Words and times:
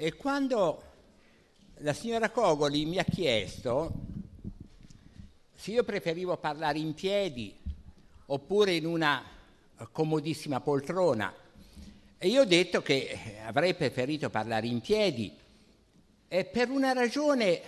E 0.00 0.14
quando 0.14 0.82
la 1.78 1.92
signora 1.92 2.30
Cogoli 2.30 2.84
mi 2.84 2.98
ha 2.98 3.04
chiesto 3.04 3.92
se 5.56 5.72
io 5.72 5.82
preferivo 5.82 6.36
parlare 6.36 6.78
in 6.78 6.94
piedi 6.94 7.52
oppure 8.26 8.74
in 8.76 8.86
una 8.86 9.24
comodissima 9.90 10.60
poltrona, 10.60 11.34
e 12.16 12.28
io 12.28 12.42
ho 12.42 12.44
detto 12.44 12.80
che 12.80 13.40
avrei 13.44 13.74
preferito 13.74 14.30
parlare 14.30 14.68
in 14.68 14.80
piedi, 14.80 15.36
e 16.28 16.44
per 16.44 16.70
una 16.70 16.92
ragione, 16.92 17.60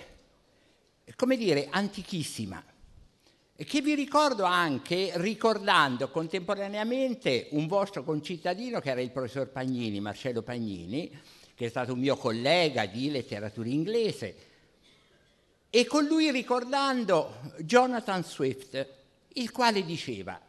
come 1.16 1.36
dire, 1.36 1.66
antichissima, 1.68 2.62
e 3.56 3.64
che 3.64 3.80
vi 3.80 3.96
ricordo 3.96 4.44
anche 4.44 5.10
ricordando 5.16 6.10
contemporaneamente 6.10 7.48
un 7.50 7.66
vostro 7.66 8.04
concittadino 8.04 8.78
che 8.78 8.90
era 8.90 9.00
il 9.00 9.10
professor 9.10 9.48
Pagnini, 9.48 9.98
Marcello 9.98 10.42
Pagnini, 10.42 11.38
che 11.60 11.66
è 11.66 11.68
stato 11.68 11.92
un 11.92 11.98
mio 11.98 12.16
collega 12.16 12.86
di 12.86 13.10
letteratura 13.10 13.68
inglese, 13.68 14.34
e 15.68 15.84
con 15.84 16.06
lui 16.06 16.30
ricordando 16.30 17.52
Jonathan 17.58 18.24
Swift, 18.24 18.86
il 19.34 19.52
quale 19.52 19.84
diceva, 19.84 20.40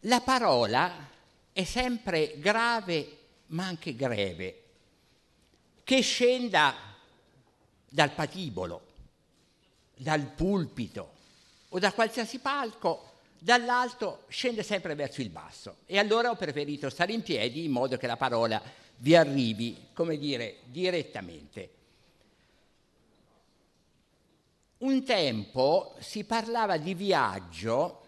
la 0.00 0.20
parola 0.22 1.10
è 1.52 1.64
sempre 1.64 2.38
grave 2.38 3.16
ma 3.48 3.66
anche 3.66 3.94
greve, 3.94 4.62
che 5.84 6.00
scenda 6.00 6.74
dal 7.90 8.12
patibolo, 8.12 8.86
dal 9.96 10.32
pulpito 10.34 11.12
o 11.68 11.78
da 11.78 11.92
qualsiasi 11.92 12.38
palco, 12.38 13.16
dall'alto 13.38 14.24
scende 14.28 14.62
sempre 14.62 14.94
verso 14.94 15.20
il 15.20 15.28
basso. 15.28 15.76
E 15.84 15.98
allora 15.98 16.30
ho 16.30 16.36
preferito 16.36 16.88
stare 16.88 17.12
in 17.12 17.20
piedi 17.20 17.64
in 17.64 17.70
modo 17.70 17.98
che 17.98 18.06
la 18.06 18.16
parola 18.16 18.86
vi 18.98 19.14
arrivi, 19.14 19.88
come 19.92 20.16
dire, 20.16 20.58
direttamente. 20.66 21.70
Un 24.78 25.04
tempo 25.04 25.94
si 25.98 26.24
parlava 26.24 26.76
di 26.76 26.94
viaggio 26.94 28.02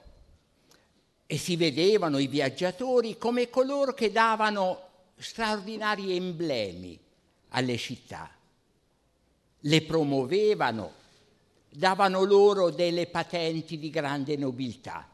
e 1.27 1.37
si 1.37 1.56
vedevano 1.56 2.19
i 2.19 2.28
viaggiatori 2.28 3.19
come 3.19 3.50
coloro 3.50 3.92
che 3.92 4.12
davano 4.12 4.89
straordinari 5.17 6.15
emblemi 6.15 6.98
alle 7.48 7.77
città, 7.77 8.31
le 9.59 9.83
promuovevano, 9.83 10.93
davano 11.69 12.22
loro 12.22 12.70
delle 12.70 13.06
patenti 13.06 13.78
di 13.78 13.91
grande 13.91 14.37
nobiltà. 14.37 15.09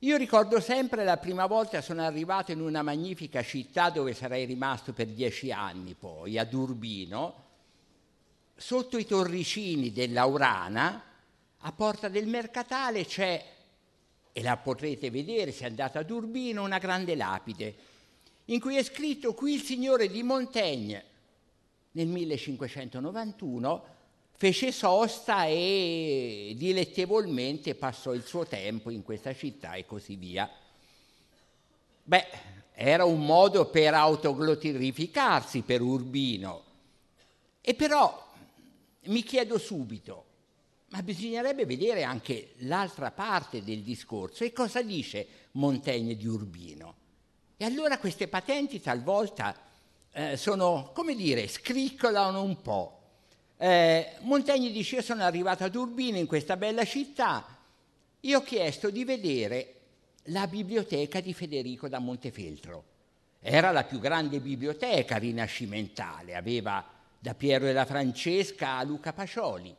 Io 0.00 0.16
ricordo 0.16 0.60
sempre 0.60 1.04
la 1.04 1.16
prima 1.16 1.46
volta 1.46 1.80
sono 1.80 2.02
arrivato 2.02 2.52
in 2.52 2.60
una 2.60 2.82
magnifica 2.82 3.42
città 3.42 3.88
dove 3.88 4.12
sarei 4.12 4.44
rimasto 4.44 4.92
per 4.92 5.06
dieci 5.06 5.50
anni 5.50 5.94
poi, 5.94 6.38
a 6.38 6.44
Durbino, 6.44 7.42
sotto 8.54 8.98
i 8.98 9.06
torricini 9.06 9.92
dell'Aurana, 9.92 11.02
a 11.58 11.72
Porta 11.72 12.08
del 12.08 12.26
Mercatale 12.26 13.06
c'è, 13.06 13.52
e 14.30 14.42
la 14.42 14.56
potrete 14.56 15.10
vedere 15.10 15.52
se 15.52 15.64
andate 15.64 15.98
a 15.98 16.02
Durbino, 16.02 16.62
una 16.62 16.78
grande 16.78 17.14
lapide, 17.14 17.74
in 18.46 18.60
cui 18.60 18.76
è 18.76 18.82
scritto 18.82 19.32
qui 19.32 19.54
il 19.54 19.62
signore 19.62 20.08
di 20.08 20.22
Montaigne 20.22 21.04
nel 21.92 22.08
1591 22.08 23.93
fece 24.36 24.72
sosta 24.72 25.46
e 25.46 26.54
dilettevolmente 26.56 27.74
passò 27.74 28.12
il 28.12 28.24
suo 28.24 28.46
tempo 28.46 28.90
in 28.90 29.02
questa 29.02 29.34
città 29.34 29.74
e 29.74 29.86
così 29.86 30.16
via. 30.16 30.50
Beh, 32.02 32.26
era 32.72 33.04
un 33.04 33.24
modo 33.24 33.70
per 33.70 33.94
autoglorificarsi 33.94 35.62
per 35.62 35.80
Urbino. 35.80 36.62
E 37.60 37.74
però 37.74 38.32
mi 39.04 39.22
chiedo 39.22 39.58
subito, 39.58 40.24
ma 40.88 41.02
bisognerebbe 41.02 41.64
vedere 41.64 42.02
anche 42.02 42.54
l'altra 42.58 43.10
parte 43.10 43.62
del 43.62 43.82
discorso 43.82 44.44
e 44.44 44.52
cosa 44.52 44.82
dice 44.82 45.26
Montaigne 45.52 46.16
di 46.16 46.26
Urbino. 46.26 46.96
E 47.56 47.64
allora 47.64 47.98
queste 47.98 48.28
patenti 48.28 48.80
talvolta 48.80 49.56
eh, 50.12 50.36
sono, 50.36 50.90
come 50.92 51.14
dire, 51.14 51.46
scriccolano 51.46 52.42
un 52.42 52.60
po'. 52.60 53.03
Eh, 53.56 54.16
Montaigne 54.20 54.70
dice, 54.70 54.96
io 54.96 55.02
sono 55.02 55.22
arrivato 55.22 55.64
ad 55.64 55.74
Urbino, 55.74 56.18
in 56.18 56.26
questa 56.26 56.56
bella 56.56 56.84
città, 56.84 57.46
e 58.20 58.34
ho 58.34 58.42
chiesto 58.42 58.90
di 58.90 59.04
vedere 59.04 59.74
la 60.28 60.46
biblioteca 60.46 61.20
di 61.20 61.34
Federico 61.34 61.88
da 61.88 61.98
Montefeltro. 61.98 62.84
Era 63.40 63.70
la 63.70 63.84
più 63.84 63.98
grande 63.98 64.40
biblioteca 64.40 65.18
rinascimentale, 65.18 66.34
aveva 66.34 66.84
da 67.18 67.34
Piero 67.34 67.66
della 67.66 67.84
Francesca 67.84 68.76
a 68.76 68.82
Luca 68.82 69.12
Pacioli. 69.12 69.74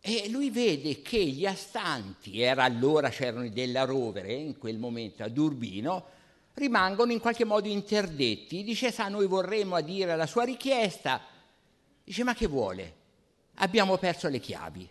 E 0.00 0.28
lui 0.28 0.50
vede 0.50 1.00
che 1.00 1.24
gli 1.24 1.46
astanti, 1.46 2.40
era 2.40 2.64
allora 2.64 3.08
c'erano 3.08 3.48
della 3.48 3.84
Rovere 3.84 4.32
in 4.32 4.58
quel 4.58 4.78
momento 4.78 5.22
ad 5.22 5.38
Urbino, 5.38 6.06
rimangono 6.54 7.12
in 7.12 7.20
qualche 7.20 7.44
modo 7.44 7.68
interdetti. 7.68 8.62
Dice, 8.64 8.90
sa, 8.90 9.08
noi 9.08 9.26
vorremmo 9.26 9.76
adire 9.76 10.14
la 10.14 10.26
sua 10.26 10.44
richiesta, 10.44 11.20
Dice, 12.04 12.22
ma 12.22 12.34
che 12.34 12.46
vuole? 12.46 12.94
Abbiamo 13.54 13.96
perso 13.96 14.28
le 14.28 14.38
chiavi. 14.38 14.88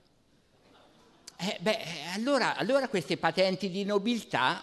Eh, 1.38 1.58
beh, 1.60 1.78
allora, 2.14 2.56
allora 2.56 2.88
queste 2.88 3.18
patenti 3.18 3.70
di 3.70 3.84
nobiltà 3.84 4.62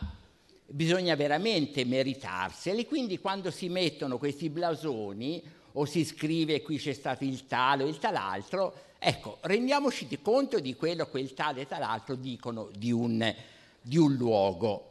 bisogna 0.67 1.15
veramente 1.15 1.85
meritarsele, 1.85 2.87
quindi 2.87 3.19
quando 3.19 3.51
si 3.51 3.69
mettono 3.69 4.19
questi 4.19 4.49
blasoni 4.49 5.43
o 5.73 5.85
si 5.85 6.05
scrive 6.05 6.63
qui 6.63 6.79
c'è 6.79 6.93
stato 6.93 7.25
il 7.25 7.47
tale 7.47 7.85
o 7.85 7.87
il 7.87 7.99
tal'altro, 7.99 8.75
ecco, 8.99 9.39
rendiamoci 9.43 10.09
conto 10.21 10.59
di 10.59 10.75
quello 10.75 11.09
che 11.09 11.21
il 11.21 11.35
tale 11.35 11.63
e 11.63 11.67
tal'altro 11.67 12.15
dicono 12.15 12.71
di 12.75 12.91
un, 12.91 13.35
di 13.81 13.97
un 13.97 14.15
luogo. 14.15 14.87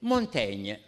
Montaigne 0.00 0.80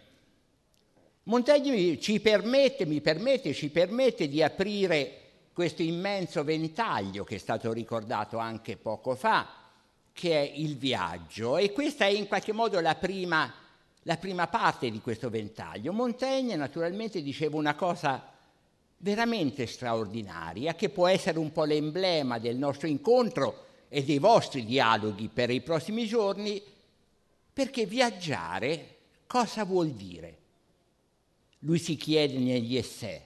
Montaigne 1.27 1.99
ci 1.99 2.19
permette, 2.19 2.85
mi 2.85 3.01
permette, 3.01 3.53
ci 3.53 3.69
permette 3.69 4.27
di 4.27 4.43
aprire 4.43 5.21
questo 5.53 5.81
immenso 5.81 6.43
ventaglio 6.43 7.23
che 7.23 7.35
è 7.35 7.39
stato 7.39 7.73
ricordato 7.73 8.37
anche 8.37 8.77
poco 8.77 9.15
fa, 9.15 9.47
che 10.13 10.31
è 10.31 10.51
il 10.55 10.77
viaggio. 10.77 11.57
E 11.57 11.71
questa 11.71 12.05
è 12.05 12.09
in 12.09 12.27
qualche 12.27 12.51
modo 12.51 12.79
la 12.79 12.93
prima, 12.93 13.51
la 14.03 14.17
prima 14.17 14.45
parte 14.47 14.91
di 14.91 15.01
questo 15.01 15.31
ventaglio. 15.31 15.93
Montaigne 15.93 16.55
naturalmente 16.55 17.23
diceva 17.23 17.57
una 17.57 17.73
cosa 17.73 18.31
veramente 18.97 19.65
straordinaria, 19.65 20.75
che 20.75 20.89
può 20.89 21.07
essere 21.07 21.39
un 21.39 21.51
po' 21.51 21.63
l'emblema 21.63 22.37
del 22.37 22.55
nostro 22.55 22.87
incontro 22.87 23.65
e 23.89 24.03
dei 24.03 24.19
vostri 24.19 24.63
dialoghi 24.63 25.27
per 25.33 25.49
i 25.49 25.61
prossimi 25.61 26.05
giorni, 26.05 26.61
perché 27.51 27.87
viaggiare 27.87 28.97
cosa 29.25 29.63
vuol 29.63 29.89
dire? 29.89 30.43
Lui 31.65 31.79
si 31.79 31.95
chiede 31.95 32.37
negli 32.37 32.77
essè. 32.77 33.23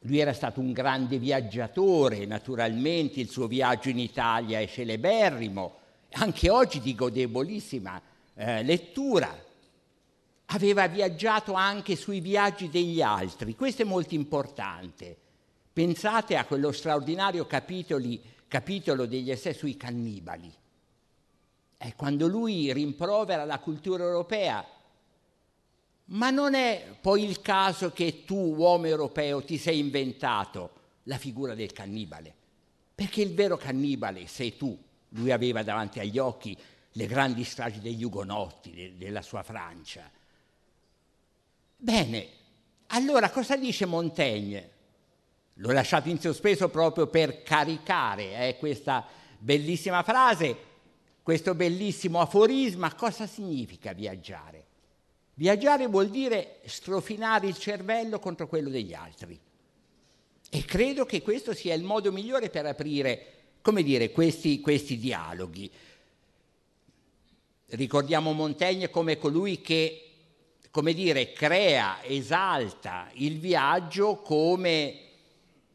Lui 0.00 0.18
era 0.18 0.32
stato 0.32 0.60
un 0.60 0.72
grande 0.72 1.18
viaggiatore, 1.18 2.24
naturalmente 2.24 3.20
il 3.20 3.28
suo 3.28 3.46
viaggio 3.46 3.90
in 3.90 3.98
Italia 3.98 4.58
è 4.58 4.66
celeberrimo, 4.66 5.78
anche 6.12 6.48
oggi 6.48 6.80
di 6.80 6.94
godevolissima 6.94 8.00
eh, 8.34 8.62
lettura. 8.62 9.42
Aveva 10.46 10.86
viaggiato 10.88 11.52
anche 11.52 11.94
sui 11.94 12.20
viaggi 12.20 12.70
degli 12.70 13.02
altri, 13.02 13.54
questo 13.54 13.82
è 13.82 13.86
molto 13.86 14.14
importante. 14.14 15.16
Pensate 15.72 16.36
a 16.36 16.44
quello 16.46 16.72
straordinario 16.72 17.46
capitoli, 17.46 18.22
capitolo 18.48 19.04
degli 19.04 19.30
essè 19.30 19.52
sui 19.52 19.76
cannibali. 19.76 20.52
Eh, 21.76 21.94
quando 21.96 22.26
lui 22.26 22.72
rimprovera 22.72 23.44
la 23.44 23.58
cultura 23.58 24.04
europea, 24.04 24.64
ma 26.06 26.30
non 26.30 26.54
è 26.54 26.96
poi 27.00 27.24
il 27.24 27.40
caso 27.40 27.92
che 27.92 28.24
tu, 28.24 28.54
uomo 28.56 28.86
europeo, 28.86 29.42
ti 29.42 29.56
sei 29.56 29.78
inventato 29.78 30.82
la 31.04 31.16
figura 31.16 31.54
del 31.54 31.72
cannibale, 31.72 32.34
perché 32.94 33.22
il 33.22 33.34
vero 33.34 33.56
cannibale 33.56 34.26
sei 34.26 34.56
tu. 34.56 34.78
Lui 35.10 35.30
aveva 35.30 35.62
davanti 35.62 36.00
agli 36.00 36.18
occhi 36.18 36.56
le 36.92 37.06
grandi 37.06 37.44
stragi 37.44 37.80
degli 37.80 38.04
ugonotti 38.04 38.72
de- 38.72 38.96
della 38.96 39.22
sua 39.22 39.42
Francia. 39.42 40.10
Bene, 41.76 42.28
allora 42.88 43.30
cosa 43.30 43.56
dice 43.56 43.86
Montaigne? 43.86 44.70
L'ho 45.54 45.72
lasciato 45.72 46.08
in 46.08 46.18
sospeso 46.20 46.68
proprio 46.68 47.06
per 47.06 47.42
caricare 47.42 48.48
eh, 48.48 48.56
questa 48.58 49.06
bellissima 49.38 50.02
frase, 50.02 50.56
questo 51.22 51.54
bellissimo 51.54 52.20
aforisma. 52.20 52.94
Cosa 52.94 53.26
significa 53.26 53.92
viaggiare? 53.92 54.72
Viaggiare 55.34 55.86
vuol 55.88 56.10
dire 56.10 56.60
strofinare 56.66 57.48
il 57.48 57.58
cervello 57.58 58.18
contro 58.18 58.46
quello 58.46 58.68
degli 58.68 58.94
altri. 58.94 59.38
E 60.48 60.64
credo 60.64 61.04
che 61.04 61.22
questo 61.22 61.52
sia 61.52 61.74
il 61.74 61.82
modo 61.82 62.12
migliore 62.12 62.50
per 62.50 62.66
aprire, 62.66 63.26
come 63.60 63.82
dire, 63.82 64.12
questi, 64.12 64.60
questi 64.60 64.96
dialoghi. 64.98 65.70
Ricordiamo 67.66 68.32
Montaigne 68.32 68.90
come 68.90 69.18
colui 69.18 69.60
che 69.60 70.04
come 70.74 70.92
dire, 70.92 71.32
crea, 71.32 72.02
esalta 72.02 73.08
il 73.12 73.38
viaggio 73.38 74.16
come 74.16 74.98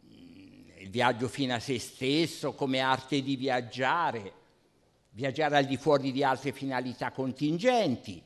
mm, 0.06 0.70
il 0.80 0.90
viaggio 0.90 1.30
fino 1.30 1.54
a 1.54 1.60
se 1.60 1.80
stesso, 1.80 2.52
come 2.52 2.80
arte 2.80 3.22
di 3.22 3.38
viaggiare, 3.38 4.34
viaggiare 5.12 5.56
al 5.56 5.64
di 5.66 5.78
fuori 5.78 6.12
di 6.12 6.22
altre 6.22 6.52
finalità 6.52 7.12
contingenti. 7.12 8.22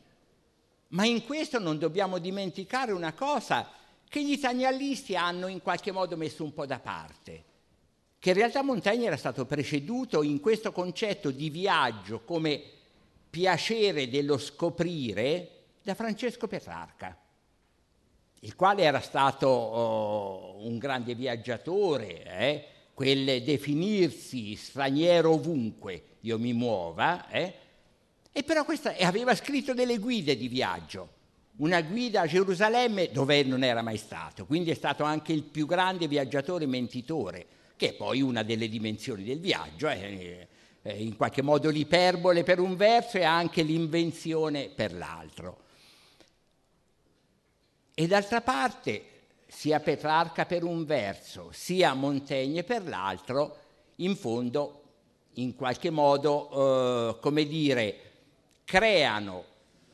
Ma 0.94 1.06
in 1.06 1.24
questo 1.26 1.60
non 1.60 1.80
dobbiamo 1.80 2.20
dimenticare 2.20 2.92
una 2.92 3.14
cosa 3.14 3.70
che 4.08 4.24
gli 4.24 4.32
italianisti 4.32 5.16
hanno 5.16 5.48
in 5.48 5.62
qualche 5.62 5.92
modo 5.92 6.16
messo 6.16 6.44
un 6.44 6.54
po' 6.54 6.68
da 6.68 6.80
parte, 6.80 7.44
che 8.20 8.30
in 8.30 8.36
realtà 8.36 8.62
Montaigne 8.62 9.08
era 9.08 9.18
stato 9.18 9.46
preceduto 9.46 10.22
in 10.22 10.40
questo 10.40 10.72
concetto 10.72 11.32
di 11.32 11.50
viaggio 11.50 12.22
come 12.22 12.62
piacere 13.28 14.08
dello 14.08 14.38
scoprire 14.38 15.50
da 15.82 15.96
Francesco 15.96 16.48
Petrarca, 16.48 17.18
il 18.42 18.56
quale 18.56 18.84
era 18.84 19.02
stato 19.02 19.48
oh, 19.48 20.64
un 20.64 20.78
grande 20.78 21.16
viaggiatore, 21.16 22.24
eh? 22.24 22.66
quel 22.94 23.42
definirsi 23.42 24.56
straniero 24.56 25.32
ovunque 25.32 26.04
io 26.22 26.38
mi 26.38 26.54
muova, 26.54 27.28
eh? 27.30 27.62
E 28.36 28.44
però 28.44 28.66
questa, 28.66 28.96
aveva 29.00 29.36
scritto 29.36 29.76
delle 29.76 30.00
guide 30.00 30.36
di 30.36 30.48
viaggio, 30.48 31.22
una 31.58 31.82
guida 31.82 32.22
a 32.22 32.28
Gerusalemme 32.28 33.12
dove 33.12 33.44
non 33.44 33.64
era 33.64 33.84
mai 33.84 33.98
stato, 33.98 34.48
quindi 34.48 34.72
è 34.72 34.74
stato 34.74 35.04
anche 35.04 35.32
il 35.34 35.44
più 35.44 35.68
grande 35.68 36.08
viaggiatore 36.08 36.66
mentitore, 36.66 37.46
che 37.76 37.90
è 37.90 37.94
poi 37.94 38.22
una 38.22 38.42
delle 38.42 38.68
dimensioni 38.68 39.24
del 39.24 39.40
viaggio, 39.40 39.88
eh, 39.88 40.48
in 40.82 41.16
qualche 41.16 41.44
modo 41.44 41.70
l'iperbole 41.70 42.44
per 42.44 42.60
un 42.60 42.76
verso 42.76 43.18
e 43.18 43.24
anche 43.24 43.62
l'invenzione 43.62 44.70
per 44.70 44.94
l'altro. 44.94 45.62
E 47.94 48.08
d'altra 48.08 48.42
parte, 48.42 49.04
sia 49.46 49.80
Petrarca 49.80 50.48
per 50.48 50.64
un 50.64 50.84
verso, 50.86 51.50
sia 51.52 51.94
Montaigne 51.94 52.64
per 52.64 52.88
l'altro, 52.88 53.58
in 53.98 54.16
fondo, 54.16 54.82
in 55.34 55.56
qualche 55.56 55.92
modo, 55.92 56.50
eh, 56.50 57.20
come 57.20 57.46
dire, 57.46 58.03
creano 58.64 59.46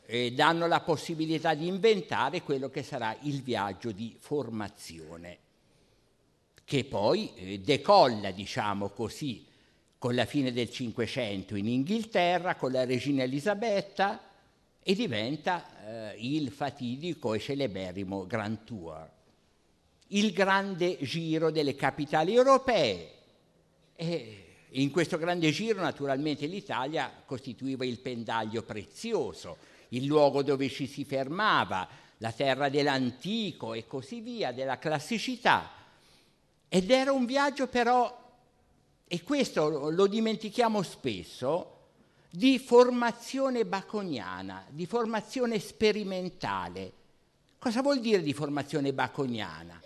e 0.06 0.31
danno 0.31 0.68
la 0.68 0.81
possibilità 0.81 1.54
di 1.54 1.68
inventare 1.68 2.42
quello 2.42 2.69
che 2.69 2.81
sarà 2.81 3.16
il 3.21 3.44
viaggio 3.44 3.92
di 3.92 4.16
formazione, 4.18 5.38
che 6.63 6.83
poi 6.86 7.31
eh, 7.36 7.60
decolla, 7.60 8.31
diciamo 8.31 8.89
così, 8.89 9.45
con 10.00 10.16
la 10.16 10.25
fine 10.25 10.51
del 10.51 10.71
Cinquecento 10.71 11.56
in 11.56 11.68
Inghilterra, 11.68 12.56
con 12.56 12.71
la 12.71 12.86
regina 12.86 13.24
Elisabetta, 13.24 14.19
e 14.81 14.95
diventa 14.95 16.13
eh, 16.13 16.16
il 16.18 16.50
fatidico 16.50 17.33
e 17.33 17.39
celeberrimo 17.39 18.25
Grand 18.25 18.63
Tour, 18.63 19.12
il 20.07 20.31
grande 20.31 20.98
giro 21.01 21.51
delle 21.51 21.75
capitali 21.75 22.33
europee. 22.33 23.12
E 23.95 24.49
in 24.71 24.92
questo 24.92 25.18
grande 25.18 25.51
giro 25.51 25.81
naturalmente 25.81 26.45
l'Italia 26.45 27.12
costituiva 27.25 27.86
il 27.86 28.00
pendaglio 28.00 28.62
prezioso, 28.62 29.57
il 29.89 30.06
luogo 30.06 30.44
dove 30.44 30.69
ci 30.69 30.86
si 30.86 31.06
fermava, 31.06 31.88
la 32.18 32.31
terra 32.31 32.69
dell'antico 32.69 33.74
e 33.74 33.88
così 33.88 34.19
via, 34.19 34.51
della 34.51 34.77
classicità. 34.77 35.71
Ed 36.68 36.92
era 36.92 37.12
un 37.12 37.25
viaggio 37.25 37.68
però, 37.68 38.16
e 39.07 39.24
questo 39.24 39.89
lo 39.89 40.06
dimentichiamo 40.06 40.83
spesso, 40.83 41.77
di 42.30 42.60
formazione 42.60 43.66
baconiana, 43.66 44.66
di 44.69 44.86
formazione 44.86 45.57
sperimentale. 45.57 46.92
Cosa 47.57 47.81
vuol 47.81 48.00
dire 48.00 48.21
di 48.21 48.33
formazione 48.33 48.94
baconiana? 48.94 49.81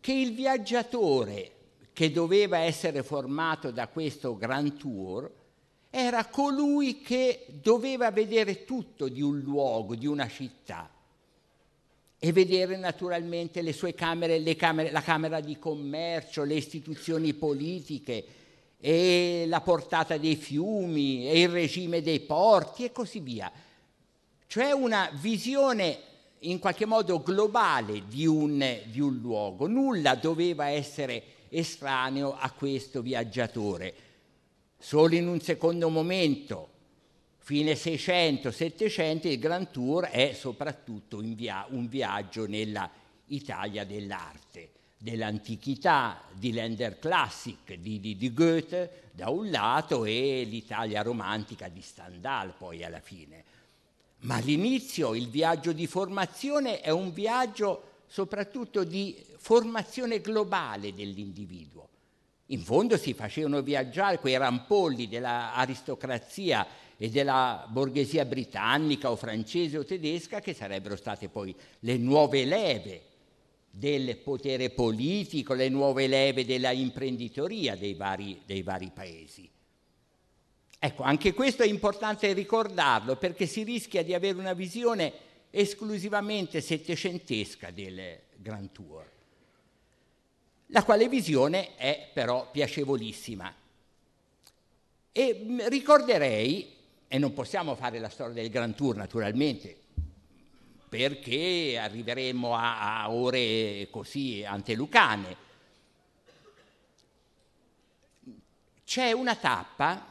Che 0.00 0.12
il 0.12 0.34
viaggiatore 0.34 1.53
che 1.94 2.10
doveva 2.10 2.58
essere 2.58 3.04
formato 3.04 3.70
da 3.70 3.86
questo 3.86 4.36
Grand 4.36 4.76
Tour 4.76 5.30
era 5.88 6.26
colui 6.26 7.00
che 7.00 7.46
doveva 7.62 8.10
vedere 8.10 8.64
tutto 8.64 9.08
di 9.08 9.22
un 9.22 9.38
luogo, 9.38 9.94
di 9.94 10.08
una 10.08 10.28
città 10.28 10.90
e 12.18 12.32
vedere 12.32 12.76
naturalmente 12.76 13.62
le 13.62 13.72
sue 13.72 13.94
camere, 13.94 14.40
le 14.40 14.56
camere, 14.56 14.90
la 14.90 15.02
Camera 15.02 15.40
di 15.40 15.56
Commercio, 15.56 16.42
le 16.42 16.54
istituzioni 16.54 17.32
politiche 17.32 18.24
e 18.80 19.44
la 19.46 19.60
portata 19.60 20.16
dei 20.16 20.34
fiumi 20.34 21.28
e 21.28 21.42
il 21.42 21.48
regime 21.48 22.02
dei 22.02 22.20
porti 22.20 22.84
e 22.84 22.90
così 22.90 23.20
via. 23.20 23.52
Cioè 24.48 24.72
una 24.72 25.10
visione 25.12 25.98
in 26.40 26.58
qualche 26.58 26.86
modo 26.86 27.22
globale 27.22 28.02
di 28.08 28.26
un, 28.26 28.80
di 28.86 29.00
un 29.00 29.16
luogo. 29.18 29.68
Nulla 29.68 30.16
doveva 30.16 30.66
essere 30.66 31.33
estraneo 31.56 32.36
a 32.36 32.50
questo 32.50 33.02
viaggiatore 33.02 34.12
Solo 34.84 35.14
in 35.14 35.28
un 35.28 35.40
secondo 35.40 35.88
momento, 35.88 36.68
fine 37.38 37.72
600-700, 37.72 39.28
il 39.28 39.38
Grand 39.38 39.70
Tour 39.70 40.04
è 40.04 40.34
soprattutto 40.34 41.20
via- 41.20 41.64
un 41.70 41.88
viaggio 41.88 42.46
nella 42.46 42.90
Italia 43.28 43.86
dell'arte, 43.86 44.72
dell'antichità, 44.98 46.20
di 46.34 46.52
Länder 46.52 46.98
Classic, 46.98 47.72
di, 47.78 47.98
di, 47.98 48.18
di 48.18 48.34
Goethe 48.34 49.04
da 49.12 49.30
un 49.30 49.48
lato 49.48 50.04
e 50.04 50.44
l'Italia 50.46 51.00
romantica 51.00 51.68
di 51.68 51.80
Stendhal 51.80 52.52
poi 52.52 52.84
alla 52.84 53.00
fine. 53.00 53.42
Ma 54.24 54.34
all'inizio 54.34 55.14
il 55.14 55.30
viaggio 55.30 55.72
di 55.72 55.86
formazione 55.86 56.82
è 56.82 56.90
un 56.90 57.10
viaggio 57.10 57.92
soprattutto 58.14 58.84
di 58.84 59.16
formazione 59.38 60.20
globale 60.20 60.94
dell'individuo. 60.94 61.88
In 62.46 62.60
fondo 62.60 62.96
si 62.96 63.12
facevano 63.12 63.60
viaggiare 63.60 64.20
quei 64.20 64.36
rampolli 64.36 65.08
dell'aristocrazia 65.08 66.64
e 66.96 67.10
della 67.10 67.66
borghesia 67.68 68.24
britannica 68.24 69.10
o 69.10 69.16
francese 69.16 69.78
o 69.78 69.84
tedesca 69.84 70.38
che 70.38 70.54
sarebbero 70.54 70.94
state 70.94 71.28
poi 71.28 71.52
le 71.80 71.96
nuove 71.96 72.44
leve 72.44 73.02
del 73.68 74.16
potere 74.18 74.70
politico, 74.70 75.52
le 75.52 75.68
nuove 75.68 76.06
leve 76.06 76.44
della 76.44 76.70
imprenditoria 76.70 77.74
dei 77.74 77.94
vari, 77.94 78.42
dei 78.46 78.62
vari 78.62 78.92
paesi. 78.94 79.50
Ecco, 80.78 81.02
anche 81.02 81.34
questo 81.34 81.64
è 81.64 81.66
importante 81.66 82.32
ricordarlo 82.32 83.16
perché 83.16 83.46
si 83.46 83.64
rischia 83.64 84.04
di 84.04 84.14
avere 84.14 84.38
una 84.38 84.52
visione 84.52 85.32
esclusivamente 85.54 86.60
settecentesca 86.60 87.70
del 87.70 88.20
Grand 88.36 88.70
Tour 88.72 89.12
la 90.74 90.82
quale 90.82 91.08
visione 91.08 91.76
è 91.76 92.10
però 92.12 92.50
piacevolissima. 92.50 93.54
E 95.12 95.40
mm, 95.44 95.60
ricorderei, 95.66 96.74
e 97.06 97.18
non 97.18 97.32
possiamo 97.32 97.76
fare 97.76 98.00
la 98.00 98.08
storia 98.08 98.34
del 98.34 98.50
Grand 98.50 98.74
Tour 98.74 98.96
naturalmente, 98.96 99.78
perché 100.88 101.78
arriveremo 101.78 102.56
a, 102.56 103.02
a 103.02 103.10
ore 103.12 103.88
così 103.90 104.44
antelucane. 104.44 105.42
C'è 108.84 109.12
una 109.12 109.36
tappa 109.36 110.06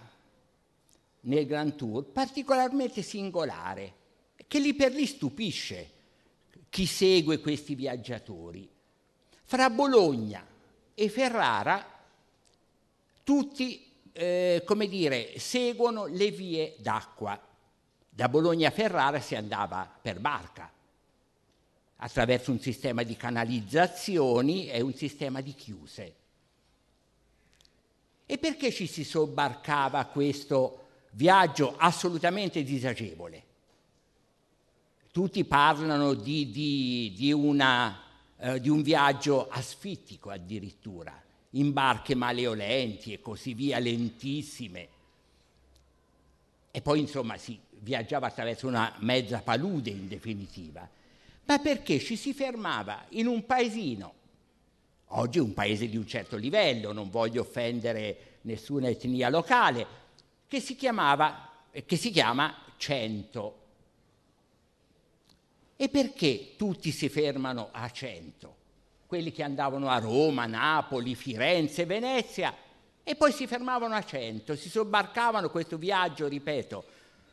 nel 1.21 1.45
Grand 1.45 1.75
Tour 1.75 2.05
particolarmente 2.05 3.01
singolare, 3.01 3.93
che 4.53 4.59
lì 4.59 4.75
per 4.75 4.93
lì 4.93 5.07
stupisce 5.07 5.89
chi 6.69 6.85
segue 6.85 7.39
questi 7.39 7.73
viaggiatori. 7.73 8.69
Fra 9.45 9.71
Bologna 9.71 10.45
e 10.93 11.09
Ferrara 11.09 11.83
tutti, 13.23 13.83
eh, 14.11 14.61
come 14.63 14.87
dire, 14.87 15.39
seguono 15.39 16.05
le 16.05 16.29
vie 16.29 16.75
d'acqua. 16.77 17.41
Da 18.07 18.29
Bologna 18.29 18.67
a 18.67 18.71
Ferrara 18.71 19.19
si 19.19 19.33
andava 19.33 19.91
per 19.99 20.19
barca, 20.19 20.71
attraverso 21.95 22.51
un 22.51 22.59
sistema 22.59 23.01
di 23.01 23.17
canalizzazioni 23.17 24.69
e 24.69 24.81
un 24.81 24.93
sistema 24.93 25.41
di 25.41 25.55
chiuse. 25.55 26.15
E 28.27 28.37
perché 28.37 28.71
ci 28.71 28.85
si 28.85 29.03
sobbarcava 29.03 30.05
questo 30.05 30.89
viaggio 31.13 31.75
assolutamente 31.75 32.61
disagevole? 32.61 33.45
Tutti 35.13 35.45
parlano 35.45 36.15
di, 36.15 36.49
di, 36.49 37.13
di 37.15 37.31
una 37.31 38.03
eh, 38.45 38.59
di 38.59 38.67
un 38.67 38.81
viaggio 38.81 39.47
asfittico 39.47 40.29
addirittura, 40.29 41.17
in 41.51 41.71
barche 41.71 42.13
maleolenti 42.13 43.13
e 43.13 43.21
così 43.21 43.53
via, 43.53 43.79
lentissime. 43.79 44.87
E 46.69 46.81
poi 46.81 46.99
insomma 46.99 47.37
si 47.37 47.57
viaggiava 47.79 48.27
attraverso 48.27 48.67
una 48.67 48.93
mezza 48.99 49.39
palude 49.39 49.91
in 49.91 50.09
definitiva, 50.09 50.85
ma 51.45 51.59
perché 51.59 51.99
ci 51.99 52.17
si 52.17 52.33
fermava 52.33 53.05
in 53.11 53.27
un 53.27 53.45
paesino, 53.45 54.13
oggi 55.09 55.39
un 55.39 55.53
paese 55.53 55.87
di 55.87 55.95
un 55.95 56.05
certo 56.05 56.35
livello, 56.35 56.91
non 56.91 57.09
voglio 57.09 57.41
offendere 57.41 58.39
nessuna 58.41 58.89
etnia 58.89 59.29
locale, 59.29 59.87
che 60.49 60.59
si 60.59 60.75
chiamava, 60.75 61.49
che 61.71 61.95
si 61.95 62.11
chiama 62.11 62.53
Cento 62.75 63.62
E 65.75 65.89
perché 65.89 66.53
tutti 66.55 66.91
si 66.91 67.09
fermano 67.09 67.69
a 67.71 67.89
100? 67.89 68.55
Quelli 69.07 69.31
che 69.31 69.43
andavano 69.43 69.89
a 69.89 69.97
Roma, 69.97 70.45
Napoli, 70.45 71.15
Firenze, 71.15 71.85
Venezia 71.85 72.55
e 73.03 73.15
poi 73.15 73.31
si 73.31 73.47
fermavano 73.47 73.93
a 73.95 74.03
100, 74.03 74.55
si 74.55 74.69
sobbarcavano 74.69 75.49
questo 75.49 75.77
viaggio, 75.77 76.27
ripeto, 76.27 76.83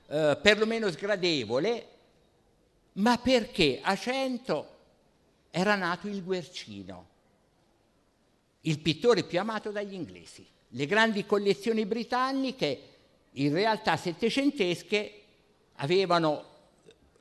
eh, 0.08 0.38
perlomeno 0.42 0.90
sgradevole, 0.90 1.86
ma 2.94 3.18
perché 3.18 3.78
a 3.80 3.94
100 3.94 4.78
era 5.50 5.76
nato 5.76 6.08
il 6.08 6.24
Guercino, 6.24 7.08
il 8.62 8.80
pittore 8.80 9.22
più 9.22 9.38
amato 9.38 9.70
dagli 9.70 9.94
inglesi. 9.94 10.46
Le 10.72 10.86
grandi 10.86 11.24
collezioni 11.24 11.86
britanniche, 11.86 12.80
in 13.32 13.52
realtà 13.52 13.96
settecentesche, 13.96 15.22
avevano 15.76 16.49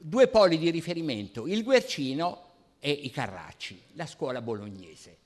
due 0.01 0.27
poli 0.27 0.57
di 0.57 0.71
riferimento, 0.71 1.45
il 1.45 1.63
Guercino 1.63 2.47
e 2.79 2.89
i 2.89 3.11
Carracci, 3.11 3.79
la 3.93 4.05
scuola 4.05 4.41
bolognese. 4.41 5.17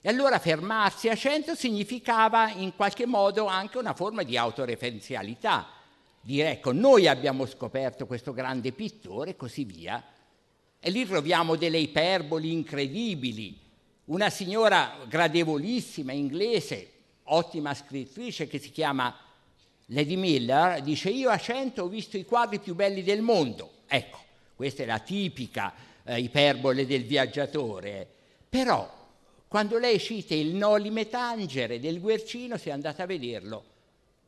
E 0.00 0.08
allora 0.08 0.38
fermarsi 0.38 1.08
a 1.08 1.16
100 1.16 1.54
significava 1.54 2.50
in 2.50 2.76
qualche 2.76 3.06
modo 3.06 3.46
anche 3.46 3.78
una 3.78 3.94
forma 3.94 4.22
di 4.22 4.36
autoreferenzialità, 4.36 5.68
dire 6.20 6.52
ecco, 6.52 6.72
noi 6.72 7.08
abbiamo 7.08 7.46
scoperto 7.46 8.06
questo 8.06 8.32
grande 8.32 8.72
pittore 8.72 9.30
e 9.30 9.36
così 9.36 9.64
via. 9.64 10.04
E 10.78 10.90
lì 10.90 11.06
troviamo 11.06 11.56
delle 11.56 11.78
iperboli 11.78 12.52
incredibili. 12.52 13.58
Una 14.04 14.30
signora 14.30 14.98
gradevolissima, 15.08 16.12
inglese, 16.12 16.92
ottima 17.24 17.74
scrittrice, 17.74 18.46
che 18.46 18.58
si 18.58 18.70
chiama 18.70 19.14
Lady 19.86 20.16
Miller, 20.16 20.82
dice 20.82 21.08
io 21.10 21.30
a 21.30 21.38
100 21.38 21.82
ho 21.82 21.88
visto 21.88 22.16
i 22.16 22.24
quadri 22.24 22.58
più 22.58 22.74
belli 22.74 23.02
del 23.02 23.22
mondo. 23.22 23.77
Ecco, 23.88 24.18
questa 24.54 24.82
è 24.82 24.86
la 24.86 24.98
tipica 25.00 25.72
eh, 26.04 26.20
iperbole 26.20 26.86
del 26.86 27.04
viaggiatore. 27.04 28.06
Però, 28.48 28.96
quando 29.48 29.78
lei 29.78 29.98
cita 29.98 30.34
il 30.34 30.54
Noli 30.54 30.90
Metangere 30.90 31.80
del 31.80 32.00
Guercino, 32.00 32.56
se 32.56 32.70
andate 32.70 33.02
a 33.02 33.06
vederlo, 33.06 33.64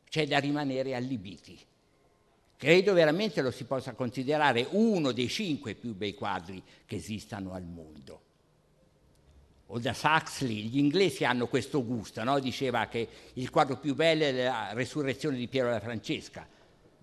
c'è 0.09 0.27
da 0.27 0.39
rimanere 0.39 0.95
allibiti. 0.95 1.57
Credo 2.57 2.93
veramente 2.93 3.41
lo 3.41 3.49
si 3.49 3.63
possa 3.63 3.93
considerare 3.93 4.67
uno 4.71 5.11
dei 5.11 5.29
cinque 5.29 5.73
più 5.73 5.95
bei 5.95 6.13
quadri 6.13 6.61
che 6.85 6.97
esistano 6.97 7.53
al 7.53 7.63
mondo. 7.63 8.21
Aldous 9.67 10.03
Huxley, 10.03 10.63
gli 10.63 10.77
inglesi 10.77 11.23
hanno 11.23 11.47
questo 11.47 11.83
gusto, 11.83 12.23
no? 12.23 12.39
diceva 12.39 12.87
che 12.87 13.07
il 13.33 13.49
quadro 13.49 13.77
più 13.77 13.95
bello 13.95 14.25
è 14.25 14.43
la 14.43 14.73
resurrezione 14.73 15.37
di 15.37 15.47
Piero 15.47 15.67
della 15.67 15.79
Francesca, 15.79 16.45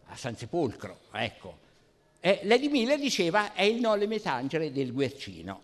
a 0.06 0.16
San 0.16 0.36
Sepolcro, 0.36 1.00
ecco. 1.12 1.66
E 2.20 2.40
Lady 2.42 2.68
Miller 2.68 2.98
diceva 2.98 3.52
è 3.52 3.62
il 3.62 3.80
Nolle 3.80 4.06
Metangere 4.06 4.72
del 4.72 4.92
Guercino. 4.92 5.62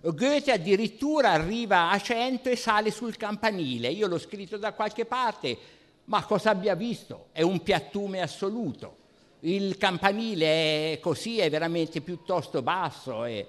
Goethe 0.00 0.52
addirittura 0.52 1.30
arriva 1.30 1.90
a 1.90 2.00
100 2.00 2.50
e 2.50 2.56
sale 2.56 2.90
sul 2.90 3.16
campanile. 3.16 3.88
Io 3.88 4.06
l'ho 4.06 4.18
scritto 4.18 4.56
da 4.56 4.72
qualche 4.72 5.04
parte, 5.04 5.56
ma 6.04 6.24
cosa 6.24 6.50
abbia 6.50 6.74
visto? 6.74 7.28
È 7.32 7.42
un 7.42 7.62
piattume 7.62 8.20
assoluto 8.20 9.04
il 9.40 9.76
campanile 9.76 10.92
è 10.92 11.00
così, 11.00 11.38
è 11.38 11.50
veramente 11.50 12.00
piuttosto 12.00 12.62
basso 12.62 13.24
e 13.24 13.46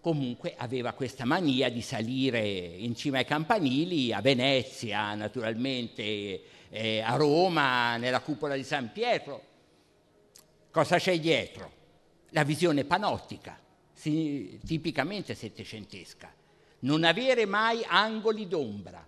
comunque 0.00 0.54
aveva 0.56 0.92
questa 0.92 1.24
mania 1.24 1.68
di 1.68 1.82
salire 1.82 2.40
in 2.40 2.94
cima 2.94 3.18
ai 3.18 3.26
campanili, 3.26 4.12
a 4.12 4.20
Venezia 4.20 5.14
naturalmente, 5.14 6.42
eh, 6.70 7.00
a 7.00 7.16
Roma, 7.16 7.96
nella 7.96 8.20
cupola 8.20 8.54
di 8.54 8.62
San 8.62 8.90
Pietro. 8.92 9.48
Cosa 10.70 10.98
c'è 10.98 11.18
dietro? 11.18 11.78
La 12.30 12.44
visione 12.44 12.84
panottica, 12.84 13.58
tipicamente 14.00 15.34
settecentesca. 15.34 16.32
Non 16.80 17.04
avere 17.04 17.44
mai 17.44 17.84
angoli 17.86 18.46
d'ombra, 18.48 19.06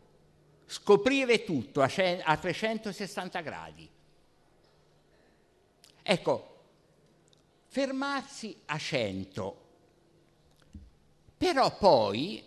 scoprire 0.66 1.45
tutto 1.45 1.81
a 1.81 2.37
360 2.37 3.40
gradi 3.40 3.88
Ecco, 6.02 6.57
fermarsi 7.69 8.57
a 8.66 8.76
100, 8.76 9.57
però 11.38 11.76
poi, 11.76 12.42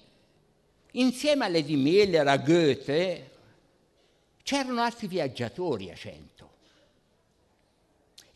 insieme 0.92 1.46
a 1.46 1.48
Lady 1.48 1.78
Miller, 1.78 2.28
a 2.28 2.38
Goethe, 2.38 3.32
c'erano 4.44 4.82
altri 4.82 5.08
viaggiatori 5.08 5.90
a 5.90 5.96
100. 5.96 6.35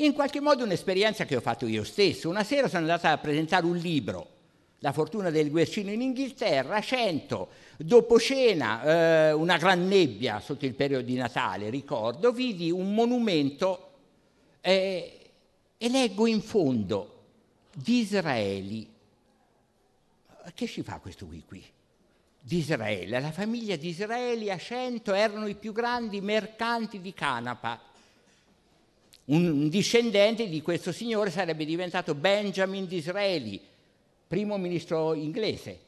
In 0.01 0.13
qualche 0.13 0.39
modo 0.39 0.63
un'esperienza 0.63 1.25
che 1.25 1.36
ho 1.36 1.41
fatto 1.41 1.68
io 1.68 1.84
stesso. 1.84 2.29
Una 2.29 2.46
sera 2.46 2.70
sono 2.70 2.82
andata 2.82 3.12
a 3.12 3.18
presentare 3.18 3.65
un 3.65 3.75
libro, 3.75 4.38
La 4.79 4.94
fortuna 4.94 5.29
del 5.29 5.50
guercino 5.50 5.91
in 5.91 6.01
Inghilterra, 6.01 6.77
a 6.77 6.82
100. 6.82 7.50
Dopo 7.77 8.18
cena, 8.18 9.27
eh, 9.29 9.34
una 9.34 9.58
gran 9.58 9.86
nebbia 9.89 10.39
sotto 10.39 10.65
il 10.65 10.74
periodo 10.74 11.03
di 11.03 11.15
Natale, 11.15 11.70
ricordo, 11.70 12.32
vidi 12.32 12.72
un 12.72 12.94
monumento 12.94 13.91
eh, 14.62 15.32
e 15.77 15.89
leggo 15.89 16.27
in 16.27 16.41
fondo 16.41 17.24
Disraeli. 17.74 18.89
Che 20.53 20.68
ci 20.68 20.82
fa 20.82 21.00
questo 21.00 21.25
qui 21.25 21.44
qui? 21.46 21.62
Disraeli, 22.39 23.10
la 23.10 23.34
famiglia 23.34 23.75
di 23.75 23.89
Israeli 23.89 24.50
a 24.50 24.58
cento 24.58 25.13
erano 25.13 25.48
i 25.48 25.56
più 25.56 25.74
grandi 25.74 26.22
mercanti 26.22 27.01
di 27.01 27.13
canapa. 27.13 27.88
Un 29.29 29.69
discendente 29.69 30.50
di 30.50 30.59
questo 30.63 30.91
signore 30.91 31.29
sarebbe 31.29 31.63
diventato 31.63 32.15
Benjamin 32.15 32.88
Disraeli, 32.88 33.62
primo 34.27 34.57
ministro 34.57 35.13
inglese. 35.13 35.79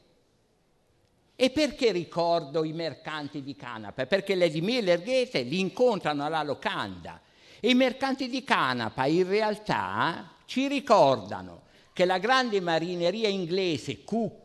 E 1.34 1.50
perché 1.50 1.90
ricordo 1.90 2.62
i 2.62 2.72
mercanti 2.72 3.42
di 3.42 3.56
canapa? 3.56 4.06
Perché 4.06 4.36
Lady 4.36 4.60
Miller 4.60 5.00
e 5.00 5.02
Goethe 5.02 5.42
li 5.42 5.58
incontrano 5.58 6.24
alla 6.24 6.44
locanda 6.44 7.20
e 7.58 7.70
i 7.70 7.74
mercanti 7.74 8.28
di 8.28 8.44
canapa 8.44 9.06
in 9.06 9.26
realtà 9.26 10.34
ci 10.44 10.68
ricordano 10.68 11.62
che 11.92 12.04
la 12.04 12.18
grande 12.18 12.60
marineria 12.60 13.28
inglese 13.28 14.04
Cook, 14.04 14.41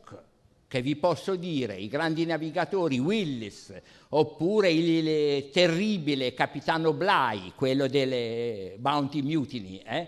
che 0.68 0.82
vi 0.82 0.96
posso 0.96 1.36
dire, 1.36 1.76
i 1.76 1.88
grandi 1.88 2.26
navigatori 2.26 3.00
Willis, 3.00 3.74
oppure 4.10 4.70
il 4.72 5.50
terribile 5.50 6.34
capitano 6.34 6.94
Bly, 6.94 7.54
quello 7.56 7.88
delle 7.88 8.76
Bounty 8.78 9.22
Mutiny, 9.22 9.78
eh, 9.86 10.08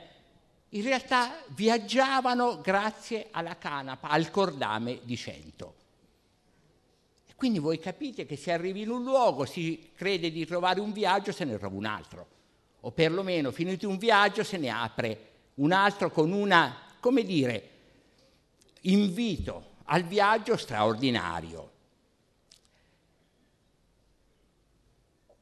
in 0.70 0.84
realtà 0.84 1.42
viaggiavano 1.50 2.60
grazie 2.62 3.28
alla 3.32 3.58
canapa, 3.58 4.10
al 4.10 4.30
cordame 4.30 5.00
di 5.04 5.16
cento. 5.16 5.76
Quindi 7.36 7.60
voi 7.60 7.80
capite 7.80 8.26
che 8.26 8.36
se 8.36 8.52
arrivi 8.52 8.82
in 8.82 8.90
un 8.90 9.04
luogo, 9.04 9.46
si 9.46 9.92
crede 9.96 10.30
di 10.30 10.46
trovare 10.46 10.82
un 10.82 10.92
viaggio, 10.92 11.32
se 11.32 11.46
ne 11.46 11.58
trova 11.58 11.78
un 11.78 11.86
altro 11.86 12.28
o 12.82 12.92
perlomeno 12.92 13.52
finito 13.52 13.88
un 13.90 13.98
viaggio 13.98 14.44
se 14.44 14.58
ne 14.58 14.70
apre 14.70 15.28
un 15.56 15.72
altro 15.72 16.10
con 16.12 16.32
una, 16.32 16.78
come 17.00 17.24
dire, 17.24 17.70
invito 18.82 19.69
al 19.92 20.04
viaggio 20.04 20.56
straordinario. 20.58 21.72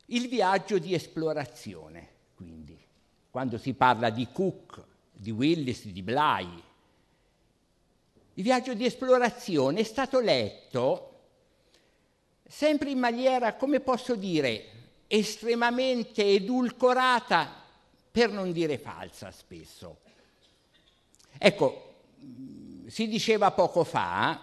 Il 0.06 0.28
viaggio 0.30 0.80
di 0.80 0.94
esplorazione, 0.94 2.10
quindi, 2.36 2.78
quando 3.30 3.58
si 3.58 3.74
parla 3.74 4.10
di 4.10 4.28
Cook, 4.32 4.82
di 5.12 5.32
Willis, 5.32 5.86
di 5.88 6.02
Bly. 6.02 6.64
Il 8.36 8.44
viaggio 8.44 8.74
di 8.74 8.86
esplorazione 8.86 9.82
è 9.82 9.84
stato 9.84 10.20
letto 10.20 11.20
sempre 12.48 12.90
in 12.90 13.00
maniera, 13.00 13.56
come 13.56 13.82
posso 13.82 14.16
dire, 14.16 14.70
estremamente 15.08 16.24
edulcorata, 16.24 17.66
per 18.10 18.32
non 18.32 18.54
dire 18.54 18.78
falsa 18.78 19.30
spesso. 19.32 20.00
Ecco, 21.38 21.96
si 22.88 23.08
diceva 23.08 23.52
poco 23.52 23.84
fa, 23.84 24.40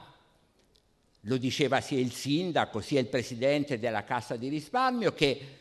lo 1.21 1.37
diceva 1.39 1.81
sia 1.81 1.99
il 1.99 2.13
sindaco 2.13 2.81
sia 2.81 3.01
il 3.01 3.07
presidente 3.07 3.79
della 3.79 4.05
Cassa 4.05 4.37
di 4.37 4.49
risparmio, 4.49 5.15
che 5.15 5.59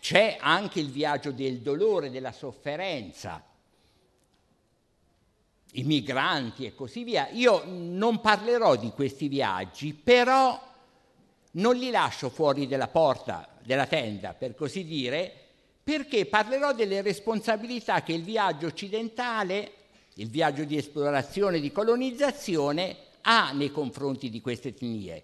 c'è 0.00 0.36
anche 0.40 0.80
il 0.80 0.90
viaggio 0.90 1.30
del 1.30 1.60
dolore, 1.60 2.10
della 2.10 2.32
sofferenza, 2.32 3.42
i 5.72 5.82
migranti 5.84 6.66
e 6.66 6.74
così 6.74 7.04
via. 7.04 7.28
Io 7.30 7.62
non 7.66 8.20
parlerò 8.20 8.76
di 8.76 8.90
questi 8.90 9.28
viaggi, 9.28 9.94
però 9.94 10.60
non 11.52 11.76
li 11.76 11.90
lascio 11.90 12.28
fuori 12.28 12.66
della 12.66 12.88
porta 12.88 13.48
della 13.62 13.86
tenda, 13.86 14.34
per 14.34 14.54
così 14.54 14.84
dire, 14.84 15.32
perché 15.82 16.26
parlerò 16.26 16.72
delle 16.74 17.00
responsabilità 17.00 18.02
che 18.02 18.12
il 18.12 18.24
viaggio 18.24 18.66
occidentale, 18.66 19.72
il 20.14 20.28
viaggio 20.28 20.64
di 20.64 20.76
esplorazione 20.76 21.56
e 21.56 21.60
di 21.60 21.72
colonizzazione, 21.72 22.96
ha 23.22 23.52
nei 23.52 23.70
confronti 23.70 24.30
di 24.30 24.40
queste 24.40 24.68
etnie. 24.68 25.22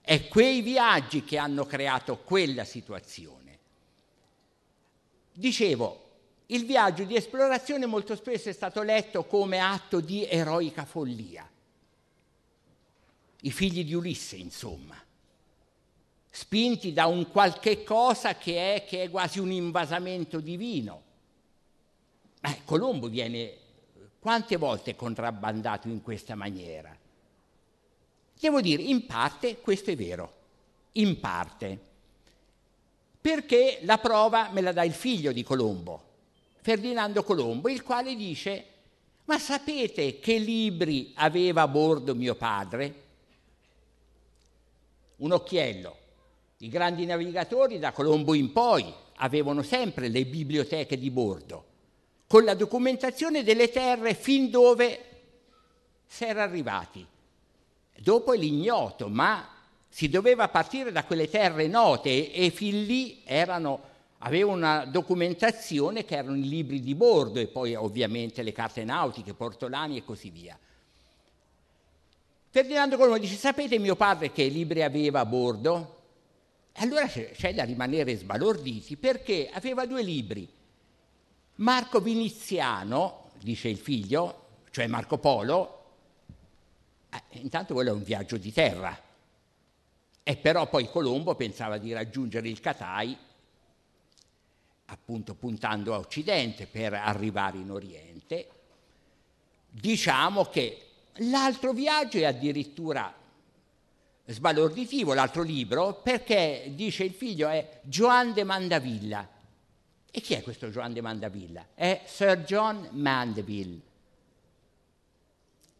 È 0.00 0.28
quei 0.28 0.60
viaggi 0.60 1.24
che 1.24 1.38
hanno 1.38 1.64
creato 1.66 2.18
quella 2.18 2.64
situazione. 2.64 3.58
Dicevo, 5.32 6.02
il 6.46 6.64
viaggio 6.64 7.04
di 7.04 7.16
esplorazione 7.16 7.86
molto 7.86 8.14
spesso 8.16 8.48
è 8.48 8.52
stato 8.52 8.82
letto 8.82 9.24
come 9.24 9.58
atto 9.58 10.00
di 10.00 10.26
eroica 10.26 10.84
follia. 10.84 11.48
I 13.40 13.50
figli 13.50 13.84
di 13.84 13.94
Ulisse, 13.94 14.36
insomma, 14.36 14.96
spinti 16.30 16.92
da 16.92 17.06
un 17.06 17.30
qualche 17.30 17.82
cosa 17.82 18.36
che 18.36 18.74
è, 18.74 18.84
che 18.84 19.04
è 19.04 19.10
quasi 19.10 19.38
un 19.38 19.52
invasamento 19.52 20.40
divino. 20.40 21.02
Eh, 22.40 22.60
Colombo 22.64 23.08
viene 23.08 23.62
quante 24.24 24.56
volte 24.56 24.96
contrabbandato 24.96 25.86
in 25.86 26.00
questa 26.00 26.34
maniera? 26.34 26.96
Devo 28.40 28.62
dire, 28.62 28.80
in 28.80 29.04
parte 29.04 29.60
questo 29.60 29.90
è 29.90 29.96
vero, 29.96 30.32
in 30.92 31.20
parte, 31.20 31.78
perché 33.20 33.80
la 33.82 33.98
prova 33.98 34.48
me 34.50 34.62
la 34.62 34.72
dà 34.72 34.82
il 34.82 34.94
figlio 34.94 35.30
di 35.30 35.42
Colombo, 35.42 36.02
Ferdinando 36.62 37.22
Colombo, 37.22 37.68
il 37.68 37.82
quale 37.82 38.16
dice, 38.16 38.64
ma 39.26 39.38
sapete 39.38 40.18
che 40.20 40.38
libri 40.38 41.12
aveva 41.16 41.60
a 41.60 41.68
bordo 41.68 42.14
mio 42.14 42.34
padre? 42.34 43.02
Un 45.16 45.32
occhiello. 45.32 45.96
I 46.60 46.70
grandi 46.70 47.04
navigatori 47.04 47.78
da 47.78 47.92
Colombo 47.92 48.32
in 48.32 48.52
poi 48.52 48.90
avevano 49.16 49.62
sempre 49.62 50.08
le 50.08 50.24
biblioteche 50.24 50.96
di 50.96 51.10
bordo, 51.10 51.72
con 52.34 52.42
la 52.42 52.54
documentazione 52.54 53.44
delle 53.44 53.70
terre 53.70 54.12
fin 54.12 54.50
dove 54.50 55.04
si 56.04 56.24
era 56.24 56.42
arrivati. 56.42 57.06
Dopo 57.96 58.32
è 58.32 58.36
l'ignoto, 58.36 59.06
ma 59.06 59.48
si 59.88 60.08
doveva 60.08 60.48
partire 60.48 60.90
da 60.90 61.04
quelle 61.04 61.30
terre 61.30 61.68
note 61.68 62.32
e, 62.32 62.50
fin 62.50 62.86
lì 62.86 63.22
erano 63.22 63.80
aveva 64.18 64.50
una 64.50 64.84
documentazione 64.84 66.04
che 66.04 66.16
erano 66.16 66.34
i 66.34 66.48
libri 66.48 66.80
di 66.80 66.96
bordo 66.96 67.38
e 67.38 67.46
poi 67.46 67.76
ovviamente 67.76 68.42
le 68.42 68.50
carte 68.50 68.82
nautiche, 68.82 69.32
portolani 69.32 69.98
e 69.98 70.04
così 70.04 70.30
via. 70.30 70.58
Ferdinando 72.50 72.96
Colombo 72.96 73.18
dice, 73.18 73.36
sapete 73.36 73.78
mio 73.78 73.94
padre 73.94 74.32
che 74.32 74.48
libri 74.48 74.82
aveva 74.82 75.20
a 75.20 75.24
bordo? 75.24 75.98
E 76.72 76.82
allora 76.82 77.06
c'è 77.06 77.54
da 77.54 77.62
rimanere 77.62 78.16
sbalorditi 78.16 78.96
perché 78.96 79.48
aveva 79.52 79.86
due 79.86 80.02
libri. 80.02 80.62
Marco 81.56 82.00
Viniziano, 82.00 83.30
dice 83.40 83.68
il 83.68 83.78
figlio, 83.78 84.62
cioè 84.70 84.88
Marco 84.88 85.18
Polo, 85.18 85.84
eh, 87.10 87.22
intanto 87.38 87.74
quello 87.74 87.90
è 87.90 87.92
un 87.92 88.02
viaggio 88.02 88.36
di 88.36 88.52
terra, 88.52 89.00
e 90.22 90.36
però 90.36 90.68
poi 90.68 90.90
Colombo 90.90 91.36
pensava 91.36 91.78
di 91.78 91.92
raggiungere 91.92 92.48
il 92.48 92.58
Catai 92.58 93.16
appunto 94.86 95.34
puntando 95.34 95.94
a 95.94 95.98
Occidente 95.98 96.66
per 96.66 96.94
arrivare 96.94 97.58
in 97.58 97.70
Oriente, 97.70 98.48
diciamo 99.70 100.46
che 100.46 100.86
l'altro 101.18 101.72
viaggio 101.72 102.18
è 102.18 102.24
addirittura 102.24 103.14
sbalorditivo, 104.26 105.14
l'altro 105.14 105.42
libro, 105.42 106.00
perché 106.02 106.72
dice 106.74 107.04
il 107.04 107.12
figlio 107.12 107.48
è 107.48 107.80
Joan 107.82 108.32
de 108.32 108.42
Mandavilla. 108.42 109.28
E 110.16 110.20
chi 110.20 110.34
è 110.34 110.42
questo 110.42 110.68
Joan 110.68 110.92
de 110.92 111.00
Mandavilla? 111.00 111.70
È 111.74 112.02
Sir 112.06 112.44
John 112.44 112.88
Mandeville. 112.92 113.80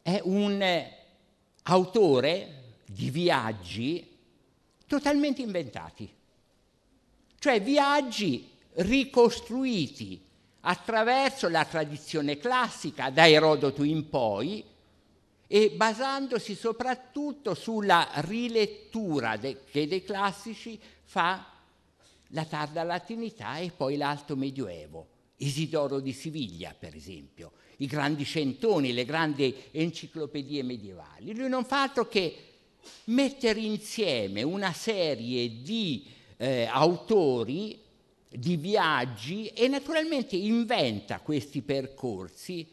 È 0.03 0.21
un 0.25 0.61
eh, 0.61 0.97
autore 1.63 2.63
di 2.85 3.11
viaggi 3.11 4.05
totalmente 4.89 5.41
inventati, 5.41 6.13
cioè 7.39 7.63
viaggi 7.63 8.51
ricostruiti 8.73 10.21
attraverso 10.63 11.49
la 11.49 11.65
tradizione 11.65 12.37
classica, 12.37 13.11
da 13.11 13.29
Erodoto 13.29 13.85
in 13.85 14.09
poi, 14.09 14.65
e 15.47 15.71
basandosi 15.71 16.57
soprattutto 16.57 17.55
sulla 17.55 18.09
rilettura 18.15 19.37
de, 19.37 19.63
che 19.71 19.87
dei 19.87 20.03
classici 20.03 20.77
fa 21.05 21.53
la 22.29 22.45
tarda 22.45 22.83
latinità 22.83 23.59
e 23.59 23.71
poi 23.71 23.97
l'alto 23.97 24.37
medioevo. 24.37 25.09
Isidoro 25.39 26.01
di 26.01 26.13
Siviglia, 26.13 26.75
per 26.79 26.95
esempio, 26.95 27.53
i 27.79 27.87
grandi 27.87 28.25
centoni, 28.25 28.93
le 28.93 29.05
grandi 29.05 29.55
enciclopedie 29.73 30.63
medievali. 30.63 31.35
Lui 31.35 31.49
non 31.49 31.65
fa 31.65 31.83
altro 31.83 32.09
che 32.09 32.37
mettere 33.05 33.61
insieme 33.61 34.43
una 34.43 34.73
serie 34.73 35.63
di 35.63 36.07
eh, 36.37 36.65
autori 36.65 37.81
di 38.29 38.57
viaggi 38.57 39.47
e 39.49 39.69
naturalmente 39.69 40.37
inventa 40.37 41.21
questi 41.21 41.63
percorsi 41.63 42.67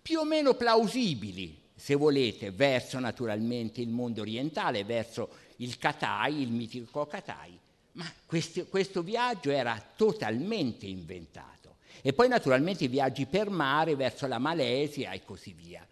più 0.00 0.20
o 0.20 0.24
meno 0.24 0.54
plausibili, 0.54 1.58
se 1.74 1.94
volete, 1.94 2.50
verso 2.50 2.98
naturalmente 2.98 3.80
il 3.80 3.88
mondo 3.88 4.20
orientale, 4.20 4.84
verso 4.84 5.28
il 5.56 5.78
Katai, 5.78 6.40
il 6.40 6.50
mitico 6.50 7.06
Katai. 7.06 7.58
Ma 7.92 8.10
questo, 8.26 8.66
questo 8.66 9.02
viaggio 9.02 9.50
era 9.50 9.82
totalmente 9.96 10.86
inventato. 10.86 11.76
E 12.02 12.12
poi 12.12 12.28
naturalmente 12.28 12.84
i 12.84 12.88
viaggi 12.88 13.26
per 13.26 13.50
mare 13.50 13.94
verso 13.94 14.26
la 14.26 14.38
Malesia 14.38 15.12
e 15.12 15.24
così 15.24 15.52
via. 15.52 15.86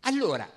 Allora, 0.00 0.48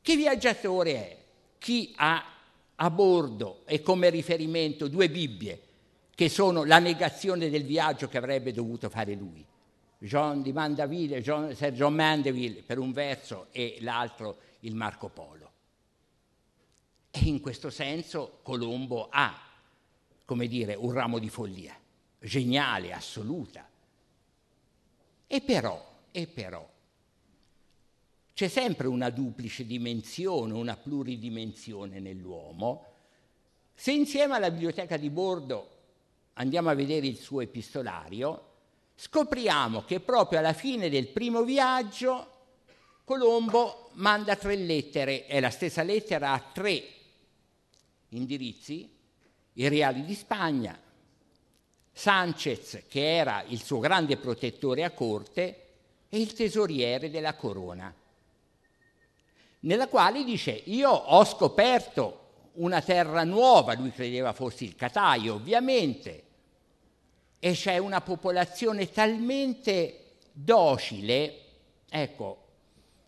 che 0.00 0.16
viaggiatore 0.16 0.92
è? 0.94 1.16
Chi 1.58 1.92
ha 1.96 2.34
a 2.76 2.90
bordo 2.90 3.62
e 3.66 3.82
come 3.82 4.08
riferimento 4.08 4.88
due 4.88 5.10
Bibbie, 5.10 5.60
che 6.14 6.28
sono 6.28 6.64
la 6.64 6.78
negazione 6.78 7.50
del 7.50 7.64
viaggio 7.64 8.08
che 8.08 8.18
avrebbe 8.18 8.52
dovuto 8.52 8.88
fare 8.88 9.14
lui. 9.14 9.44
John 9.98 10.42
di 10.42 10.52
Mandaville, 10.52 11.20
John, 11.20 11.54
Sir 11.54 11.72
John 11.72 11.94
Mandeville 11.94 12.62
per 12.62 12.78
un 12.78 12.92
verso 12.92 13.48
e 13.50 13.78
l'altro 13.80 14.38
il 14.60 14.74
Marco 14.74 15.08
Polo. 15.08 15.52
E 17.10 17.20
in 17.24 17.40
questo 17.40 17.68
senso 17.68 18.38
Colombo 18.42 19.08
ha, 19.10 19.47
come 20.28 20.46
dire, 20.46 20.74
un 20.74 20.92
ramo 20.92 21.18
di 21.18 21.30
follia, 21.30 21.74
geniale, 22.18 22.92
assoluta. 22.92 23.66
E 25.26 25.40
però, 25.40 25.82
e 26.10 26.26
però, 26.26 26.68
c'è 28.34 28.48
sempre 28.48 28.88
una 28.88 29.08
duplice 29.08 29.64
dimensione, 29.64 30.52
una 30.52 30.76
pluridimensione 30.76 31.98
nell'uomo, 31.98 32.84
se 33.74 33.92
insieme 33.92 34.36
alla 34.36 34.50
biblioteca 34.50 34.98
di 34.98 35.08
bordo 35.08 35.70
andiamo 36.34 36.68
a 36.68 36.74
vedere 36.74 37.06
il 37.06 37.16
suo 37.16 37.40
epistolario, 37.40 38.50
scopriamo 38.96 39.84
che 39.84 40.00
proprio 40.00 40.40
alla 40.40 40.52
fine 40.52 40.90
del 40.90 41.08
primo 41.08 41.42
viaggio 41.42 42.32
Colombo 43.02 43.92
manda 43.94 44.36
tre 44.36 44.56
lettere, 44.56 45.24
è 45.24 45.40
la 45.40 45.48
stessa 45.48 45.82
lettera 45.82 46.32
a 46.32 46.50
tre 46.52 46.84
indirizzi, 48.10 48.96
i 49.58 49.68
reali 49.68 50.04
di 50.04 50.14
Spagna, 50.14 50.78
Sanchez, 51.92 52.84
che 52.88 53.16
era 53.16 53.42
il 53.48 53.60
suo 53.60 53.80
grande 53.80 54.16
protettore 54.16 54.84
a 54.84 54.90
corte, 54.90 55.64
e 56.08 56.18
il 56.18 56.32
tesoriere 56.32 57.10
della 57.10 57.34
corona, 57.34 57.92
nella 59.60 59.88
quale 59.88 60.22
dice, 60.22 60.52
io 60.66 60.90
ho 60.90 61.24
scoperto 61.24 62.26
una 62.54 62.80
terra 62.80 63.24
nuova, 63.24 63.74
lui 63.74 63.90
credeva 63.90 64.32
fosse 64.32 64.64
il 64.64 64.76
Cataio 64.76 65.34
ovviamente, 65.34 66.22
e 67.40 67.52
c'è 67.52 67.78
una 67.78 68.00
popolazione 68.00 68.90
talmente 68.90 70.14
docile, 70.32 71.40
ecco, 71.88 72.44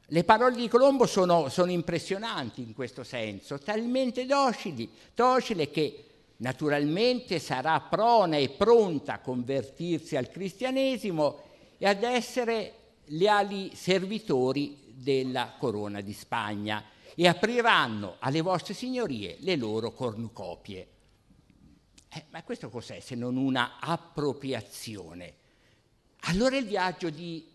le 0.06 0.24
parole 0.24 0.56
di 0.56 0.66
Colombo 0.66 1.06
sono, 1.06 1.48
sono 1.48 1.70
impressionanti 1.70 2.60
in 2.60 2.74
questo 2.74 3.04
senso, 3.04 3.58
talmente 3.58 4.26
docili, 4.26 4.90
docile 5.14 5.70
che 5.70 6.06
naturalmente 6.40 7.38
sarà 7.38 7.80
prona 7.80 8.36
e 8.36 8.50
pronta 8.50 9.14
a 9.14 9.20
convertirsi 9.20 10.16
al 10.16 10.30
cristianesimo 10.30 11.40
e 11.78 11.86
ad 11.86 12.02
essere 12.02 12.74
leali 13.06 13.74
servitori 13.74 14.92
della 14.94 15.54
corona 15.58 16.00
di 16.00 16.12
Spagna 16.12 16.84
e 17.14 17.26
apriranno 17.26 18.16
alle 18.20 18.40
vostre 18.40 18.74
signorie 18.74 19.36
le 19.40 19.56
loro 19.56 19.92
cornucopie. 19.92 20.88
Eh, 22.12 22.24
ma 22.30 22.42
questo 22.42 22.70
cos'è 22.70 23.00
se 23.00 23.14
non 23.14 23.36
una 23.36 23.78
appropriazione? 23.78 25.34
Allora 26.24 26.56
il 26.56 26.66
viaggio 26.66 27.10
di 27.10 27.46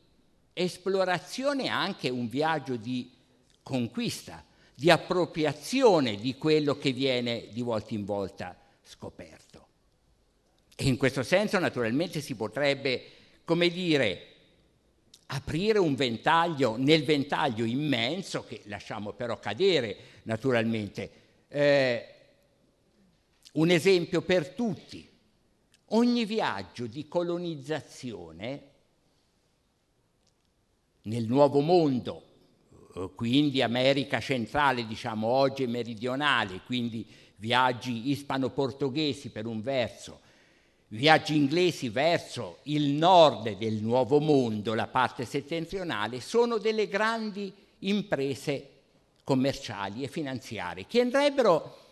esplorazione 0.53 1.63
è 1.63 1.67
anche 1.67 2.09
un 2.09 2.27
viaggio 2.27 2.75
di 2.75 3.11
conquista, 3.63 4.43
di 4.73 4.89
appropriazione 4.89 6.17
di 6.17 6.35
quello 6.37 6.77
che 6.77 6.91
viene 6.91 7.47
di 7.51 7.61
volta 7.61 7.93
in 7.93 8.05
volta 8.05 8.57
scoperto. 8.85 9.67
E 10.75 10.85
in 10.85 10.97
questo 10.97 11.23
senso 11.23 11.59
naturalmente 11.59 12.21
si 12.21 12.35
potrebbe, 12.35 13.03
come 13.43 13.69
dire, 13.69 14.27
aprire 15.27 15.79
un 15.79 15.95
ventaglio 15.95 16.77
nel 16.77 17.03
ventaglio 17.03 17.65
immenso 17.65 18.45
che 18.45 18.61
lasciamo 18.65 19.13
però 19.13 19.39
cadere 19.39 19.97
naturalmente. 20.23 21.11
Eh, 21.47 22.09
un 23.53 23.69
esempio 23.69 24.21
per 24.21 24.49
tutti, 24.49 25.09
ogni 25.89 26.25
viaggio 26.25 26.87
di 26.87 27.07
colonizzazione 27.07 28.63
nel 31.03 31.25
nuovo 31.25 31.61
mondo, 31.61 32.23
eh, 32.95 33.11
quindi 33.15 33.61
America 33.61 34.19
centrale, 34.19 34.85
diciamo 34.85 35.27
oggi 35.27 35.65
meridionale, 35.67 36.61
quindi 36.65 37.07
viaggi 37.37 38.09
ispano-portoghesi 38.11 39.29
per 39.29 39.45
un 39.45 39.61
verso, 39.61 40.19
viaggi 40.89 41.35
inglesi 41.35 41.89
verso 41.89 42.59
il 42.63 42.91
nord 42.91 43.57
del 43.57 43.75
nuovo 43.75 44.19
mondo, 44.19 44.73
la 44.73 44.87
parte 44.87 45.25
settentrionale, 45.25 46.21
sono 46.21 46.57
delle 46.57 46.87
grandi 46.87 47.53
imprese 47.79 48.69
commerciali 49.23 50.03
e 50.03 50.07
finanziarie 50.07 50.85
che 50.85 51.01
andrebbero 51.01 51.83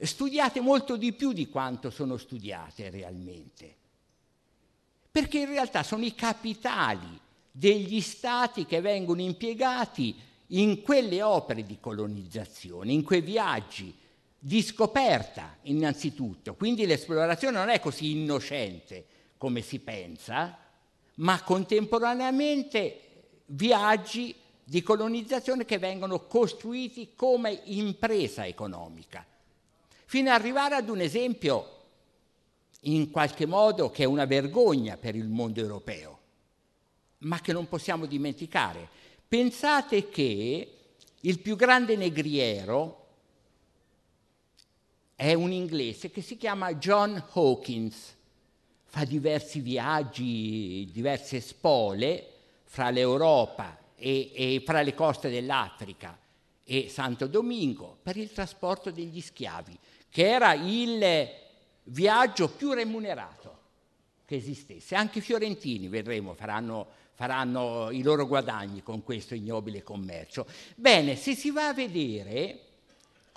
studiate 0.00 0.60
molto 0.60 0.96
di 0.96 1.12
più 1.12 1.32
di 1.32 1.48
quanto 1.48 1.90
sono 1.90 2.16
studiate 2.16 2.88
realmente. 2.88 3.74
Perché 5.10 5.40
in 5.40 5.46
realtà 5.46 5.82
sono 5.82 6.04
i 6.04 6.14
capitali 6.14 7.18
degli 7.50 8.00
stati 8.00 8.64
che 8.64 8.80
vengono 8.80 9.20
impiegati 9.20 10.14
in 10.52 10.80
quelle 10.82 11.22
opere 11.22 11.64
di 11.64 11.78
colonizzazione, 11.80 12.92
in 12.92 13.02
quei 13.02 13.20
viaggi 13.20 13.92
di 14.38 14.62
scoperta 14.62 15.56
innanzitutto. 15.62 16.54
Quindi 16.54 16.86
l'esplorazione 16.86 17.58
non 17.58 17.68
è 17.68 17.80
così 17.80 18.12
innocente 18.12 19.06
come 19.36 19.60
si 19.62 19.80
pensa, 19.80 20.56
ma 21.14 21.42
contemporaneamente 21.42 23.00
viaggi 23.46 24.34
di 24.62 24.82
colonizzazione 24.82 25.64
che 25.64 25.78
vengono 25.78 26.26
costruiti 26.26 27.12
come 27.14 27.62
impresa 27.64 28.46
economica, 28.46 29.24
fino 30.04 30.30
ad 30.30 30.40
arrivare 30.40 30.74
ad 30.74 30.88
un 30.88 31.00
esempio 31.00 31.76
in 32.82 33.10
qualche 33.10 33.46
modo 33.46 33.90
che 33.90 34.02
è 34.02 34.06
una 34.06 34.26
vergogna 34.26 34.96
per 34.96 35.16
il 35.16 35.26
mondo 35.26 35.60
europeo, 35.60 36.18
ma 37.18 37.40
che 37.40 37.52
non 37.52 37.68
possiamo 37.68 38.06
dimenticare. 38.06 38.88
Pensate 39.26 40.08
che 40.08 40.74
il 41.20 41.38
più 41.40 41.56
grande 41.56 41.96
negriero 41.96 43.06
è 45.20 45.34
un 45.34 45.50
inglese 45.50 46.12
che 46.12 46.22
si 46.22 46.36
chiama 46.36 46.74
John 46.74 47.20
Hawkins, 47.32 48.14
fa 48.84 49.04
diversi 49.04 49.58
viaggi, 49.58 50.88
diverse 50.92 51.40
spole 51.40 52.24
fra 52.62 52.90
l'Europa 52.90 53.76
e, 53.96 54.30
e 54.32 54.62
fra 54.64 54.80
le 54.80 54.94
coste 54.94 55.28
dell'Africa 55.28 56.16
e 56.62 56.88
Santo 56.88 57.26
Domingo 57.26 57.98
per 58.00 58.16
il 58.16 58.30
trasporto 58.30 58.92
degli 58.92 59.20
schiavi, 59.20 59.76
che 60.08 60.28
era 60.28 60.52
il 60.52 61.28
viaggio 61.82 62.48
più 62.50 62.72
remunerato 62.72 63.58
che 64.24 64.36
esistesse. 64.36 64.94
Anche 64.94 65.18
i 65.18 65.22
fiorentini, 65.22 65.88
vedremo, 65.88 66.34
faranno, 66.34 66.86
faranno 67.14 67.90
i 67.90 68.02
loro 68.02 68.24
guadagni 68.24 68.84
con 68.84 69.02
questo 69.02 69.34
ignobile 69.34 69.82
commercio. 69.82 70.46
Bene, 70.76 71.16
se 71.16 71.34
si 71.34 71.50
va 71.50 71.66
a 71.66 71.74
vedere 71.74 72.66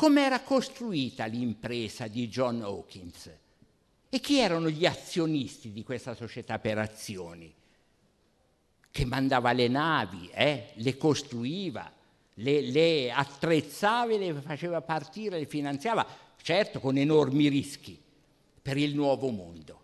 come 0.02 0.26
era 0.26 0.40
costruita 0.40 1.26
l'impresa 1.28 2.08
di 2.08 2.28
John 2.28 2.64
Hawkins? 2.64 3.30
E 4.10 4.20
chi 4.20 4.40
erano 4.40 4.68
gli 4.68 4.88
azionisti 4.88 5.72
di 5.72 5.84
questa 5.84 6.16
società 6.16 6.58
per 6.58 6.80
azioni, 6.80 7.54
che 8.90 9.06
mandava 9.06 9.52
le 9.52 9.68
navi, 9.68 10.28
eh, 10.34 10.72
le 10.74 10.98
costruiva, 10.98 11.94
le, 12.34 12.62
le 12.62 13.12
attrezzava 13.12 14.18
le 14.18 14.34
faceva 14.42 14.82
partire, 14.82 15.38
le 15.38 15.46
finanziava, 15.46 16.04
certo 16.42 16.80
con 16.80 16.98
enormi 16.98 17.48
rischi 17.48 17.96
per 18.60 18.78
il 18.78 18.96
nuovo 18.96 19.30
mondo. 19.30 19.82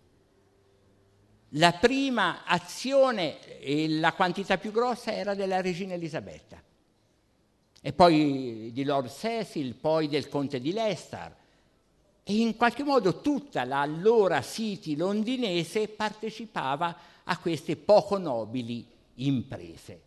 La 1.50 1.74
prima 1.74 2.44
azione 2.44 3.36
la 4.00 4.12
quantità 4.14 4.58
più 4.58 4.72
grossa 4.72 5.12
era 5.12 5.36
della 5.36 5.60
regina 5.60 5.94
Elisabetta 5.94 6.66
e 7.88 7.94
poi 7.94 8.68
di 8.70 8.84
Lord 8.84 9.08
Cecil, 9.08 9.74
poi 9.74 10.08
del 10.08 10.28
conte 10.28 10.60
di 10.60 10.72
Leicester. 10.72 11.34
E 12.22 12.36
in 12.36 12.54
qualche 12.54 12.82
modo 12.82 13.22
tutta 13.22 13.64
l'allora 13.64 14.42
City 14.42 14.94
londinese 14.94 15.88
partecipava 15.88 16.96
a 17.24 17.38
queste 17.38 17.76
poco 17.76 18.18
nobili 18.18 18.86
imprese. 19.14 20.02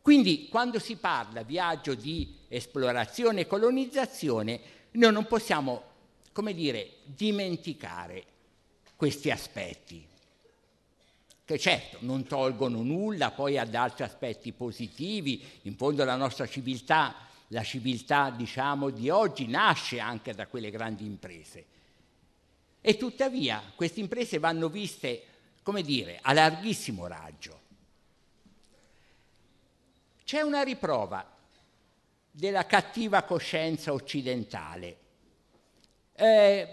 Quindi 0.00 0.46
quando 0.48 0.78
si 0.78 0.94
parla 0.94 1.42
viaggio 1.42 1.94
di 1.94 2.32
esplorazione 2.46 3.40
e 3.40 3.46
colonizzazione, 3.48 4.60
noi 4.92 5.12
non 5.12 5.26
possiamo, 5.26 5.82
come 6.30 6.54
dire, 6.54 6.98
dimenticare 7.06 8.24
questi 8.94 9.32
aspetti 9.32 10.13
che 11.44 11.58
certo 11.58 11.98
non 12.00 12.24
tolgono 12.26 12.82
nulla 12.82 13.30
poi 13.30 13.58
ad 13.58 13.74
altri 13.74 14.04
aspetti 14.04 14.52
positivi, 14.52 15.44
in 15.62 15.76
fondo 15.76 16.04
la 16.04 16.16
nostra 16.16 16.46
civiltà, 16.46 17.14
la 17.48 17.62
civiltà 17.62 18.30
diciamo 18.30 18.90
di 18.90 19.10
oggi 19.10 19.46
nasce 19.46 20.00
anche 20.00 20.32
da 20.32 20.46
quelle 20.46 20.70
grandi 20.70 21.04
imprese. 21.04 21.66
E 22.80 22.96
tuttavia 22.96 23.62
queste 23.74 24.00
imprese 24.00 24.38
vanno 24.38 24.68
viste, 24.68 25.22
come 25.62 25.82
dire, 25.82 26.18
a 26.22 26.32
larghissimo 26.32 27.06
raggio. 27.06 27.60
C'è 30.24 30.40
una 30.40 30.62
riprova 30.62 31.30
della 32.30 32.66
cattiva 32.66 33.22
coscienza 33.22 33.92
occidentale. 33.92 34.96
Eh, 36.14 36.66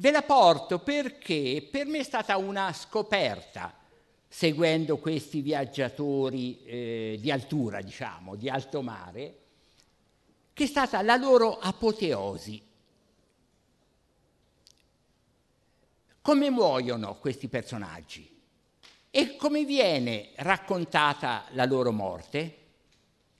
Ve 0.00 0.12
la 0.12 0.22
porto 0.22 0.78
perché 0.78 1.66
per 1.68 1.86
me 1.86 1.98
è 1.98 2.02
stata 2.04 2.36
una 2.36 2.72
scoperta, 2.72 3.74
seguendo 4.28 4.98
questi 4.98 5.40
viaggiatori 5.40 6.62
eh, 6.62 7.18
di 7.20 7.32
altura, 7.32 7.80
diciamo, 7.80 8.36
di 8.36 8.48
alto 8.48 8.80
mare, 8.80 9.38
che 10.52 10.64
è 10.64 10.66
stata 10.68 11.02
la 11.02 11.16
loro 11.16 11.58
apoteosi. 11.58 12.62
Come 16.20 16.50
muoiono 16.50 17.16
questi 17.18 17.48
personaggi? 17.48 18.40
E 19.10 19.34
come 19.34 19.64
viene 19.64 20.30
raccontata 20.36 21.46
la 21.50 21.64
loro 21.64 21.90
morte? 21.90 22.58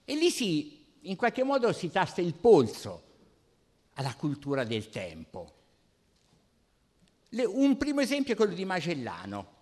E 0.05 0.17
lì 0.17 0.29
si, 0.29 0.87
in 1.03 1.15
qualche 1.15 1.45
modo 1.45 1.73
si 1.73 1.89
tasta 1.89 2.21
il 2.21 2.35
polso 2.35 3.03
alla 3.93 4.17
cultura 4.17 4.65
del 4.65 4.89
tempo. 4.91 5.53
Un 7.31 7.77
primo 7.77 8.01
esempio 8.01 8.33
è 8.33 8.37
quello 8.37 8.55
di 8.55 8.65
Magellano. 8.65 9.57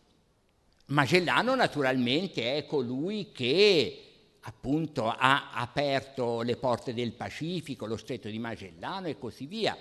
Magellano 0.87 1.57
naturalmente 1.57 2.57
è 2.57 2.65
colui 2.65 3.33
che 3.33 4.03
appunto 4.43 5.09
ha 5.09 5.51
aperto 5.51 6.43
le 6.43 6.57
porte 6.57 6.95
del 6.95 7.13
Pacifico, 7.15 7.87
lo 7.87 7.97
stretto 7.97 8.29
di 8.29 8.39
Magellano 8.39 9.09
e 9.09 9.19
così 9.19 9.47
via. 9.47 9.77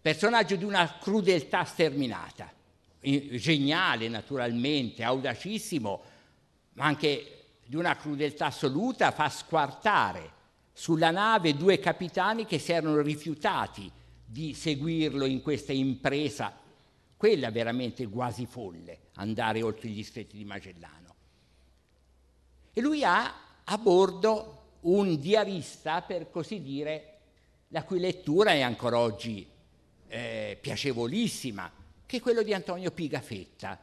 Personaggio 0.00 0.56
di 0.56 0.64
una 0.64 0.96
crudeltà 0.98 1.64
sterminata, 1.64 2.50
geniale 2.98 4.08
naturalmente, 4.08 5.02
audacissimo, 5.02 6.02
ma 6.74 6.84
anche 6.84 7.32
di 7.66 7.76
una 7.76 7.94
crudeltà 7.96 8.46
assoluta, 8.46 9.10
fa 9.10 9.28
squartare 9.28 10.32
sulla 10.72 11.10
nave 11.10 11.54
due 11.54 11.78
capitani 11.78 12.46
che 12.46 12.58
si 12.58 12.72
erano 12.72 13.02
rifiutati 13.02 13.90
di 14.24 14.54
seguirlo 14.54 15.26
in 15.26 15.42
questa 15.42 15.72
impresa 15.72 16.64
quella 17.16 17.50
veramente 17.50 18.06
quasi 18.08 18.46
folle, 18.46 19.08
andare 19.14 19.62
oltre 19.62 19.88
gli 19.88 20.02
stretti 20.02 20.36
di 20.36 20.44
Magellano. 20.44 21.14
E 22.72 22.80
lui 22.80 23.02
ha 23.04 23.34
a 23.64 23.78
bordo 23.78 24.64
un 24.80 25.18
diarista, 25.18 26.02
per 26.02 26.30
così 26.30 26.60
dire, 26.60 27.18
la 27.68 27.84
cui 27.84 27.98
lettura 27.98 28.52
è 28.52 28.60
ancora 28.60 28.98
oggi 28.98 29.48
eh, 30.08 30.58
piacevolissima, 30.60 31.72
che 32.04 32.18
è 32.18 32.20
quello 32.20 32.42
di 32.42 32.52
Antonio 32.52 32.90
Pigafetta, 32.90 33.78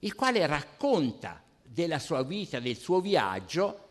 il 0.00 0.14
quale 0.14 0.44
racconta 0.46 1.42
della 1.62 1.98
sua 1.98 2.22
vita, 2.22 2.60
del 2.60 2.76
suo 2.76 3.00
viaggio, 3.00 3.84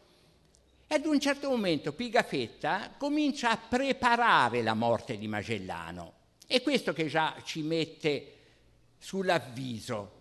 e 0.87 0.95
ad 0.95 1.05
un 1.05 1.19
certo 1.19 1.49
momento 1.49 1.93
Pigafetta 1.93 2.93
comincia 2.97 3.49
a 3.49 3.57
preparare 3.57 4.61
la 4.61 4.75
morte 4.75 5.17
di 5.17 5.27
Magellano. 5.27 6.13
E 6.45 6.61
questo 6.61 6.93
che 6.93 7.07
già 7.07 7.35
ci 7.43 7.63
mette 7.63 8.34
sull'avviso. 9.05 10.11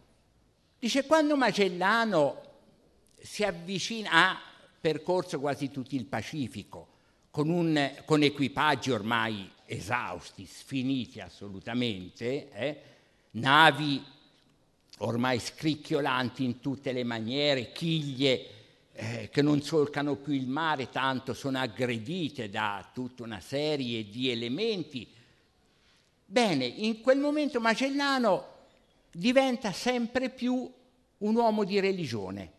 Dice 0.78 1.06
quando 1.06 1.38
Magellano 1.38 2.42
si 3.18 3.42
avvicina, 3.42 4.10
ha 4.12 4.40
percorso 4.78 5.40
quasi 5.40 5.70
tutto 5.70 5.94
il 5.94 6.04
Pacifico 6.04 6.88
con, 7.30 7.48
un, 7.48 7.92
con 8.04 8.22
equipaggi 8.22 8.90
ormai 8.90 9.50
esausti, 9.64 10.44
sfiniti 10.44 11.20
assolutamente, 11.20 12.50
eh, 12.52 12.80
navi 13.32 14.04
ormai 14.98 15.40
scricchiolanti 15.40 16.44
in 16.44 16.60
tutte 16.60 16.92
le 16.92 17.04
maniere, 17.04 17.72
chiglie 17.72 18.48
eh, 18.92 19.30
che 19.32 19.40
non 19.40 19.62
solcano 19.62 20.16
più 20.16 20.34
il 20.34 20.46
mare, 20.46 20.90
tanto 20.90 21.32
sono 21.32 21.58
aggredite 21.58 22.50
da 22.50 22.86
tutta 22.92 23.22
una 23.22 23.40
serie 23.40 24.10
di 24.10 24.28
elementi. 24.28 25.08
Bene, 26.26 26.66
in 26.66 27.00
quel 27.00 27.18
momento 27.18 27.60
Magellano 27.60 28.52
diventa 29.14 29.72
sempre 29.72 30.28
più 30.28 30.70
un 31.18 31.34
uomo 31.34 31.64
di 31.64 31.78
religione. 31.80 32.52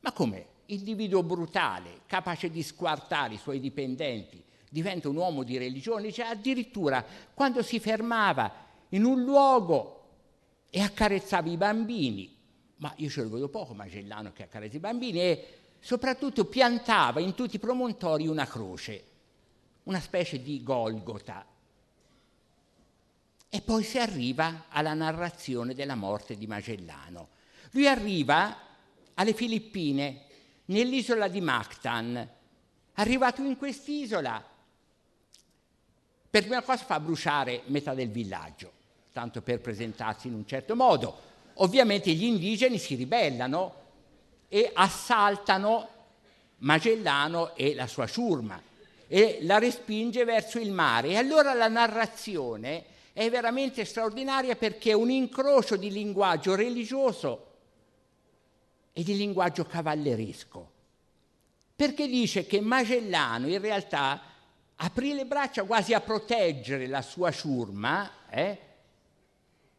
Ma 0.00 0.12
come? 0.12 0.54
Individuo 0.66 1.22
brutale, 1.22 2.00
capace 2.06 2.50
di 2.50 2.62
squartare 2.62 3.34
i 3.34 3.38
suoi 3.38 3.60
dipendenti, 3.60 4.42
diventa 4.68 5.08
un 5.08 5.16
uomo 5.16 5.44
di 5.44 5.56
religione, 5.56 6.12
cioè 6.12 6.26
addirittura 6.26 7.04
quando 7.32 7.62
si 7.62 7.78
fermava 7.78 8.52
in 8.90 9.04
un 9.04 9.22
luogo 9.22 10.04
e 10.68 10.80
accarezzava 10.80 11.48
i 11.48 11.56
bambini, 11.56 12.36
ma 12.78 12.92
io 12.96 13.08
ce 13.08 13.22
lo 13.22 13.30
vedo 13.30 13.48
poco 13.48 13.74
Magellano 13.74 14.32
che 14.32 14.42
accarezza 14.42 14.76
i 14.76 14.80
bambini, 14.80 15.20
e 15.20 15.46
soprattutto 15.78 16.46
piantava 16.46 17.20
in 17.20 17.34
tutti 17.34 17.56
i 17.56 17.60
promontori 17.60 18.26
una 18.26 18.46
croce, 18.46 19.04
una 19.84 20.00
specie 20.00 20.42
di 20.42 20.62
Golgota. 20.64 21.46
E 23.56 23.62
poi 23.62 23.84
si 23.84 23.98
arriva 23.98 24.66
alla 24.68 24.92
narrazione 24.92 25.72
della 25.72 25.94
morte 25.94 26.36
di 26.36 26.46
Magellano. 26.46 27.28
Lui 27.70 27.88
arriva 27.88 28.54
alle 29.14 29.32
Filippine, 29.32 30.24
nell'isola 30.66 31.26
di 31.28 31.40
Mactan. 31.40 32.28
Arrivato 32.92 33.40
in 33.40 33.56
quest'isola, 33.56 34.44
per 36.28 36.42
prima 36.42 36.60
cosa 36.60 36.84
fa 36.84 37.00
bruciare 37.00 37.62
metà 37.68 37.94
del 37.94 38.10
villaggio, 38.10 38.70
tanto 39.10 39.40
per 39.40 39.62
presentarsi 39.62 40.26
in 40.26 40.34
un 40.34 40.46
certo 40.46 40.76
modo. 40.76 41.18
Ovviamente 41.54 42.12
gli 42.12 42.24
indigeni 42.24 42.76
si 42.76 42.94
ribellano 42.94 43.74
e 44.48 44.70
assaltano 44.74 45.88
Magellano 46.58 47.54
e 47.54 47.74
la 47.74 47.86
sua 47.86 48.06
ciurma 48.06 48.60
e 49.08 49.38
la 49.40 49.58
respinge 49.58 50.24
verso 50.24 50.58
il 50.58 50.72
mare. 50.72 51.08
E 51.08 51.16
allora 51.16 51.54
la 51.54 51.68
narrazione 51.68 52.92
è 53.16 53.30
veramente 53.30 53.86
straordinaria 53.86 54.56
perché 54.56 54.90
è 54.90 54.92
un 54.92 55.08
incrocio 55.08 55.76
di 55.76 55.90
linguaggio 55.90 56.54
religioso 56.54 57.46
e 58.92 59.02
di 59.02 59.16
linguaggio 59.16 59.64
cavalleresco. 59.64 60.70
Perché 61.74 62.08
dice 62.08 62.44
che 62.44 62.60
Magellano 62.60 63.48
in 63.48 63.58
realtà 63.58 64.20
aprì 64.76 65.14
le 65.14 65.24
braccia 65.24 65.64
quasi 65.64 65.94
a 65.94 66.02
proteggere 66.02 66.86
la 66.88 67.00
sua 67.00 67.30
ciurma 67.30 68.28
eh, 68.28 68.58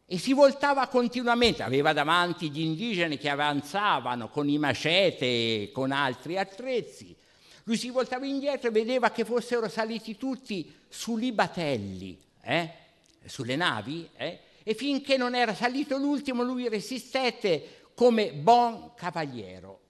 e 0.04 0.18
si 0.18 0.32
voltava 0.32 0.88
continuamente, 0.88 1.62
aveva 1.62 1.92
davanti 1.92 2.50
gli 2.50 2.62
indigeni 2.62 3.18
che 3.18 3.28
avanzavano 3.28 4.30
con 4.30 4.48
i 4.48 4.58
macete 4.58 5.24
e 5.26 5.70
con 5.72 5.92
altri 5.92 6.36
attrezzi. 6.36 7.14
Lui 7.62 7.76
si 7.76 7.90
voltava 7.90 8.26
indietro 8.26 8.66
e 8.66 8.72
vedeva 8.72 9.12
che 9.12 9.24
fossero 9.24 9.68
saliti 9.68 10.16
tutti 10.16 10.74
sugli 10.88 11.30
batelli, 11.30 12.18
eh, 12.40 12.86
sulle 13.24 13.56
navi, 13.56 14.08
eh, 14.16 14.40
e 14.62 14.74
finché 14.74 15.16
non 15.16 15.34
era 15.34 15.54
salito 15.54 15.96
l'ultimo 15.96 16.42
lui 16.42 16.68
resistette 16.68 17.86
come 17.94 18.32
buon 18.32 18.94
cavaliero. 18.94 19.80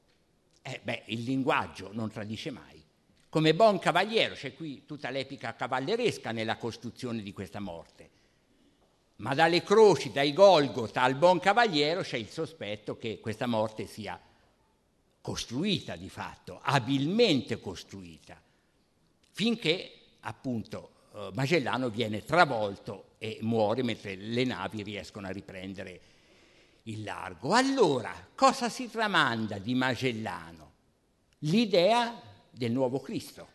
Eh, 0.62 0.80
beh, 0.82 1.02
il 1.06 1.24
linguaggio 1.24 1.90
non 1.92 2.10
tradisce 2.10 2.50
mai. 2.50 2.82
Come 3.28 3.54
buon 3.54 3.78
cavaliero, 3.78 4.34
c'è 4.34 4.54
qui 4.54 4.84
tutta 4.86 5.10
l'epica 5.10 5.54
cavalleresca 5.54 6.32
nella 6.32 6.56
costruzione 6.56 7.22
di 7.22 7.32
questa 7.32 7.60
morte 7.60 8.16
ma 9.18 9.34
dalle 9.34 9.62
croci, 9.62 10.12
dai 10.12 10.32
Golgota 10.32 11.02
al 11.02 11.16
buon 11.16 11.40
cavaliero 11.40 12.02
c'è 12.02 12.16
il 12.16 12.28
sospetto 12.28 12.96
che 12.96 13.18
questa 13.20 13.46
morte 13.46 13.86
sia 13.86 14.20
costruita 15.20 15.96
di 15.96 16.08
fatto, 16.08 16.60
abilmente 16.62 17.60
costruita, 17.60 18.40
finché 19.32 19.92
appunto 20.20 20.90
eh, 21.14 21.30
Magellano 21.34 21.90
viene 21.90 22.24
travolto 22.24 23.06
e 23.18 23.38
muore 23.42 23.82
mentre 23.82 24.14
le 24.14 24.44
navi 24.44 24.82
riescono 24.82 25.26
a 25.26 25.30
riprendere 25.30 26.00
il 26.84 27.02
largo. 27.02 27.52
Allora, 27.52 28.12
cosa 28.34 28.68
si 28.68 28.90
tramanda 28.90 29.58
di 29.58 29.74
Magellano? 29.74 30.72
L'idea 31.40 32.20
del 32.50 32.72
nuovo 32.72 33.00
Cristo, 33.00 33.48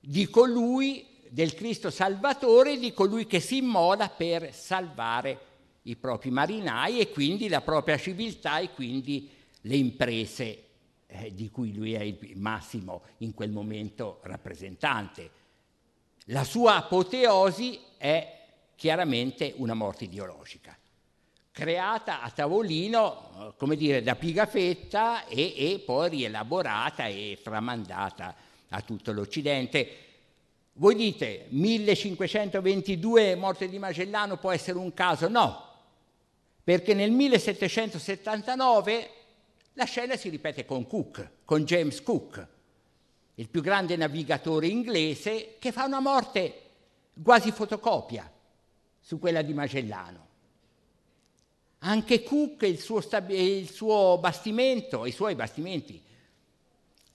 di 0.00 0.28
colui 0.28 1.06
del 1.28 1.54
Cristo 1.54 1.90
Salvatore, 1.90 2.78
di 2.78 2.92
colui 2.92 3.26
che 3.26 3.40
si 3.40 3.58
immola 3.58 4.08
per 4.08 4.54
salvare 4.54 5.46
i 5.82 5.96
propri 5.96 6.30
marinai 6.30 7.00
e 7.00 7.10
quindi 7.10 7.48
la 7.48 7.60
propria 7.60 7.98
civiltà 7.98 8.58
e 8.58 8.70
quindi 8.72 9.28
le 9.62 9.76
imprese 9.76 10.64
eh, 11.06 11.34
di 11.34 11.50
cui 11.50 11.74
lui 11.74 11.94
è 11.94 12.02
il 12.02 12.36
massimo 12.36 13.02
in 13.18 13.34
quel 13.34 13.50
momento 13.50 14.20
rappresentante. 14.22 15.30
La 16.26 16.44
sua 16.44 16.76
apoteosi 16.76 17.80
è 17.98 18.36
chiaramente 18.74 19.52
una 19.56 19.74
morte 19.74 20.04
ideologica, 20.04 20.74
creata 21.50 22.22
a 22.22 22.30
tavolino, 22.30 23.54
come 23.58 23.76
dire, 23.76 24.02
da 24.02 24.14
Pigafetta 24.14 25.26
e, 25.26 25.52
e 25.56 25.82
poi 25.84 26.08
rielaborata 26.10 27.08
e 27.08 27.40
tramandata 27.42 28.34
a 28.68 28.80
tutto 28.82 29.12
l'Occidente. 29.12 29.96
Voi 30.74 30.94
dite 30.94 31.46
1522 31.48 33.34
morte 33.34 33.68
di 33.68 33.80
Magellano 33.80 34.36
può 34.36 34.52
essere 34.52 34.78
un 34.78 34.94
caso? 34.94 35.26
No, 35.28 35.64
perché 36.62 36.94
nel 36.94 37.10
1779 37.10 39.10
la 39.72 39.84
scena 39.84 40.16
si 40.16 40.28
ripete 40.28 40.64
con 40.64 40.86
Cook, 40.86 41.30
con 41.44 41.64
James 41.64 42.00
Cook, 42.02 42.46
il 43.34 43.48
più 43.48 43.60
grande 43.60 43.96
navigatore 43.96 44.68
inglese 44.68 45.56
che 45.58 45.72
fa 45.72 45.84
una 45.84 46.00
morte 46.00 46.67
quasi 47.22 47.50
fotocopia 47.50 48.30
su 49.00 49.18
quella 49.18 49.42
di 49.42 49.54
Magellano. 49.54 50.26
Anche 51.80 52.22
Cook 52.22 52.62
e 52.62 52.68
il 52.68 52.78
suo, 52.78 53.00
stab- 53.00 53.30
il 53.30 53.70
suo 53.70 54.18
bastimento, 54.18 55.06
i 55.06 55.12
suoi 55.12 55.34
bastimenti 55.34 56.02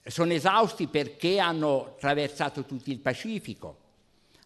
sono 0.06 0.32
esausti 0.32 0.86
perché 0.86 1.38
hanno 1.38 1.86
attraversato 1.86 2.64
tutto 2.64 2.90
il 2.90 2.98
Pacifico, 2.98 3.78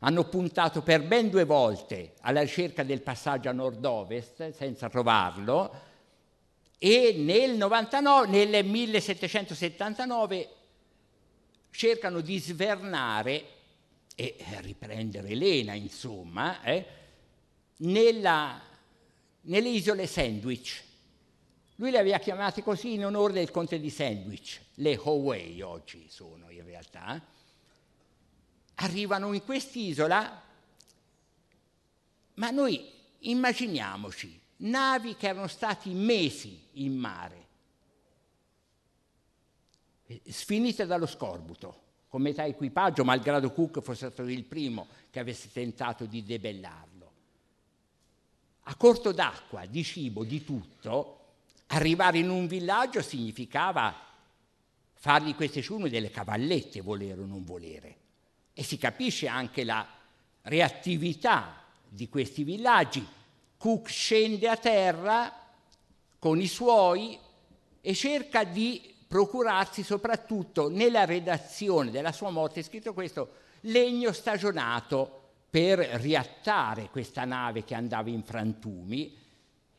hanno 0.01 0.25
puntato 0.25 0.83
per 0.83 1.05
ben 1.05 1.31
due 1.31 1.45
volte 1.45 2.15
alla 2.21 2.43
ricerca 2.43 2.83
del 2.83 3.03
passaggio 3.03 3.49
a 3.49 3.53
nord-ovest 3.53 4.51
senza 4.51 4.89
trovarlo 4.89 5.87
e 6.79 7.15
nel, 7.17 7.57
99, 7.57 8.27
nel 8.29 8.65
1779 8.65 10.49
cercano 11.71 12.21
di 12.21 12.39
svernare 12.39 13.45
e 14.21 14.35
riprendere 14.63 15.29
Elena, 15.29 15.75
insomma, 15.75 16.61
eh, 16.65 16.85
nella, 17.77 18.61
nelle 19.43 19.69
isole 19.69 20.09
Sandwich. 20.09 20.83
Lui 21.77 21.93
le 21.93 21.99
aveva 21.99 22.19
chiamate 22.19 22.65
così 22.65 22.95
in 22.95 23.05
onore 23.05 23.35
del 23.35 23.53
conte 23.53 23.79
di 23.79 23.91
Sandwich, 23.91 24.61
le 24.75 24.95
Hawaii 24.95 25.61
oggi 25.61 26.09
sono 26.09 26.51
in 26.51 26.65
realtà. 26.65 27.25
Arrivano 28.75 29.33
in 29.33 29.45
quest'isola, 29.45 30.43
ma 32.35 32.51
noi 32.51 32.91
immaginiamoci 33.21 34.41
navi 34.57 35.15
che 35.15 35.29
erano 35.29 35.47
stati 35.47 35.91
mesi 35.91 36.61
in 36.73 36.97
mare, 36.97 37.47
sfinite 40.27 40.87
dallo 40.87 41.07
scorbuto, 41.07 41.87
con 42.09 42.23
metà 42.23 42.45
equipaggio, 42.45 43.05
malgrado 43.05 43.53
Cook 43.53 43.81
fosse 43.81 44.11
stato 44.11 44.29
il 44.29 44.45
primo 44.45 44.87
che 45.11 45.21
avesse 45.21 45.51
tentato 45.53 46.07
di 46.07 46.25
debellarlo. 46.25 47.13
A 48.63 48.75
corto 48.77 49.13
d'acqua, 49.13 49.67
di 49.67 49.85
cibo, 49.85 50.25
di 50.25 50.45
tutto, 50.45 51.19
Arrivare 51.69 52.19
in 52.19 52.31
un 52.31 52.47
villaggio 52.47 53.03
significava 53.03 53.95
far 54.95 55.23
di 55.23 55.35
queste 55.35 55.61
ciurme 55.61 55.91
delle 55.91 56.11
cavallette, 56.11 56.81
volere 56.81 57.21
o 57.21 57.27
non 57.27 57.45
volere. 57.45 57.97
E 58.55 58.63
si 58.63 58.79
capisce 58.79 59.29
anche 59.29 59.65
la 59.65 59.87
reattività 60.43 61.63
di 61.87 62.09
questi 62.09 62.43
villaggi. 62.43 63.07
Cook 63.59 63.89
scende 63.91 64.49
a 64.49 64.57
terra 64.57 65.47
con 66.19 66.41
i 66.41 66.47
suoi 66.47 67.19
e 67.83 67.95
cerca 67.95 68.45
di 68.45 68.95
procurarsi 69.09 69.83
soprattutto 69.83 70.69
nella 70.69 71.07
redazione 71.07 71.91
della 71.91 72.13
sua 72.13 72.31
morte, 72.31 72.61
è 72.61 72.63
scritto 72.63 72.93
questo, 72.93 73.31
legno 73.63 74.13
stagionato 74.13 75.23
per 75.51 75.79
riattare 75.79 76.91
questa 76.91 77.25
nave 77.25 77.65
che 77.65 77.75
andava 77.75 78.11
in 78.11 78.23
frantumi 78.23 79.17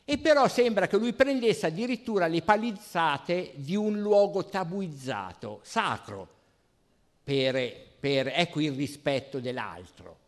e 0.04 0.18
però 0.18 0.48
sembra 0.48 0.88
che 0.88 0.96
lui 0.96 1.12
prendesse 1.12 1.66
addirittura 1.66 2.26
le 2.26 2.42
palizzate 2.42 3.52
di 3.54 3.76
un 3.76 4.00
luogo 4.00 4.44
tabuizzato, 4.44 5.60
sacro, 5.62 6.26
per, 7.22 7.72
per 8.00 8.26
ecco 8.34 8.60
il 8.60 8.72
rispetto 8.72 9.38
dell'altro, 9.38 10.18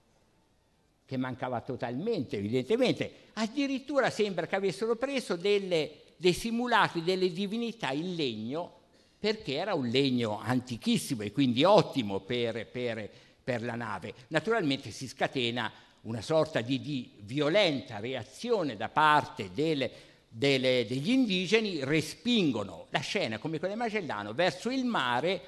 che 1.05 1.17
mancava 1.17 1.61
totalmente, 1.63 2.37
evidentemente. 2.37 3.13
Addirittura 3.33 4.09
sembra 4.09 4.47
che 4.47 4.55
avessero 4.55 4.95
preso 4.95 5.35
delle, 5.35 5.91
dei 6.17 6.33
simulacri 6.33 7.03
delle 7.03 7.33
divinità 7.33 7.91
in 7.91 8.15
legno, 8.15 8.82
perché 9.23 9.55
era 9.55 9.75
un 9.75 9.87
legno 9.87 10.41
antichissimo 10.41 11.23
e 11.23 11.31
quindi 11.31 11.63
ottimo 11.63 12.19
per, 12.19 12.67
per, 12.67 13.09
per 13.45 13.63
la 13.63 13.77
nave. 13.77 14.15
Naturalmente 14.31 14.91
si 14.91 15.07
scatena 15.07 15.71
una 16.01 16.21
sorta 16.21 16.61
di, 16.61 16.81
di 16.81 17.13
violenta 17.21 18.01
reazione 18.01 18.77
da 18.77 18.89
parte 18.89 19.53
delle, 19.55 19.89
delle, 20.29 20.85
degli 20.89 21.11
indigeni, 21.11 21.85
respingono 21.85 22.89
la 22.91 22.99
scena 22.99 23.39
come 23.39 23.61
quella 23.61 23.75
di 23.75 23.79
Magellano 23.79 24.35
verso 24.35 24.71
il 24.71 24.85
mare 24.85 25.41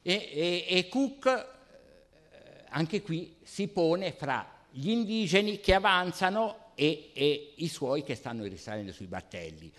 e, 0.00 0.30
e, 0.32 0.64
e 0.68 0.88
Cook 0.88 1.26
eh, 1.26 2.64
anche 2.68 3.02
qui 3.02 3.34
si 3.42 3.66
pone 3.66 4.12
fra 4.12 4.48
gli 4.70 4.90
indigeni 4.90 5.58
che 5.58 5.74
avanzano 5.74 6.66
e, 6.76 7.10
e 7.14 7.54
i 7.56 7.66
suoi 7.66 8.04
che 8.04 8.14
stanno 8.14 8.44
risalendo 8.44 8.92
sui 8.92 9.06
battelli. 9.06 9.72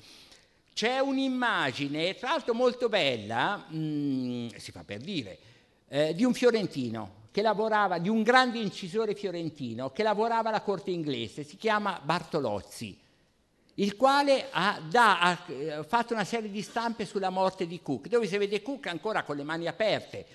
C'è 0.79 0.99
un'immagine, 0.99 2.15
tra 2.15 2.29
l'altro 2.29 2.53
molto 2.53 2.87
bella, 2.87 3.65
mh, 3.67 3.77
mm, 3.77 4.47
si 4.55 4.71
fa 4.71 4.85
per 4.85 4.99
dire, 4.99 5.37
eh, 5.89 6.15
di 6.15 6.23
un 6.23 6.33
fiorentino 6.33 7.27
che 7.31 7.41
lavorava, 7.41 7.97
di 7.97 8.07
un 8.07 8.23
grande 8.23 8.59
incisore 8.59 9.13
fiorentino 9.13 9.89
che 9.89 10.03
lavorava 10.03 10.47
alla 10.47 10.61
corte 10.61 10.91
inglese, 10.91 11.43
si 11.43 11.57
chiama 11.57 11.99
Bartolozzi, 12.01 12.97
il 13.73 13.97
quale 13.97 14.45
ha, 14.51 14.79
da, 14.89 15.19
ha 15.19 15.43
eh, 15.47 15.83
fatto 15.83 16.13
una 16.13 16.23
serie 16.23 16.49
di 16.49 16.61
stampe 16.61 17.03
sulla 17.03 17.29
morte 17.29 17.67
di 17.67 17.81
Cook, 17.81 18.07
dove 18.07 18.25
si 18.25 18.37
vede 18.37 18.61
Cook 18.61 18.87
ancora 18.87 19.23
con 19.23 19.35
le 19.35 19.43
mani 19.43 19.67
aperte, 19.67 20.25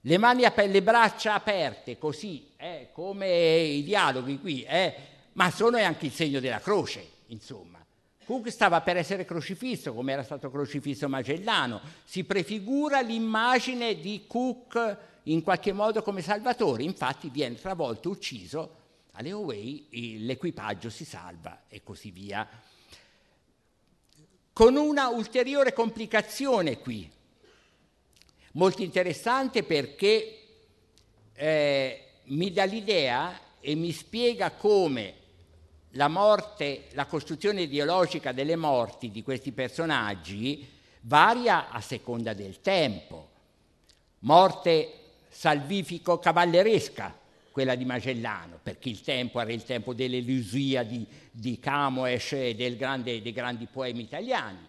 le 0.00 0.18
mani 0.18 0.44
aperte, 0.44 0.72
le 0.72 0.82
braccia 0.82 1.34
aperte, 1.34 1.96
così, 1.96 2.48
eh, 2.56 2.88
come 2.90 3.28
i 3.28 3.84
dialoghi 3.84 4.40
qui, 4.40 4.64
eh, 4.64 4.94
ma 5.34 5.48
sono 5.52 5.76
anche 5.76 6.06
il 6.06 6.12
segno 6.12 6.40
della 6.40 6.58
croce, 6.58 7.08
insomma. 7.26 7.85
Cook 8.26 8.50
stava 8.50 8.80
per 8.80 8.96
essere 8.96 9.24
crocifisso, 9.24 9.94
come 9.94 10.12
era 10.12 10.24
stato 10.24 10.50
crocifisso 10.50 11.08
Magellano. 11.08 11.80
Si 12.02 12.24
prefigura 12.24 13.00
l'immagine 13.00 14.00
di 14.00 14.24
Cook 14.26 14.98
in 15.24 15.44
qualche 15.44 15.72
modo 15.72 16.02
come 16.02 16.22
salvatore, 16.22 16.82
infatti 16.82 17.30
viene 17.30 17.54
travolto, 17.54 18.10
ucciso, 18.10 18.82
alle 19.12 19.30
Away 19.30 20.18
l'equipaggio 20.24 20.90
si 20.90 21.04
salva 21.04 21.62
e 21.68 21.84
così 21.84 22.10
via. 22.10 22.48
Con 24.52 24.74
una 24.74 25.06
ulteriore 25.06 25.72
complicazione 25.72 26.78
qui, 26.78 27.08
molto 28.52 28.82
interessante 28.82 29.62
perché 29.62 30.38
eh, 31.32 32.04
mi 32.24 32.52
dà 32.52 32.64
l'idea 32.64 33.38
e 33.60 33.76
mi 33.76 33.92
spiega 33.92 34.50
come 34.50 35.14
la 35.96 36.08
morte, 36.08 36.84
la 36.92 37.06
costruzione 37.06 37.62
ideologica 37.62 38.32
delle 38.32 38.56
morti 38.56 39.10
di 39.10 39.22
questi 39.22 39.52
personaggi 39.52 40.68
varia 41.02 41.70
a 41.70 41.80
seconda 41.80 42.34
del 42.34 42.60
tempo. 42.60 43.30
Morte 44.20 44.92
salvifico 45.28 46.18
cavalleresca, 46.18 47.14
quella 47.50 47.74
di 47.74 47.84
Magellano, 47.86 48.58
perché 48.62 48.90
il 48.90 49.00
tempo 49.00 49.40
era 49.40 49.52
il 49.52 49.64
tempo 49.64 49.94
dell'elusia 49.94 50.82
di, 50.82 51.06
di 51.30 51.58
Camoes 51.58 52.32
e 52.32 52.54
del 52.54 52.76
grande, 52.76 53.22
dei 53.22 53.32
grandi 53.32 53.66
poemi 53.66 54.02
italiani. 54.02 54.68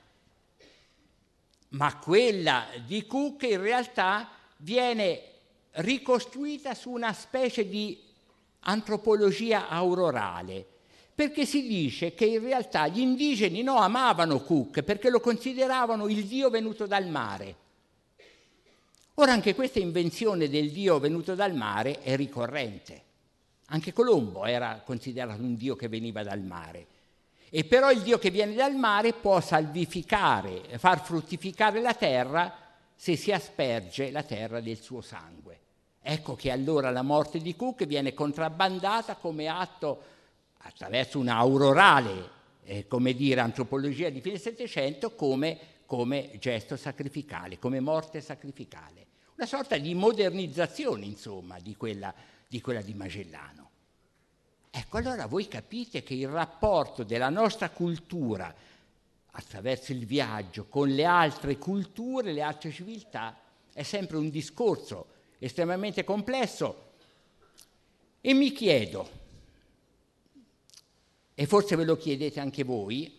Ma 1.70 1.98
quella 1.98 2.68
di 2.86 3.06
Cook 3.06 3.44
in 3.44 3.62
realtà 3.62 4.30
viene 4.58 5.22
ricostruita 5.72 6.74
su 6.74 6.92
una 6.92 7.12
specie 7.12 7.68
di 7.68 8.02
antropologia 8.62 9.68
aurorale, 9.68 10.66
perché 11.18 11.48
si 11.48 11.66
dice 11.66 12.14
che 12.14 12.26
in 12.26 12.42
realtà 12.42 12.88
gli 12.88 13.00
indigeni 13.00 13.64
no, 13.64 13.78
amavano 13.78 14.42
Cook 14.42 14.84
perché 14.84 15.10
lo 15.10 15.20
consideravano 15.20 16.08
il 16.08 16.26
dio 16.26 16.52
venuto 16.52 16.86
dal 16.86 17.08
mare 17.08 17.66
Ora 19.20 19.32
anche 19.32 19.56
questa 19.56 19.80
invenzione 19.80 20.48
del 20.48 20.70
Dio 20.70 21.00
venuto 21.00 21.34
dal 21.34 21.56
mare 21.56 22.02
è 22.04 22.16
ricorrente. 22.16 23.02
Anche 23.70 23.92
Colombo 23.92 24.46
era 24.46 24.84
considerato 24.86 25.42
un 25.42 25.56
Dio 25.56 25.76
che 25.76 25.88
veniva 25.88 26.22
dal 26.22 26.42
mare. 26.42 26.86
E 27.50 27.64
però 27.64 27.90
il 27.90 28.02
Dio 28.02 28.20
che 28.20 28.30
viene 28.30 28.54
dal 28.54 28.76
mare 28.76 29.14
può 29.14 29.42
salvificare, 29.42 30.78
far 30.78 31.04
fruttificare 31.04 31.82
la 31.82 31.96
terra 31.96 32.54
se 32.96 33.16
si 33.16 33.32
asperge 33.32 34.12
la 34.12 34.22
terra 34.22 34.62
del 34.62 34.80
suo 34.80 35.02
sangue. 35.02 35.60
Ecco 36.00 36.36
che 36.36 36.52
allora 36.52 36.92
la 36.92 37.02
morte 37.02 37.40
di 37.40 37.56
Cook 37.56 37.86
viene 37.86 38.14
contrabbandata 38.14 39.16
come 39.16 39.48
atto 39.48 40.00
attraverso 40.68 41.20
un'aurorale, 41.20 42.30
eh, 42.64 42.88
come 42.88 43.14
dire, 43.14 43.42
antropologia 43.42 44.10
di 44.10 44.22
fine 44.22 44.38
Settecento, 44.38 45.16
come, 45.16 45.58
come 45.86 46.32
gesto 46.40 46.76
sacrificale, 46.76 47.60
come 47.60 47.80
morte 47.80 48.22
sacrificale 48.22 49.06
una 49.38 49.46
sorta 49.46 49.78
di 49.78 49.94
modernizzazione, 49.94 51.06
insomma, 51.06 51.60
di 51.60 51.76
quella 51.76 52.12
di, 52.48 52.62
quella 52.62 52.82
di 52.82 52.94
Magellano. 52.94 53.70
Ecco, 54.70 54.98
allora 54.98 55.26
voi 55.26 55.48
capite 55.48 56.04
che 56.04 56.14
il 56.14 56.28
rapporto 56.28 57.04
della 57.04 57.30
nostra 57.30 57.70
cultura 57.70 58.54
attraverso 59.32 59.92
il 59.92 60.06
viaggio 60.06 60.66
con 60.66 60.90
le 60.90 61.06
altre 61.06 61.58
culture, 61.58 62.32
le 62.32 62.42
altre 62.42 62.72
civiltà, 62.72 63.38
è 63.74 63.84
sempre 63.84 64.18
un 64.18 64.30
discorso 64.30 65.08
estremamente 65.40 66.04
complesso. 66.04 66.86
E 68.22 68.34
mi 68.34 68.52
chiedo, 68.52 69.10
e 71.40 71.46
forse 71.46 71.76
ve 71.76 71.84
lo 71.84 71.98
chiedete 71.98 72.40
anche 72.40 72.64
voi, 72.64 73.16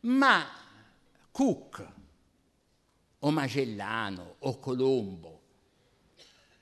ma 0.00 0.44
Cook 1.30 1.86
o 3.20 3.30
Magellano 3.30 4.34
o 4.40 4.58
Colombo, 4.58 5.40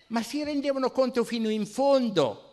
ma 0.09 0.23
si 0.23 0.45
rendevano 0.45 0.91
conto 0.91 1.25
fino 1.25 1.49
in 1.49 1.67
fondo 1.67 2.53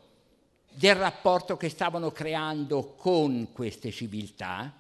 del 0.70 0.96
rapporto 0.96 1.58
che 1.58 1.68
stavano 1.68 2.12
creando 2.12 2.94
con 2.96 3.52
queste 3.52 3.92
civiltà? 3.92 4.74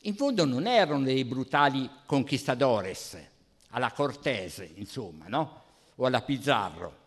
In 0.00 0.16
fondo 0.16 0.44
non 0.44 0.66
erano 0.66 1.04
dei 1.04 1.24
brutali 1.24 1.88
conquistadores, 2.06 3.16
alla 3.68 3.92
Cortese, 3.92 4.68
insomma, 4.74 5.28
no? 5.28 5.62
O 5.94 6.06
alla 6.06 6.22
Pizarro. 6.22 7.02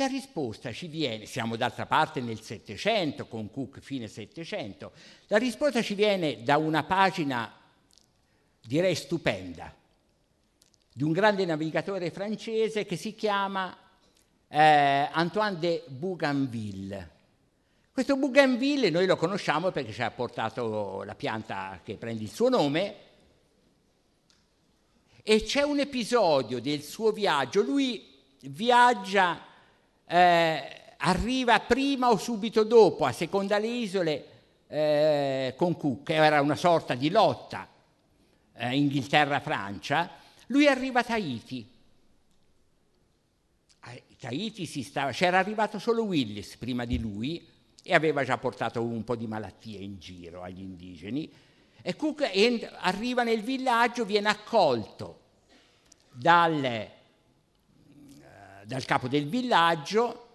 La 0.00 0.06
risposta 0.06 0.72
ci 0.72 0.86
viene, 0.86 1.26
siamo 1.26 1.56
d'altra 1.56 1.84
parte 1.84 2.20
nel 2.20 2.40
Settecento, 2.40 3.26
con 3.26 3.50
Cook 3.50 3.80
fine 3.80 4.06
Settecento, 4.06 4.92
la 5.26 5.38
risposta 5.38 5.82
ci 5.82 5.94
viene 5.94 6.44
da 6.44 6.56
una 6.56 6.84
pagina 6.84 7.52
direi 8.64 8.94
stupenda, 8.94 9.74
di 10.92 11.02
un 11.02 11.10
grande 11.10 11.44
navigatore 11.44 12.12
francese 12.12 12.86
che 12.86 12.94
si 12.94 13.16
chiama 13.16 13.76
eh, 14.46 15.08
Antoine 15.10 15.58
de 15.58 15.82
Bougainville. 15.88 17.10
Questo 17.90 18.16
Bougainville 18.16 18.90
noi 18.90 19.04
lo 19.04 19.16
conosciamo 19.16 19.72
perché 19.72 19.90
ci 19.90 20.02
ha 20.02 20.12
portato 20.12 21.02
la 21.02 21.16
pianta 21.16 21.80
che 21.82 21.96
prende 21.96 22.22
il 22.22 22.30
suo 22.30 22.48
nome. 22.48 22.94
E 25.24 25.42
c'è 25.42 25.62
un 25.62 25.80
episodio 25.80 26.60
del 26.60 26.82
suo 26.82 27.10
viaggio, 27.10 27.62
lui 27.62 28.06
viaggia, 28.42 29.46
eh, 30.08 30.94
arriva 30.96 31.60
prima 31.60 32.10
o 32.10 32.16
subito 32.16 32.64
dopo, 32.64 33.04
a 33.04 33.12
seconda 33.12 33.58
le 33.58 33.66
isole, 33.66 34.24
eh, 34.66 35.54
con 35.56 35.76
Cook, 35.76 36.10
era 36.10 36.40
una 36.40 36.56
sorta 36.56 36.94
di 36.94 37.10
lotta 37.10 37.68
eh, 38.54 38.76
Inghilterra-Francia, 38.76 40.10
lui 40.46 40.66
arriva 40.66 41.00
a 41.00 41.04
Tahiti. 41.04 41.70
A 43.80 43.92
Tahiti 44.18 44.66
stava, 44.82 45.12
c'era 45.12 45.38
arrivato 45.38 45.78
solo 45.78 46.04
Willis 46.04 46.56
prima 46.56 46.84
di 46.84 46.98
lui 46.98 47.46
e 47.82 47.94
aveva 47.94 48.24
già 48.24 48.36
portato 48.38 48.82
un 48.82 49.04
po' 49.04 49.16
di 49.16 49.26
malattie 49.26 49.78
in 49.78 49.98
giro 49.98 50.42
agli 50.42 50.60
indigeni. 50.60 51.30
E 51.80 51.96
Cook 51.96 52.28
arriva 52.80 53.22
nel 53.22 53.42
villaggio, 53.42 54.04
viene 54.04 54.28
accolto 54.28 55.20
dal, 56.12 56.64
eh, 56.64 56.90
dal 58.68 58.84
capo 58.84 59.08
del 59.08 59.26
villaggio, 59.26 60.26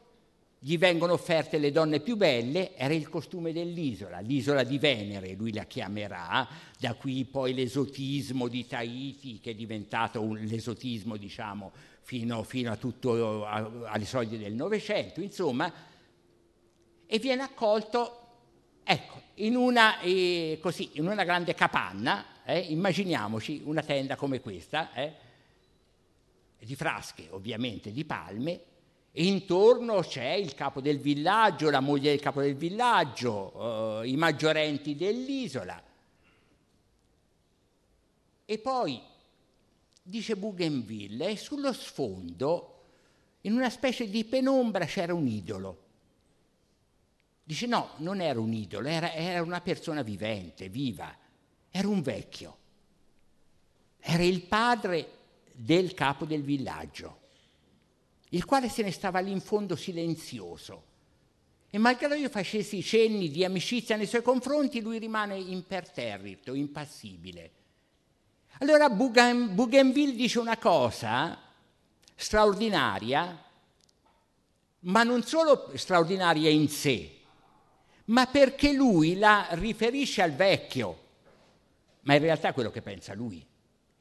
gli 0.57 0.79
vengono 0.79 1.13
offerte 1.13 1.59
le 1.59 1.71
donne 1.71 1.99
più 1.99 2.15
belle, 2.15 2.75
era 2.75 2.95
il 2.95 3.07
costume 3.07 3.53
dell'isola, 3.53 4.21
l'isola 4.21 4.63
di 4.63 4.79
Venere, 4.79 5.35
lui 5.35 5.53
la 5.53 5.65
chiamerà, 5.65 6.47
da 6.79 6.95
qui 6.95 7.25
poi 7.25 7.53
l'esotismo 7.53 8.47
di 8.47 8.65
Tahiti 8.65 9.39
che 9.39 9.51
è 9.51 9.53
diventato 9.53 10.19
un, 10.19 10.37
l'esotismo 10.37 11.15
diciamo 11.15 11.71
fino, 12.01 12.41
fino 12.41 12.71
a 12.71 12.75
tutto, 12.75 13.45
a, 13.45 13.69
alle 13.85 14.05
soglie 14.05 14.39
del 14.39 14.53
Novecento, 14.53 15.21
insomma, 15.21 15.71
e 17.05 17.19
viene 17.19 17.43
accolto, 17.43 18.19
ecco, 18.83 19.21
in 19.35 19.55
una, 19.55 19.99
eh, 19.99 20.57
così, 20.59 20.89
in 20.93 21.07
una 21.07 21.23
grande 21.23 21.53
capanna, 21.53 22.25
eh, 22.45 22.57
immaginiamoci 22.57 23.61
una 23.65 23.83
tenda 23.83 24.15
come 24.15 24.41
questa, 24.41 24.91
eh, 24.93 25.22
di 26.63 26.75
frasche 26.75 27.27
ovviamente, 27.31 27.91
di 27.91 28.05
palme, 28.05 28.61
e 29.11 29.25
intorno 29.25 29.99
c'è 29.99 30.31
il 30.31 30.55
capo 30.55 30.81
del 30.81 30.99
villaggio, 30.99 31.69
la 31.69 31.79
moglie 31.79 32.09
del 32.09 32.19
capo 32.19 32.41
del 32.41 32.55
villaggio, 32.55 34.01
eh, 34.01 34.09
i 34.09 34.15
maggiorenti 34.15 34.95
dell'isola. 34.95 35.81
E 38.45 38.57
poi 38.57 39.01
dice 40.01 40.35
Bougainville 40.35 41.29
e 41.29 41.37
sullo 41.37 41.71
sfondo 41.73 42.69
in 43.41 43.53
una 43.53 43.69
specie 43.69 44.09
di 44.09 44.25
penombra 44.25 44.85
c'era 44.85 45.13
un 45.13 45.27
idolo. 45.27 45.81
Dice 47.43 47.67
no, 47.67 47.91
non 47.97 48.21
era 48.21 48.39
un 48.39 48.53
idolo, 48.53 48.87
era, 48.87 49.13
era 49.13 49.41
una 49.41 49.61
persona 49.61 50.01
vivente, 50.01 50.69
viva, 50.69 51.15
era 51.69 51.87
un 51.87 52.01
vecchio. 52.01 52.57
Era 53.99 54.23
il 54.23 54.41
padre 54.43 55.22
del 55.53 55.93
capo 55.93 56.25
del 56.25 56.41
villaggio, 56.41 57.19
il 58.29 58.43
quale 58.45 58.67
se 58.69 58.81
ne 58.81 58.91
stava 58.91 59.19
lì 59.19 59.31
in 59.31 59.41
fondo 59.41 59.75
silenzioso. 59.75 60.91
E 61.69 61.77
malgrado 61.77 62.15
io 62.15 62.29
facessi 62.29 62.83
cenni 62.83 63.29
di 63.29 63.43
amicizia 63.43 63.95
nei 63.95 64.05
suoi 64.05 64.21
confronti, 64.21 64.81
lui 64.81 64.99
rimane 64.99 65.37
imperterrito, 65.37 66.53
impassibile. 66.53 67.51
Allora 68.59 68.89
Bougainville 68.89 70.13
dice 70.13 70.39
una 70.39 70.57
cosa 70.57 71.39
straordinaria, 72.15 73.43
ma 74.81 75.03
non 75.03 75.23
solo 75.23 75.71
straordinaria 75.75 76.49
in 76.49 76.69
sé, 76.69 77.19
ma 78.05 78.27
perché 78.27 78.73
lui 78.73 79.17
la 79.17 79.47
riferisce 79.51 80.21
al 80.21 80.33
vecchio, 80.33 81.01
ma 82.01 82.13
in 82.13 82.21
realtà 82.21 82.49
è 82.49 82.53
quello 82.53 82.69
che 82.69 82.81
pensa 82.81 83.13
lui 83.13 83.43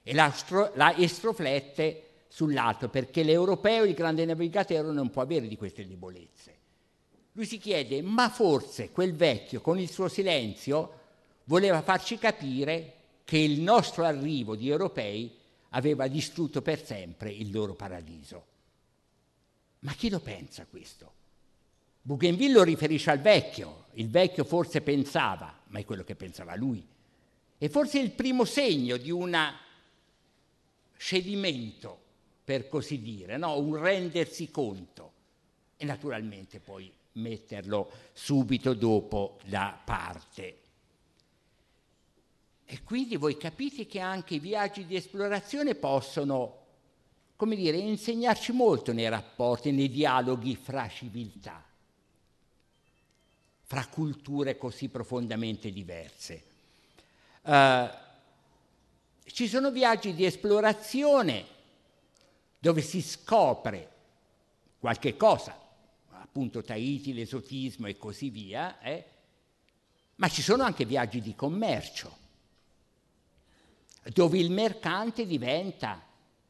e 0.02 0.14
la, 0.14 0.34
la 0.74 0.96
estroflette 0.96 2.08
sull'altro, 2.28 2.88
perché 2.88 3.22
l'europeo, 3.22 3.84
il 3.84 3.94
grande 3.94 4.24
navigatore, 4.24 4.90
non 4.92 5.10
può 5.10 5.22
avere 5.22 5.48
di 5.48 5.56
queste 5.56 5.86
debolezze. 5.86 6.58
Lui 7.32 7.46
si 7.46 7.58
chiede, 7.58 8.02
ma 8.02 8.28
forse 8.28 8.90
quel 8.90 9.14
vecchio 9.14 9.60
con 9.60 9.78
il 9.78 9.90
suo 9.90 10.08
silenzio 10.08 11.00
voleva 11.44 11.82
farci 11.82 12.18
capire 12.18 12.94
che 13.24 13.38
il 13.38 13.60
nostro 13.60 14.04
arrivo 14.04 14.54
di 14.54 14.68
europei 14.68 15.34
aveva 15.70 16.06
distrutto 16.08 16.60
per 16.60 16.84
sempre 16.84 17.30
il 17.30 17.50
loro 17.50 17.74
paradiso. 17.74 18.46
Ma 19.80 19.92
chi 19.92 20.10
lo 20.10 20.20
pensa 20.20 20.66
questo? 20.68 21.20
Bougainville 22.02 22.52
lo 22.52 22.62
riferisce 22.62 23.10
al 23.10 23.20
vecchio, 23.20 23.86
il 23.92 24.10
vecchio 24.10 24.44
forse 24.44 24.80
pensava, 24.80 25.60
ma 25.68 25.78
è 25.78 25.84
quello 25.84 26.04
che 26.04 26.14
pensava 26.14 26.54
lui. 26.56 26.86
E 27.56 27.68
forse 27.68 27.98
il 27.98 28.10
primo 28.10 28.44
segno 28.44 28.96
di 28.96 29.10
un 29.10 29.34
cedimento, 31.02 31.98
per 32.44 32.68
così 32.68 33.02
dire, 33.02 33.36
no? 33.36 33.58
un 33.58 33.74
rendersi 33.76 34.52
conto 34.52 35.12
e 35.76 35.84
naturalmente 35.84 36.60
poi 36.60 36.92
metterlo 37.14 37.90
subito 38.12 38.72
dopo 38.72 39.38
da 39.44 39.76
parte. 39.84 40.58
E 42.64 42.82
quindi 42.84 43.16
voi 43.16 43.36
capite 43.36 43.84
che 43.86 43.98
anche 43.98 44.36
i 44.36 44.38
viaggi 44.38 44.86
di 44.86 44.94
esplorazione 44.94 45.74
possono, 45.74 46.58
come 47.34 47.56
dire, 47.56 47.78
insegnarci 47.78 48.52
molto 48.52 48.92
nei 48.92 49.08
rapporti, 49.08 49.72
nei 49.72 49.90
dialoghi 49.90 50.54
fra 50.54 50.88
civiltà 50.88 51.66
fra 53.64 53.86
culture 53.86 54.58
così 54.58 54.90
profondamente 54.90 55.72
diverse. 55.72 56.42
Uh, 57.40 57.88
ci 59.26 59.48
sono 59.48 59.70
viaggi 59.70 60.14
di 60.14 60.24
esplorazione 60.24 61.46
dove 62.58 62.80
si 62.80 63.02
scopre 63.02 63.90
qualche 64.78 65.16
cosa, 65.16 65.58
appunto 66.10 66.62
Tahiti, 66.62 67.12
l'esotismo 67.12 67.86
e 67.86 67.96
così 67.96 68.30
via, 68.30 68.80
eh? 68.80 69.04
ma 70.16 70.28
ci 70.28 70.42
sono 70.42 70.62
anche 70.62 70.84
viaggi 70.84 71.20
di 71.20 71.34
commercio, 71.34 72.18
dove 74.12 74.38
il 74.38 74.50
mercante 74.50 75.26
diventa 75.26 76.04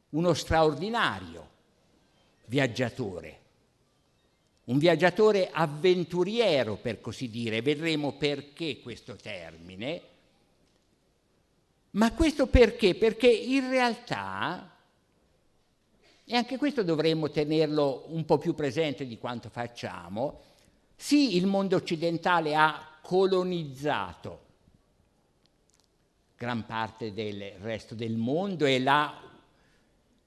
uno 0.09 0.33
straordinario 0.33 1.49
viaggiatore 2.45 3.41
un 4.65 4.77
viaggiatore 4.77 5.49
avventuriero, 5.51 6.77
per 6.77 7.01
così 7.01 7.29
dire, 7.29 7.61
vedremo 7.61 8.13
perché 8.13 8.79
questo 8.79 9.15
termine. 9.15 10.01
Ma 11.93 12.11
questo 12.13 12.47
perché? 12.47 12.95
Perché 12.95 13.27
in 13.27 13.69
realtà, 13.69 14.71
e 16.25 16.35
anche 16.35 16.57
questo 16.57 16.83
dovremmo 16.83 17.29
tenerlo 17.29 18.05
un 18.07 18.25
po' 18.25 18.37
più 18.37 18.55
presente 18.55 19.05
di 19.05 19.17
quanto 19.17 19.49
facciamo, 19.49 20.41
sì, 20.95 21.35
il 21.35 21.45
mondo 21.45 21.75
occidentale 21.75 22.55
ha 22.55 22.97
colonizzato 23.01 24.41
gran 26.35 26.65
parte 26.65 27.13
del 27.13 27.53
resto 27.59 27.95
del 27.95 28.17
mondo 28.17 28.65
e 28.65 28.79
l'ha, 28.79 29.21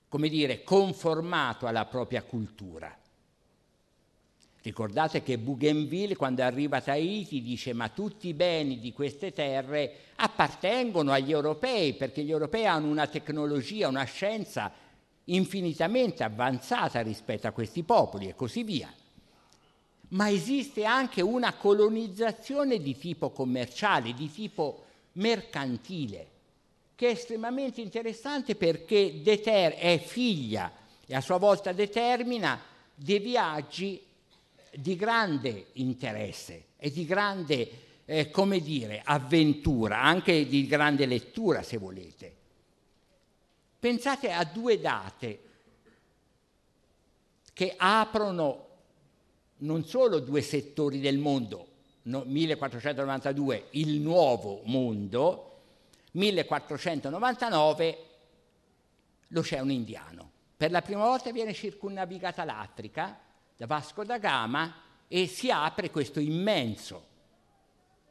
come 0.09 0.29
dire, 0.29 0.63
conformato 0.63 1.67
alla 1.67 1.85
propria 1.85 2.23
cultura. 2.23 2.97
Ricordate 4.67 5.23
che 5.23 5.39
Bougainville 5.39 6.17
quando 6.17 6.43
arriva 6.43 6.79
a 6.79 6.81
Tahiti 6.81 7.41
dice 7.41 7.73
ma 7.73 7.89
tutti 7.89 8.27
i 8.27 8.35
beni 8.35 8.81
di 8.81 8.93
queste 8.93 9.33
terre 9.33 9.95
appartengono 10.17 11.13
agli 11.13 11.31
europei 11.31 11.95
perché 11.95 12.25
gli 12.25 12.33
europei 12.33 12.67
hanno 12.67 12.89
una 12.89 13.07
tecnologia, 13.07 13.87
una 13.87 14.03
scienza 14.03 14.73
infinitamente 15.27 16.25
avanzata 16.25 17.01
rispetto 17.01 17.47
a 17.47 17.53
questi 17.53 17.85
popoli 17.85 18.27
e 18.27 18.35
così 18.35 18.65
via. 18.65 18.93
Ma 20.09 20.31
esiste 20.31 20.85
anche 20.85 21.23
una 21.23 21.53
colonizzazione 21.53 22.81
di 22.81 22.99
tipo 22.99 23.31
commerciale, 23.31 24.15
di 24.15 24.29
tipo 24.33 24.85
mercantile, 25.13 26.27
che 26.97 27.07
è 27.07 27.13
estremamente 27.13 27.81
interessante 27.81 28.57
perché 28.57 29.23
è 29.23 29.99
figlia 30.05 30.73
e 31.07 31.15
a 31.15 31.21
sua 31.21 31.37
volta 31.37 31.71
determina 31.71 32.61
dei 32.97 33.21
viaggi 33.21 34.06
di 34.79 34.97
grande 34.97 35.67
interesse 35.75 36.65
e 36.77 36.91
di 36.91 37.05
grande, 37.05 37.71
eh, 38.05 38.31
come 38.31 38.61
dire, 38.61 39.03
avventura, 39.05 40.03
anche 40.03 40.47
di 40.47 40.67
grande 40.67 41.07
lettura 41.07 41.63
se 41.63 41.79
volete. 41.79 42.35
Pensate 43.79 44.31
a 44.31 44.45
due 44.45 44.81
date 44.81 45.41
che 47.53 47.75
aprono 47.77 48.65
non 49.59 49.85
solo 49.85 50.19
due 50.19 50.43
settori 50.43 51.01
del 51.01 51.19
mondo, 51.19 51.69
no, 52.03 52.25
1492 52.27 53.69
il 53.71 54.01
nuovo 54.01 54.61
mondo, 54.65 55.61
1499 56.13 58.05
l'Oceano 59.29 59.73
Indiano. 59.73 60.31
Per 60.57 60.71
la 60.71 60.83
prima 60.83 61.05
volta 61.05 61.31
viene 61.33 61.55
circumnavigata 61.55 62.45
l'Africa 62.45 63.19
da 63.57 63.67
Vasco 63.67 64.05
da 64.05 64.19
Gama 64.19 64.75
e 65.09 65.27
si 65.27 65.51
apre 65.51 65.91
questo 65.91 66.21
immenso, 66.21 67.07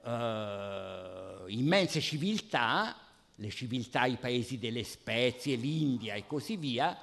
uh, 0.04 1.48
immense 1.48 2.02
civiltà, 2.02 2.96
le 3.36 3.50
civiltà, 3.50 4.06
i 4.06 4.18
paesi 4.18 4.58
delle 4.58 4.84
spezie, 4.84 5.56
l'India 5.56 6.16
e 6.16 6.26
così 6.26 6.56
via, 6.56 6.98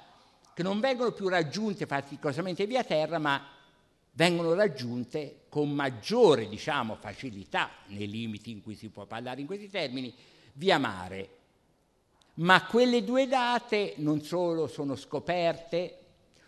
che 0.53 0.63
non 0.63 0.79
vengono 0.79 1.11
più 1.11 1.29
raggiunte 1.29 1.85
faticosamente 1.85 2.65
via 2.65 2.83
terra, 2.83 3.17
ma 3.17 3.41
vengono 4.11 4.53
raggiunte 4.53 5.45
con 5.49 5.71
maggiore 5.71 6.47
diciamo, 6.47 6.95
facilità, 6.95 7.69
nei 7.87 8.09
limiti 8.09 8.51
in 8.51 8.61
cui 8.61 8.75
si 8.75 8.89
può 8.89 9.05
parlare 9.05 9.41
in 9.41 9.47
questi 9.47 9.69
termini, 9.69 10.13
via 10.53 10.77
mare. 10.77 11.29
Ma 12.35 12.65
quelle 12.65 13.03
due 13.03 13.27
date 13.27 13.93
non 13.97 14.21
solo 14.21 14.67
sono 14.67 14.95
scoperte, 14.95 16.02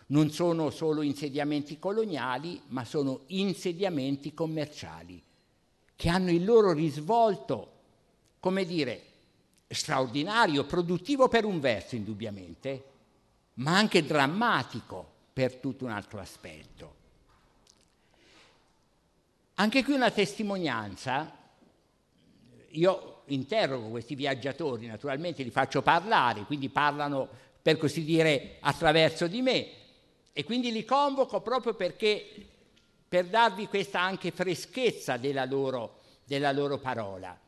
non 0.07 0.29
sono 0.31 0.69
solo 0.69 1.01
insediamenti 1.01 1.79
coloniali, 1.79 2.61
ma 2.67 2.85
sono 2.85 3.21
insediamenti 3.27 4.33
commerciali, 4.33 5.21
che 5.95 6.09
hanno 6.09 6.29
il 6.29 6.43
loro 6.43 6.73
risvolto, 6.73 7.71
come 8.39 8.65
dire, 8.65 9.03
straordinario, 9.67 10.65
produttivo 10.65 11.27
per 11.27 11.45
un 11.45 11.59
verso 11.59 11.95
indubbiamente, 11.95 12.83
ma 13.55 13.77
anche 13.77 14.05
drammatico 14.05 15.13
per 15.33 15.55
tutto 15.55 15.85
un 15.85 15.91
altro 15.91 16.19
aspetto. 16.19 16.93
Anche 19.55 19.83
qui 19.83 19.93
una 19.93 20.11
testimonianza, 20.11 21.33
io 22.71 23.21
interrogo 23.27 23.87
questi 23.87 24.13
viaggiatori, 24.13 24.85
naturalmente 24.85 25.43
li 25.43 25.49
faccio 25.49 25.81
parlare, 25.81 26.43
quindi 26.43 26.69
parlano 26.69 27.27
per 27.61 27.77
così 27.77 28.03
dire 28.03 28.57
attraverso 28.59 29.27
di 29.27 29.41
me, 29.41 29.67
e 30.37 30.43
quindi 30.43 30.69
li 30.69 30.83
convoco 30.83 31.39
proprio 31.39 31.75
perché, 31.75 32.27
per 33.07 33.27
darvi 33.27 33.67
questa 33.67 34.01
anche 34.01 34.31
freschezza 34.31 35.15
della 35.15 35.45
loro, 35.45 36.01
della 36.25 36.51
loro 36.51 36.77
parola. 36.77 37.39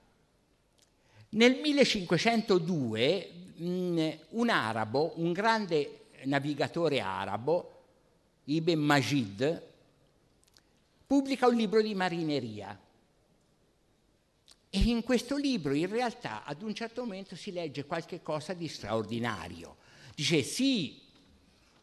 Nel 1.32 1.60
1502 1.62 3.32
mh, 3.56 4.10
un 4.30 4.50
arabo, 4.50 5.12
un 5.16 5.34
grande 5.34 6.06
navigatore 6.24 7.02
arabo, 7.02 7.82
Ibn 8.46 8.80
Majid, 8.80 9.64
pubblica 11.06 11.46
un 11.48 11.56
libro 11.56 11.82
di 11.82 11.94
marineria. 11.94 12.80
E 14.70 14.80
in 14.80 15.04
questo 15.04 15.36
libro 15.36 15.74
in 15.74 15.90
realtà 15.90 16.46
ad 16.46 16.62
un 16.62 16.74
certo 16.74 17.02
momento 17.02 17.36
si 17.36 17.52
legge 17.52 17.84
qualche 17.84 18.22
cosa 18.22 18.54
di 18.54 18.70
straordinario. 18.70 19.76
Dice 20.16 20.42
sì, 20.42 21.06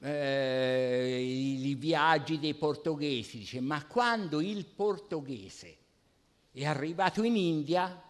eh, 0.05 1.18
i, 1.18 1.74
viaggi 1.76 2.38
dei 2.38 2.55
portoghesi, 2.55 3.38
dice, 3.38 3.61
ma 3.61 3.86
quando 3.86 4.42
il 4.42 4.66
portoghese 4.66 5.76
è 6.52 6.66
arrivato 6.66 7.22
in 7.22 7.36
India, 7.36 8.02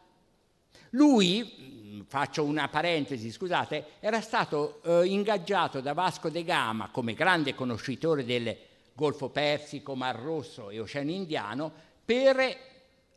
lui, 0.90 2.03
faccio 2.09 2.42
una 2.42 2.68
parentesi, 2.68 3.30
scusate, 3.30 3.84
era 4.01 4.20
stato 4.20 4.82
eh, 4.82 5.07
ingaggiato 5.07 5.80
da 5.80 5.92
Vasco 5.92 6.30
de 6.30 6.42
Gama 6.42 6.90
come 6.90 7.14
grande 7.14 7.55
conoscitore 7.55 8.24
del 8.24 8.57
Golfo 8.92 9.28
Persico, 9.28 9.95
Mar 9.95 10.16
Rosso 10.16 10.70
e 10.70 10.80
Oceano 10.80 11.11
Indiano 11.11 11.72
per 12.05 12.57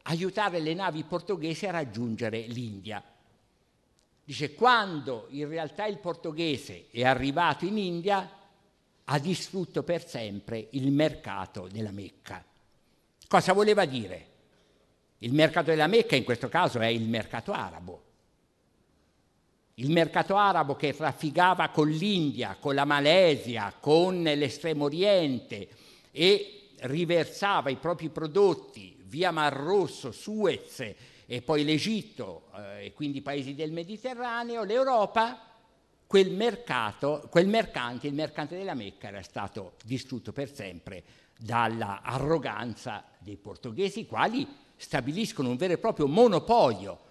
aiutare 0.03 0.59
le 0.59 0.75
navi 0.75 1.03
portoghesi 1.03 1.65
a 1.65 1.71
raggiungere 1.71 2.41
l'India. 2.41 3.03
Dice, 4.23 4.53
quando 4.53 5.25
in 5.29 5.47
realtà 5.47 5.85
il 5.85 5.97
portoghese 5.97 6.87
è 6.91 7.03
arrivato 7.03 7.65
in 7.65 7.77
India, 7.77 8.37
ha 9.09 9.19
distrutto 9.19 9.83
per 9.83 10.05
sempre 10.05 10.67
il 10.71 10.91
mercato 10.91 11.67
della 11.71 11.91
Mecca. 11.91 12.43
Cosa 13.27 13.53
voleva 13.53 13.85
dire? 13.85 14.25
Il 15.19 15.33
mercato 15.33 15.69
della 15.69 15.87
Mecca 15.87 16.15
in 16.15 16.23
questo 16.23 16.49
caso 16.49 16.79
è 16.79 16.87
il 16.87 17.07
mercato 17.07 17.51
arabo. 17.53 18.03
Il 19.75 19.91
mercato 19.91 20.35
arabo 20.35 20.75
che 20.75 20.93
trafficava 20.93 21.69
con 21.69 21.89
l'India, 21.89 22.57
con 22.59 22.75
la 22.75 22.85
Malesia, 22.85 23.73
con 23.79 24.23
l'estremo 24.23 24.85
oriente 24.85 25.69
e 26.11 26.69
riversava 26.79 27.69
i 27.69 27.75
propri 27.77 28.09
prodotti 28.09 28.97
via 29.05 29.31
Mar 29.31 29.53
Rosso, 29.53 30.11
Suez 30.11 30.95
e 31.25 31.41
poi 31.41 31.63
l'Egitto 31.63 32.49
eh, 32.55 32.87
e 32.87 32.93
quindi 32.93 33.19
i 33.19 33.21
paesi 33.21 33.55
del 33.55 33.71
Mediterraneo, 33.71 34.63
l'Europa, 34.63 35.46
quel 36.07 36.31
mercato, 36.31 37.27
quel 37.29 37.47
mercante, 37.47 38.07
il 38.07 38.13
mercante 38.13 38.57
della 38.57 38.73
Mecca 38.73 39.09
era 39.09 39.21
stato 39.21 39.73
distrutto 39.83 40.31
per 40.31 40.53
sempre 40.53 41.03
dalla 41.37 42.01
arroganza 42.01 43.03
dei 43.19 43.35
portoghesi, 43.35 44.05
quali 44.05 44.47
stabiliscono 44.77 45.49
un 45.49 45.57
vero 45.57 45.73
e 45.73 45.77
proprio 45.77 46.07
monopolio 46.07 47.05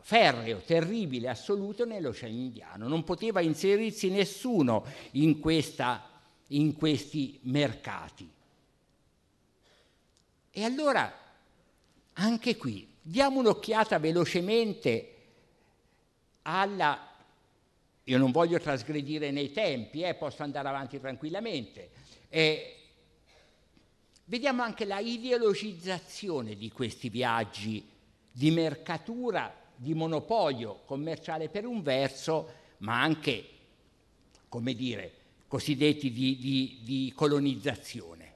ferreo, 0.00 0.62
terribile, 0.64 1.28
assoluto 1.28 1.84
nell'Oceano 1.84 2.34
Indiano. 2.34 2.88
Non 2.88 3.04
poteva 3.04 3.42
inserirsi 3.42 4.08
nessuno 4.08 4.86
in, 5.12 5.38
questa, 5.38 6.08
in 6.48 6.74
questi 6.74 7.38
mercati. 7.42 8.26
E 10.50 10.64
allora, 10.64 11.12
anche 12.14 12.56
qui, 12.56 12.90
diamo 13.02 13.40
un'occhiata 13.40 13.98
velocemente 13.98 15.14
alla... 16.42 17.07
Io 18.08 18.16
non 18.16 18.30
voglio 18.30 18.58
trasgredire 18.58 19.30
nei 19.30 19.52
tempi, 19.52 20.02
eh, 20.02 20.14
posso 20.14 20.42
andare 20.42 20.68
avanti 20.68 20.98
tranquillamente. 20.98 21.90
Eh, 22.30 22.76
vediamo 24.24 24.62
anche 24.62 24.86
la 24.86 24.98
ideologizzazione 24.98 26.56
di 26.56 26.70
questi 26.70 27.10
viaggi 27.10 27.86
di 28.32 28.50
mercatura, 28.50 29.54
di 29.76 29.92
monopolio 29.92 30.80
commerciale 30.86 31.50
per 31.50 31.66
un 31.66 31.82
verso, 31.82 32.52
ma 32.78 32.98
anche, 32.98 33.44
come 34.48 34.72
dire, 34.72 35.12
cosiddetti 35.46 36.10
di, 36.10 36.38
di, 36.38 36.78
di 36.82 37.12
colonizzazione. 37.14 38.34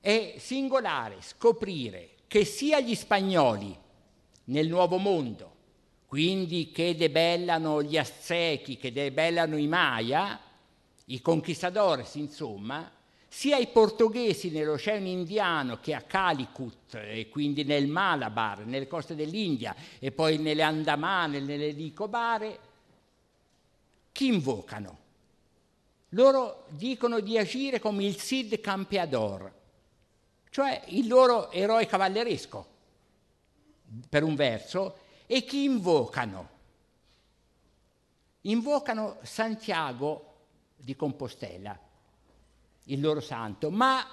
È 0.00 0.34
singolare 0.36 1.16
scoprire 1.22 2.10
che 2.26 2.44
sia 2.44 2.78
gli 2.80 2.94
spagnoli 2.94 3.74
nel 4.44 4.68
Nuovo 4.68 4.98
Mondo, 4.98 5.53
quindi 6.14 6.70
che 6.70 6.94
debellano 6.94 7.82
gli 7.82 7.98
Aztechi, 7.98 8.76
che 8.76 8.92
debellano 8.92 9.56
i 9.56 9.66
Maya, 9.66 10.38
i 11.06 11.20
conquistadores, 11.20 12.14
insomma, 12.14 12.88
sia 13.26 13.56
i 13.56 13.66
portoghesi 13.66 14.50
nell'Oceano 14.50 15.08
Indiano 15.08 15.80
che 15.80 15.92
a 15.92 16.02
Calicut 16.02 16.94
e 16.94 17.28
quindi 17.28 17.64
nel 17.64 17.88
Malabar, 17.88 18.64
nelle 18.64 18.86
coste 18.86 19.16
dell'India 19.16 19.74
e 19.98 20.12
poi 20.12 20.38
nelle 20.38 20.62
Andamane, 20.62 21.40
nelle 21.40 21.72
Nicobare, 21.72 22.58
chi 24.12 24.28
invocano? 24.28 24.98
Loro 26.10 26.66
dicono 26.68 27.18
di 27.18 27.36
agire 27.36 27.80
come 27.80 28.04
il 28.04 28.16
Cid 28.18 28.60
Campeador, 28.60 29.52
cioè 30.48 30.80
il 30.90 31.08
loro 31.08 31.50
eroe 31.50 31.86
cavalleresco, 31.86 32.66
per 34.08 34.22
un 34.22 34.36
verso, 34.36 34.98
e 35.26 35.44
chi 35.44 35.64
invocano? 35.64 36.48
Invocano 38.42 39.18
Santiago 39.22 40.32
di 40.76 40.94
Compostela, 40.96 41.78
il 42.84 43.00
loro 43.00 43.20
santo, 43.20 43.70
ma, 43.70 44.06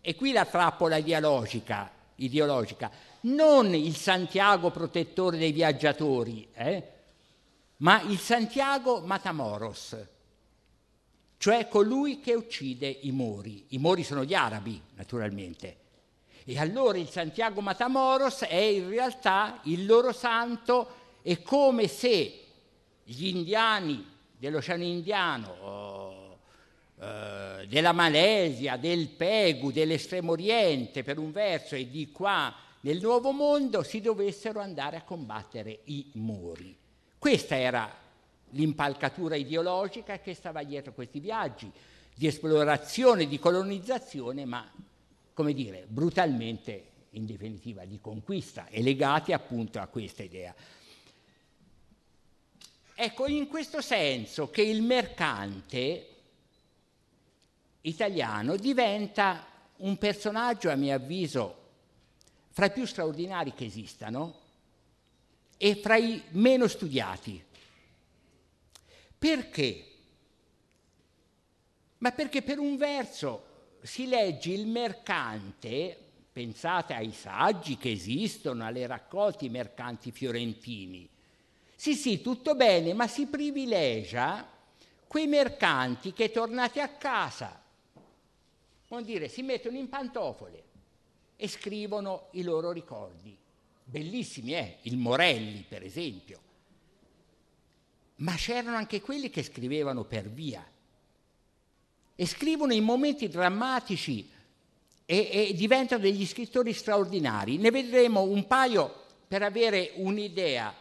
e 0.00 0.14
qui 0.14 0.32
la 0.32 0.44
trappola 0.44 0.96
ideologica, 0.96 1.90
ideologica 2.16 2.90
non 3.26 3.74
il 3.74 3.96
Santiago 3.96 4.70
protettore 4.70 5.38
dei 5.38 5.52
viaggiatori, 5.52 6.48
eh, 6.54 6.92
ma 7.78 8.00
il 8.02 8.18
Santiago 8.18 9.00
Matamoros, 9.00 9.96
cioè 11.38 11.68
colui 11.68 12.20
che 12.20 12.34
uccide 12.34 12.88
i 12.88 13.10
Mori. 13.10 13.66
I 13.70 13.78
Mori 13.78 14.02
sono 14.02 14.24
gli 14.24 14.34
arabi, 14.34 14.80
naturalmente. 14.94 15.84
E 16.48 16.58
allora 16.60 16.96
il 16.96 17.08
Santiago 17.08 17.60
Matamoros 17.60 18.42
è 18.42 18.54
in 18.54 18.88
realtà 18.88 19.58
il 19.64 19.84
loro 19.84 20.12
santo, 20.12 20.88
è 21.20 21.42
come 21.42 21.88
se 21.88 22.40
gli 23.02 23.26
indiani 23.26 24.06
dell'Oceano 24.38 24.84
Indiano, 24.84 26.38
eh, 27.00 27.66
della 27.68 27.90
Malesia, 27.90 28.76
del 28.76 29.08
Pegu, 29.08 29.72
dell'Estremo 29.72 30.32
Oriente 30.32 31.02
per 31.02 31.18
un 31.18 31.32
verso 31.32 31.74
e 31.74 31.90
di 31.90 32.12
qua 32.12 32.54
nel 32.82 33.00
Nuovo 33.00 33.32
Mondo 33.32 33.82
si 33.82 34.00
dovessero 34.00 34.60
andare 34.60 34.98
a 34.98 35.02
combattere 35.02 35.80
i 35.86 36.10
Mori. 36.12 36.76
Questa 37.18 37.58
era 37.58 37.92
l'impalcatura 38.50 39.34
ideologica 39.34 40.20
che 40.20 40.32
stava 40.32 40.62
dietro 40.62 40.92
questi 40.92 41.18
viaggi 41.18 41.68
di 42.14 42.28
esplorazione, 42.28 43.26
di 43.26 43.40
colonizzazione, 43.40 44.44
ma 44.44 44.64
come 45.36 45.52
dire, 45.52 45.84
brutalmente 45.86 46.92
in 47.10 47.26
definitiva 47.26 47.84
di 47.84 48.00
conquista 48.00 48.68
e 48.68 48.80
legati 48.80 49.34
appunto 49.34 49.78
a 49.78 49.86
questa 49.86 50.22
idea. 50.22 50.54
Ecco, 52.94 53.26
in 53.26 53.46
questo 53.46 53.82
senso 53.82 54.48
che 54.48 54.62
il 54.62 54.80
mercante 54.80 56.08
italiano 57.82 58.56
diventa 58.56 59.46
un 59.76 59.98
personaggio, 59.98 60.70
a 60.70 60.74
mio 60.74 60.94
avviso, 60.94 61.64
fra 62.48 62.64
i 62.64 62.72
più 62.72 62.86
straordinari 62.86 63.52
che 63.52 63.66
esistano 63.66 64.40
e 65.58 65.76
fra 65.76 65.98
i 65.98 66.22
meno 66.30 66.66
studiati. 66.66 67.44
Perché? 69.18 69.86
Ma 71.98 72.10
perché 72.12 72.40
per 72.40 72.58
un 72.58 72.78
verso 72.78 73.55
si 73.86 74.06
legge 74.06 74.52
il 74.52 74.66
mercante, 74.66 75.96
pensate 76.32 76.92
ai 76.92 77.12
saggi 77.12 77.76
che 77.76 77.90
esistono, 77.90 78.64
alle 78.64 78.86
raccolti 78.86 79.48
mercanti 79.48 80.10
fiorentini. 80.10 81.08
Sì, 81.74 81.94
sì, 81.94 82.20
tutto 82.20 82.54
bene, 82.54 82.92
ma 82.92 83.06
si 83.06 83.26
privilegia 83.26 84.46
quei 85.06 85.26
mercanti 85.26 86.12
che 86.12 86.30
tornati 86.30 86.80
a 86.80 86.88
casa, 86.88 87.62
vuol 88.88 89.04
dire, 89.04 89.28
si 89.28 89.42
mettono 89.42 89.76
in 89.78 89.88
pantofole 89.88 90.64
e 91.36 91.48
scrivono 91.48 92.28
i 92.32 92.42
loro 92.42 92.72
ricordi. 92.72 93.36
Bellissimi, 93.84 94.54
eh? 94.54 94.78
Il 94.82 94.96
Morelli, 94.96 95.64
per 95.66 95.82
esempio 95.82 96.44
ma 98.16 98.34
c'erano 98.34 98.76
anche 98.76 99.00
quelli 99.00 99.28
che 99.28 99.42
scrivevano 99.42 100.04
per 100.04 100.28
via 100.28 100.64
e 102.16 102.26
scrivono 102.26 102.72
in 102.72 102.82
momenti 102.82 103.28
drammatici 103.28 104.28
e, 105.04 105.28
e, 105.30 105.54
diventano 105.54 106.02
degli 106.02 106.26
scrittori 106.26 106.72
straordinari. 106.72 107.58
Ne 107.58 107.70
vedremo 107.70 108.22
un 108.22 108.46
paio 108.46 109.04
per 109.28 109.42
avere 109.42 109.92
un'idea. 109.96 110.74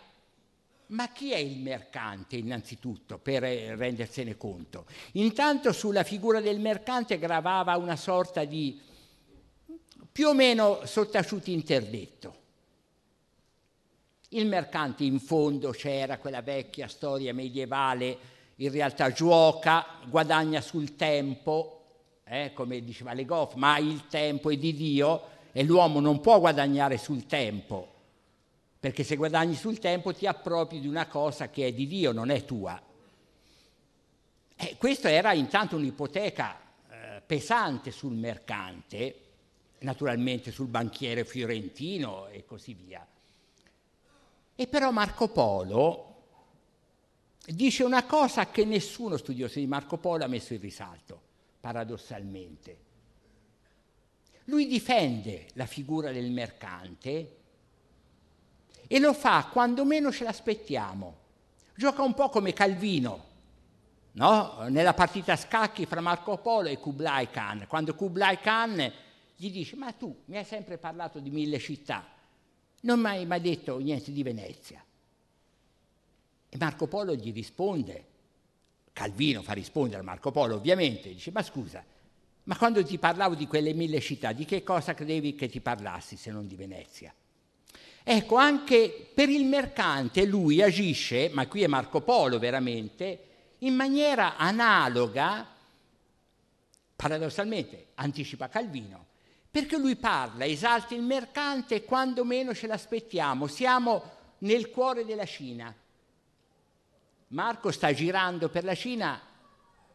Ma 0.87 1.09
chi 1.09 1.31
è 1.31 1.37
il 1.37 1.57
mercante 1.57 2.37
innanzitutto 2.37 3.17
per 3.17 3.43
rendersene 3.43 4.37
conto? 4.37 4.85
Intanto 5.13 5.71
sulla 5.71 6.03
figura 6.03 6.39
del 6.41 6.59
mercante 6.59 7.19
gravava 7.19 7.75
una 7.75 7.95
sorta 7.95 8.45
di 8.45 8.79
più 10.11 10.27
o 10.27 10.33
meno 10.33 10.81
sottaciuto 10.85 11.49
interdetto 11.49 12.43
il 14.29 14.47
mercante 14.47 15.03
in 15.03 15.19
fondo 15.19 15.71
c'era 15.71 16.17
quella 16.17 16.41
vecchia 16.41 16.87
storia 16.87 17.33
medievale, 17.33 18.17
in 18.57 18.71
realtà 18.71 19.11
gioca, 19.11 19.85
guadagna 20.07 20.61
sul 20.61 20.95
tempo, 20.95 21.83
eh, 22.23 22.51
come 22.53 22.83
diceva 22.83 23.13
Le 23.13 23.25
Goff, 23.25 23.55
ma 23.55 23.77
il 23.77 24.07
tempo 24.07 24.49
è 24.49 24.57
di 24.57 24.73
Dio 24.73 25.33
e 25.51 25.63
l'uomo 25.63 25.99
non 25.99 26.21
può 26.21 26.39
guadagnare 26.39 26.97
sul 26.97 27.25
tempo, 27.25 27.93
perché 28.79 29.03
se 29.03 29.15
guadagni 29.15 29.55
sul 29.55 29.79
tempo 29.79 30.13
ti 30.13 30.25
appropri 30.25 30.79
di 30.79 30.87
una 30.87 31.07
cosa 31.07 31.49
che 31.49 31.67
è 31.67 31.73
di 31.73 31.87
Dio, 31.87 32.11
non 32.11 32.29
è 32.29 32.45
tua. 32.45 32.81
questa 34.77 35.11
era 35.11 35.33
intanto 35.33 35.75
un'ipoteca 35.75 36.59
eh, 36.89 37.21
pesante 37.25 37.91
sul 37.91 38.13
mercante, 38.13 39.19
naturalmente 39.79 40.51
sul 40.51 40.67
banchiere 40.67 41.25
fiorentino 41.25 42.27
e 42.27 42.45
così 42.45 42.73
via. 42.73 43.05
E 44.55 44.67
però 44.67 44.91
Marco 44.91 45.27
Polo 45.27 46.14
dice 47.45 47.83
una 47.83 48.03
cosa 48.05 48.49
che 48.49 48.65
nessuno 48.65 49.17
studioso 49.17 49.59
di 49.59 49.67
Marco 49.67 49.97
Polo 49.97 50.23
ha 50.23 50.27
messo 50.27 50.53
in 50.53 50.61
risalto, 50.61 51.21
paradossalmente. 51.59 52.83
Lui 54.45 54.67
difende 54.67 55.47
la 55.53 55.65
figura 55.65 56.11
del 56.11 56.31
mercante 56.31 57.37
e 58.87 58.99
lo 58.99 59.13
fa 59.13 59.49
quando 59.51 59.85
meno 59.85 60.11
ce 60.11 60.23
l'aspettiamo. 60.23 61.23
Gioca 61.75 62.03
un 62.03 62.13
po' 62.13 62.29
come 62.29 62.53
Calvino, 62.53 63.25
no? 64.13 64.65
nella 64.69 64.93
partita 64.93 65.33
a 65.33 65.37
scacchi 65.37 65.85
fra 65.85 65.99
Marco 65.99 66.37
Polo 66.37 66.69
e 66.69 66.77
Kublai 66.77 67.29
Khan, 67.29 67.65
quando 67.67 67.95
Kublai 67.95 68.39
Khan 68.39 68.93
gli 69.35 69.51
dice 69.51 69.75
ma 69.75 69.91
tu 69.91 70.15
mi 70.25 70.37
hai 70.37 70.45
sempre 70.45 70.77
parlato 70.77 71.19
di 71.19 71.31
mille 71.31 71.59
città, 71.59 72.07
non 72.81 72.99
mi 72.99 73.07
hai 73.07 73.25
mai 73.25 73.41
detto 73.41 73.77
niente 73.79 74.11
di 74.11 74.23
Venezia. 74.23 74.84
E 76.55 76.57
Marco 76.57 76.87
Polo 76.87 77.13
gli 77.15 77.33
risponde, 77.33 78.05
Calvino 78.93 79.41
fa 79.41 79.51
rispondere 79.51 79.99
a 79.99 80.05
Marco 80.05 80.31
Polo 80.31 80.55
ovviamente, 80.55 81.09
dice 81.09 81.29
ma 81.31 81.43
scusa, 81.43 81.83
ma 82.43 82.55
quando 82.55 82.81
ti 82.81 82.97
parlavo 82.97 83.35
di 83.35 83.45
quelle 83.45 83.73
mille 83.73 83.99
città, 83.99 84.31
di 84.31 84.45
che 84.45 84.63
cosa 84.63 84.93
credevi 84.93 85.35
che 85.35 85.49
ti 85.49 85.59
parlassi 85.59 86.15
se 86.15 86.31
non 86.31 86.47
di 86.47 86.55
Venezia? 86.55 87.13
Ecco, 88.01 88.37
anche 88.37 89.11
per 89.13 89.27
il 89.27 89.43
mercante 89.43 90.25
lui 90.25 90.61
agisce, 90.61 91.29
ma 91.33 91.45
qui 91.45 91.63
è 91.63 91.67
Marco 91.67 91.99
Polo 91.99 92.39
veramente, 92.39 93.25
in 93.59 93.73
maniera 93.73 94.37
analoga, 94.37 95.45
paradossalmente 96.95 97.87
anticipa 97.95 98.47
Calvino, 98.47 99.07
perché 99.51 99.77
lui 99.77 99.97
parla, 99.97 100.45
esalta 100.45 100.95
il 100.95 101.01
mercante 101.01 101.83
quando 101.83 102.23
meno 102.23 102.55
ce 102.55 102.67
l'aspettiamo, 102.67 103.45
siamo 103.47 104.03
nel 104.37 104.69
cuore 104.69 105.03
della 105.03 105.25
Cina. 105.25 105.75
Marco 107.29 107.71
sta 107.71 107.91
girando 107.91 108.49
per 108.49 108.63
la 108.63 108.75
Cina 108.75 109.19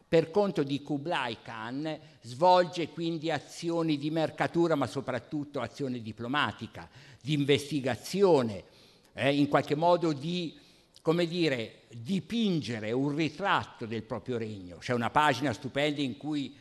per 0.05 0.29
conto 0.31 0.63
di 0.63 0.81
Kublai 0.81 1.37
Khan, 1.41 1.97
svolge 2.19 2.89
quindi 2.89 3.31
azioni 3.31 3.97
di 3.97 4.11
mercatura, 4.11 4.75
ma 4.75 4.85
soprattutto 4.85 5.61
azione 5.61 6.01
diplomatica, 6.01 6.89
di 7.21 7.31
investigazione, 7.31 8.65
eh, 9.13 9.33
in 9.33 9.47
qualche 9.47 9.75
modo 9.75 10.11
di, 10.11 10.53
come 11.01 11.25
dire, 11.25 11.83
dipingere 11.87 12.91
un 12.91 13.15
ritratto 13.15 13.85
del 13.85 14.03
proprio 14.03 14.37
regno. 14.37 14.79
C'è 14.79 14.93
una 14.93 15.09
pagina 15.09 15.53
stupenda 15.53 16.01
in 16.01 16.17
cui 16.17 16.53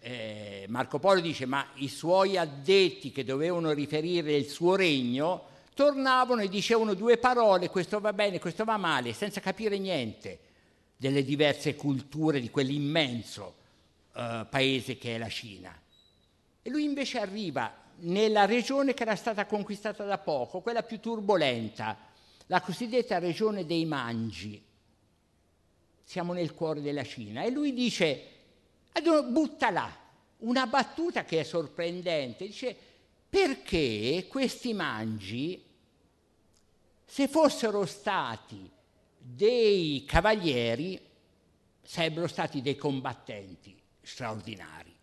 eh, 0.00 0.66
Marco 0.68 0.98
Polo 0.98 1.20
dice 1.20 1.46
ma 1.46 1.64
i 1.74 1.88
suoi 1.88 2.36
addetti 2.36 3.12
che 3.12 3.22
dovevano 3.22 3.70
riferire 3.70 4.34
il 4.34 4.46
suo 4.46 4.74
regno 4.74 5.54
tornavano 5.76 6.40
e 6.40 6.48
dicevano 6.48 6.94
due 6.94 7.18
parole, 7.18 7.68
questo 7.68 8.00
va 8.00 8.14
bene, 8.14 8.38
questo 8.38 8.64
va 8.64 8.78
male, 8.78 9.12
senza 9.12 9.40
capire 9.40 9.76
niente 9.76 10.38
delle 10.96 11.22
diverse 11.22 11.74
culture 11.74 12.40
di 12.40 12.48
quell'immenso 12.48 13.54
uh, 14.14 14.48
paese 14.48 14.96
che 14.96 15.16
è 15.16 15.18
la 15.18 15.28
Cina. 15.28 15.78
E 16.62 16.70
lui 16.70 16.82
invece 16.82 17.18
arriva 17.18 17.70
nella 17.98 18.46
regione 18.46 18.94
che 18.94 19.02
era 19.02 19.16
stata 19.16 19.44
conquistata 19.44 20.04
da 20.04 20.16
poco, 20.16 20.62
quella 20.62 20.82
più 20.82 20.98
turbolenta, 20.98 21.94
la 22.46 22.62
cosiddetta 22.62 23.18
regione 23.18 23.66
dei 23.66 23.84
Mangi. 23.84 24.64
Siamo 26.02 26.32
nel 26.32 26.54
cuore 26.54 26.80
della 26.80 27.04
Cina. 27.04 27.42
E 27.42 27.50
lui 27.50 27.74
dice, 27.74 28.22
butta 29.28 29.68
là, 29.68 29.94
una 30.38 30.66
battuta 30.66 31.26
che 31.26 31.40
è 31.40 31.42
sorprendente, 31.42 32.46
dice, 32.46 32.74
perché 33.28 34.24
questi 34.26 34.72
Mangi, 34.72 35.65
se 37.06 37.28
fossero 37.28 37.86
stati 37.86 38.68
dei 39.16 40.04
cavalieri 40.04 41.00
sarebbero 41.80 42.26
stati 42.26 42.60
dei 42.60 42.76
combattenti 42.76 43.80
straordinari, 44.02 44.94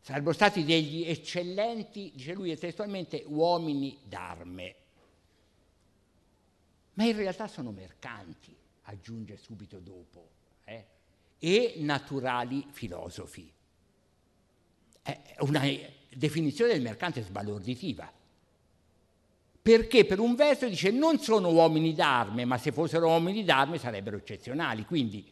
sarebbero 0.00 0.32
stati 0.32 0.64
degli 0.64 1.04
eccellenti, 1.04 2.10
dice 2.14 2.34
lui 2.34 2.56
testualmente, 2.58 3.22
uomini 3.26 3.98
d'arme. 4.02 4.74
Ma 6.94 7.04
in 7.04 7.16
realtà 7.16 7.46
sono 7.46 7.70
mercanti, 7.70 8.54
aggiunge 8.82 9.36
subito 9.36 9.78
dopo, 9.78 10.28
eh? 10.64 10.86
e 11.38 11.74
naturali 11.78 12.66
filosofi. 12.70 13.50
È 15.02 15.36
una 15.40 15.62
definizione 16.08 16.72
del 16.72 16.82
mercante 16.82 17.22
sbalorditiva 17.22 18.22
perché 19.64 20.04
per 20.04 20.20
un 20.20 20.34
verso 20.34 20.68
dice 20.68 20.90
non 20.90 21.18
sono 21.20 21.50
uomini 21.50 21.94
d'arme, 21.94 22.44
ma 22.44 22.58
se 22.58 22.70
fossero 22.70 23.06
uomini 23.06 23.44
d'arme 23.44 23.78
sarebbero 23.78 24.18
eccezionali, 24.18 24.84
quindi 24.84 25.26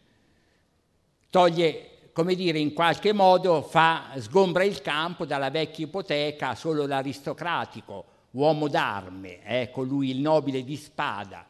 toglie, 1.28 2.08
come 2.14 2.34
dire, 2.34 2.58
in 2.58 2.72
qualche 2.72 3.12
modo 3.12 3.60
fa, 3.60 4.14
sgombra 4.16 4.64
il 4.64 4.80
campo 4.80 5.26
dalla 5.26 5.50
vecchia 5.50 5.84
ipoteca 5.84 6.54
solo 6.54 6.86
l'aristocratico, 6.86 8.04
uomo 8.30 8.68
d'arme, 8.68 9.44
eh, 9.44 9.70
colui 9.70 10.08
il 10.08 10.20
nobile 10.20 10.64
di 10.64 10.76
spada. 10.76 11.46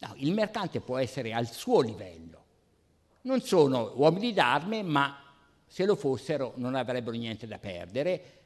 No, 0.00 0.14
il 0.16 0.32
mercante 0.32 0.80
può 0.80 0.96
essere 0.96 1.32
al 1.32 1.48
suo 1.48 1.80
livello. 1.82 2.44
Non 3.20 3.42
sono 3.42 3.92
uomini 3.94 4.32
d'arme, 4.32 4.82
ma 4.82 5.22
se 5.68 5.84
lo 5.84 5.94
fossero 5.94 6.54
non 6.56 6.74
avrebbero 6.74 7.16
niente 7.16 7.46
da 7.46 7.60
perdere 7.60 8.37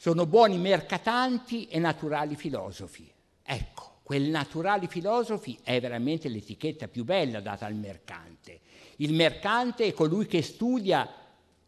sono 0.00 0.24
buoni 0.24 0.56
mercatanti 0.56 1.66
e 1.66 1.78
naturali 1.78 2.34
filosofi. 2.34 3.12
Ecco, 3.42 3.98
quel 4.02 4.30
naturali 4.30 4.86
filosofi 4.86 5.58
è 5.62 5.78
veramente 5.78 6.30
l'etichetta 6.30 6.88
più 6.88 7.04
bella 7.04 7.40
data 7.40 7.66
al 7.66 7.74
mercante. 7.74 8.60
Il 8.96 9.12
mercante 9.12 9.84
è 9.84 9.92
colui 9.92 10.24
che 10.24 10.40
studia 10.40 11.06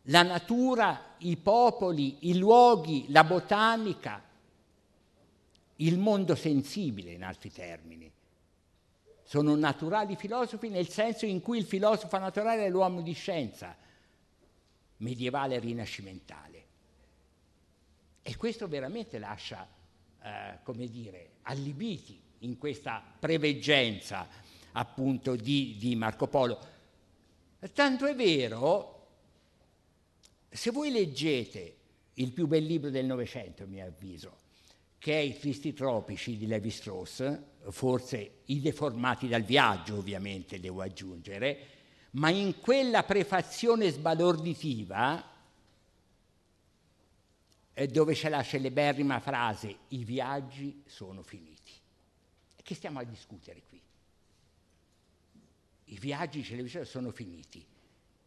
la 0.04 0.22
natura, 0.22 1.16
i 1.18 1.36
popoli, 1.36 2.30
i 2.30 2.38
luoghi, 2.38 3.04
la 3.08 3.22
botanica, 3.22 4.22
il 5.76 5.98
mondo 5.98 6.34
sensibile 6.34 7.10
in 7.10 7.24
altri 7.24 7.52
termini. 7.52 8.10
Sono 9.24 9.54
naturali 9.56 10.16
filosofi 10.16 10.70
nel 10.70 10.88
senso 10.88 11.26
in 11.26 11.42
cui 11.42 11.58
il 11.58 11.66
filosofo 11.66 12.16
naturale 12.16 12.64
è 12.64 12.70
l'uomo 12.70 13.02
di 13.02 13.12
scienza, 13.12 13.76
medievale 14.96 15.56
e 15.56 15.58
rinascimentale. 15.58 16.61
E 18.22 18.36
questo 18.36 18.68
veramente 18.68 19.18
lascia, 19.18 19.68
eh, 20.22 20.58
come 20.62 20.88
dire, 20.88 21.30
allibiti 21.42 22.20
in 22.40 22.56
questa 22.56 23.02
preveggenza 23.18 24.28
appunto 24.72 25.36
di, 25.36 25.76
di 25.78 25.96
Marco 25.96 26.28
Polo. 26.28 26.70
Tanto 27.72 28.06
è 28.06 28.14
vero, 28.14 29.06
se 30.48 30.70
voi 30.70 30.90
leggete 30.90 31.76
il 32.14 32.32
più 32.32 32.46
bel 32.46 32.64
libro 32.64 32.90
del 32.90 33.06
Novecento, 33.06 33.64
a 33.64 33.66
mio 33.66 33.86
avviso, 33.86 34.38
che 34.98 35.14
è 35.14 35.20
I 35.20 35.38
tristi 35.38 35.72
tropici 35.72 36.36
di 36.36 36.46
Levi 36.46 36.70
Strauss, 36.70 37.40
forse 37.70 38.42
i 38.46 38.60
deformati 38.60 39.28
dal 39.28 39.42
viaggio 39.42 39.96
ovviamente 39.96 40.60
devo 40.60 40.80
aggiungere, 40.80 41.66
ma 42.12 42.30
in 42.30 42.60
quella 42.60 43.02
prefazione 43.02 43.90
sbalorditiva 43.90 45.30
dove 47.74 48.14
c'è 48.14 48.28
la 48.28 48.42
celeberrima 48.42 49.18
frase 49.20 49.78
i 49.88 50.04
viaggi 50.04 50.82
sono 50.86 51.22
finiti. 51.22 51.72
E 52.56 52.62
che 52.62 52.74
stiamo 52.74 52.98
a 52.98 53.04
discutere 53.04 53.62
qui? 53.68 53.80
I 55.84 55.98
viaggi 55.98 56.46
televisivi 56.46 56.84
sono 56.84 57.10
finiti. 57.10 57.64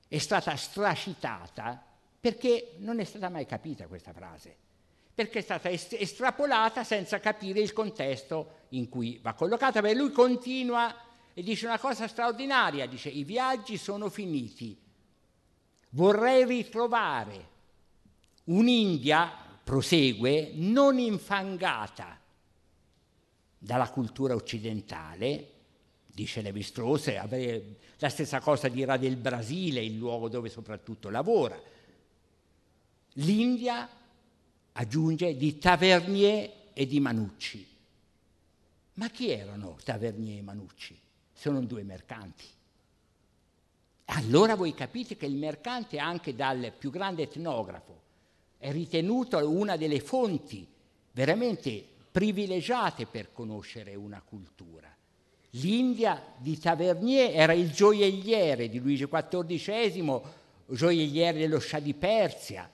È 0.08 0.18
stata 0.18 0.56
stracitata 0.56 1.84
perché 2.20 2.74
non 2.78 3.00
è 3.00 3.04
stata 3.04 3.30
mai 3.30 3.46
capita 3.46 3.88
questa 3.88 4.14
frase, 4.14 4.56
perché 5.14 5.40
è 5.40 5.42
stata 5.44 5.70
est- 5.70 5.94
estrapolata 5.94 6.84
senza 6.84 7.20
capire 7.20 7.60
il 7.60 7.72
contesto 7.72 8.64
in 8.70 8.90
cui 8.90 9.20
va 9.22 9.34
collocata. 9.34 9.82
Beh, 9.82 9.94
lui 9.94 10.12
continua 10.12 10.96
e 11.34 11.44
dice 11.44 11.68
una 11.68 11.80
cosa 11.80 12.08
straordinaria, 12.08 12.88
dice 12.88 13.10
i 13.10 13.24
viaggi 13.24 13.78
sono 13.78 14.10
finiti, 14.10 14.78
vorrei 15.90 16.46
ritrovare 16.46 17.54
un'India, 18.46 19.32
prosegue, 19.64 20.52
non 20.54 21.00
infangata 21.00 22.20
dalla 23.58 23.90
cultura 23.90 24.36
occidentale, 24.36 25.52
dice 26.06 26.42
Levi 26.42 26.62
Strauss, 26.62 27.12
la 27.98 28.10
stessa 28.10 28.40
cosa 28.40 28.68
dirà 28.68 28.98
del 28.98 29.18
Brasile, 29.18 29.84
il 29.84 29.98
luogo 29.98 30.30
dove 30.30 30.50
soprattutto 30.50 31.10
lavora. 31.10 31.60
L'India 33.14 33.90
aggiunge 34.74 35.36
di 35.36 35.58
Tavernier 35.58 36.52
e 36.74 36.86
di 36.86 37.00
Manucci. 37.00 37.68
Ma 38.94 39.10
chi 39.10 39.30
erano 39.30 39.78
Tavernier 39.84 40.40
e 40.40 40.42
Manucci? 40.42 41.00
Sono 41.34 41.62
due 41.62 41.84
mercanti. 41.84 42.46
allora 44.06 44.56
voi 44.56 44.74
capite 44.74 45.18
che 45.18 45.26
il 45.26 45.36
mercante, 45.36 45.98
anche 45.98 46.36
dal 46.36 46.72
più 46.78 46.92
grande 46.92 47.24
etnografo, 47.24 48.04
ritenuto 48.72 49.38
una 49.50 49.78
delle 49.78 50.00
fonti 50.00 50.68
veramente 51.12 51.84
privilegiate 52.12 53.06
per 53.06 53.32
conoscere 53.32 53.96
una 53.96 54.22
cultura. 54.22 54.94
L'India 55.52 56.22
di 56.38 56.58
Tavernier 56.58 57.32
era 57.34 57.54
il 57.54 57.72
gioielliere 57.72 58.70
di 58.70 58.80
Luigi 58.80 59.08
XIV, 59.08 60.22
gioielliere 60.68 61.40
dello 61.40 61.60
Shah 61.60 61.80
di 61.80 61.94
Persia, 61.94 62.70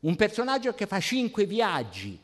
un 0.00 0.16
personaggio 0.16 0.74
che 0.74 0.86
fa 0.86 1.00
cinque 1.00 1.44
viaggi 1.44 2.18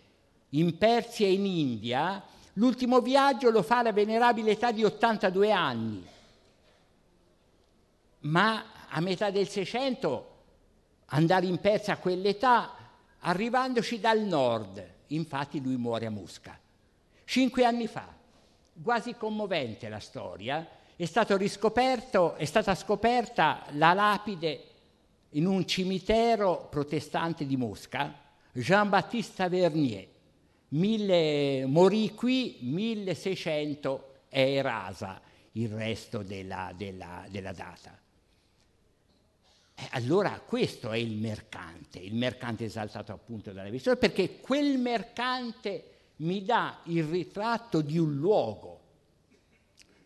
in 0.51 0.79
Persia 0.79 1.27
e 1.27 1.33
in 1.33 1.47
India. 1.47 2.23
L'ultimo 2.55 3.01
viaggio 3.01 3.51
lo 3.51 3.63
fa 3.63 3.79
alla 3.79 3.93
venerabile 3.93 4.53
età 4.53 4.71
di 4.71 4.85
82 4.85 5.51
anni, 5.51 6.07
ma 8.21 8.65
a 8.89 9.01
metà 9.01 9.31
del 9.31 9.49
Seicento 9.49 10.31
andare 11.07 11.47
in 11.47 11.59
Persia 11.59 11.95
a 11.95 11.99
quell'età, 11.99 12.84
arrivandoci 13.27 14.01
dal 14.01 14.21
nord, 14.21 14.87
infatti 15.09 15.63
lui 15.63 15.77
muore 15.77 16.07
a 16.07 16.11
Mosca. 16.11 16.59
Cinque 17.25 17.65
anni 17.65 17.87
fa, 17.87 18.07
quasi 18.83 19.15
commovente 19.15 19.89
la 19.89 19.99
storia, 19.99 20.67
è, 20.97 21.03
è 21.03 22.45
stata 22.45 22.75
scoperta 22.75 23.63
la 23.73 23.93
lapide 23.95 24.65
in 25.31 25.47
un 25.47 25.67
cimitero 25.67 26.69
protestante 26.71 27.47
di 27.47 27.57
Mosca, 27.57 28.15
Jean-Baptiste 28.53 29.49
Vernier, 29.49 30.07
mille, 30.69 31.65
morì 31.67 32.15
qui 32.15 32.59
1600 32.61 34.13
è 34.29 34.61
rasa 34.61 35.21
il 35.53 35.71
resto 35.71 36.23
della, 36.23 36.73
della, 36.77 37.25
della 37.29 37.53
data. 37.53 37.99
Eh, 39.75 39.89
allora 39.91 40.41
questo 40.41 40.91
è 40.93 40.97
il 40.97 41.17
mercante, 41.17 41.99
il 41.99 42.15
mercante 42.15 42.65
esaltato 42.65 43.13
appunto 43.13 43.53
dalla 43.53 43.71
visione, 43.71 43.97
perché 43.97 44.41
quel 44.41 44.79
mercante 44.79 45.91
mi 46.17 46.45
dà 46.45 46.81
il 46.85 47.05
ritratto 47.05 47.81
di 47.81 47.99
un 47.99 48.15
luogo. 48.15 48.81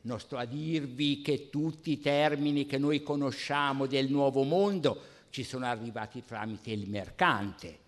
Non 0.02 0.20
sto 0.20 0.38
a 0.38 0.46
dirvi 0.46 1.20
che 1.20 1.50
tutti 1.50 1.92
i 1.92 2.00
termini 2.00 2.64
che 2.64 2.78
noi 2.78 3.02
conosciamo 3.02 3.86
del 3.86 4.10
nuovo 4.10 4.42
mondo 4.42 5.16
ci 5.30 5.44
sono 5.44 5.66
arrivati 5.66 6.24
tramite 6.24 6.70
il 6.70 6.88
mercante 6.88 7.86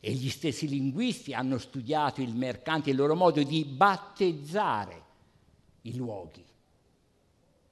e 0.00 0.12
gli 0.12 0.28
stessi 0.28 0.68
linguisti 0.68 1.32
hanno 1.32 1.58
studiato 1.58 2.20
il 2.20 2.34
mercante, 2.34 2.90
il 2.90 2.96
loro 2.96 3.14
modo 3.14 3.42
di 3.42 3.64
battezzare 3.64 5.02
i 5.82 5.96
luoghi. 5.96 6.44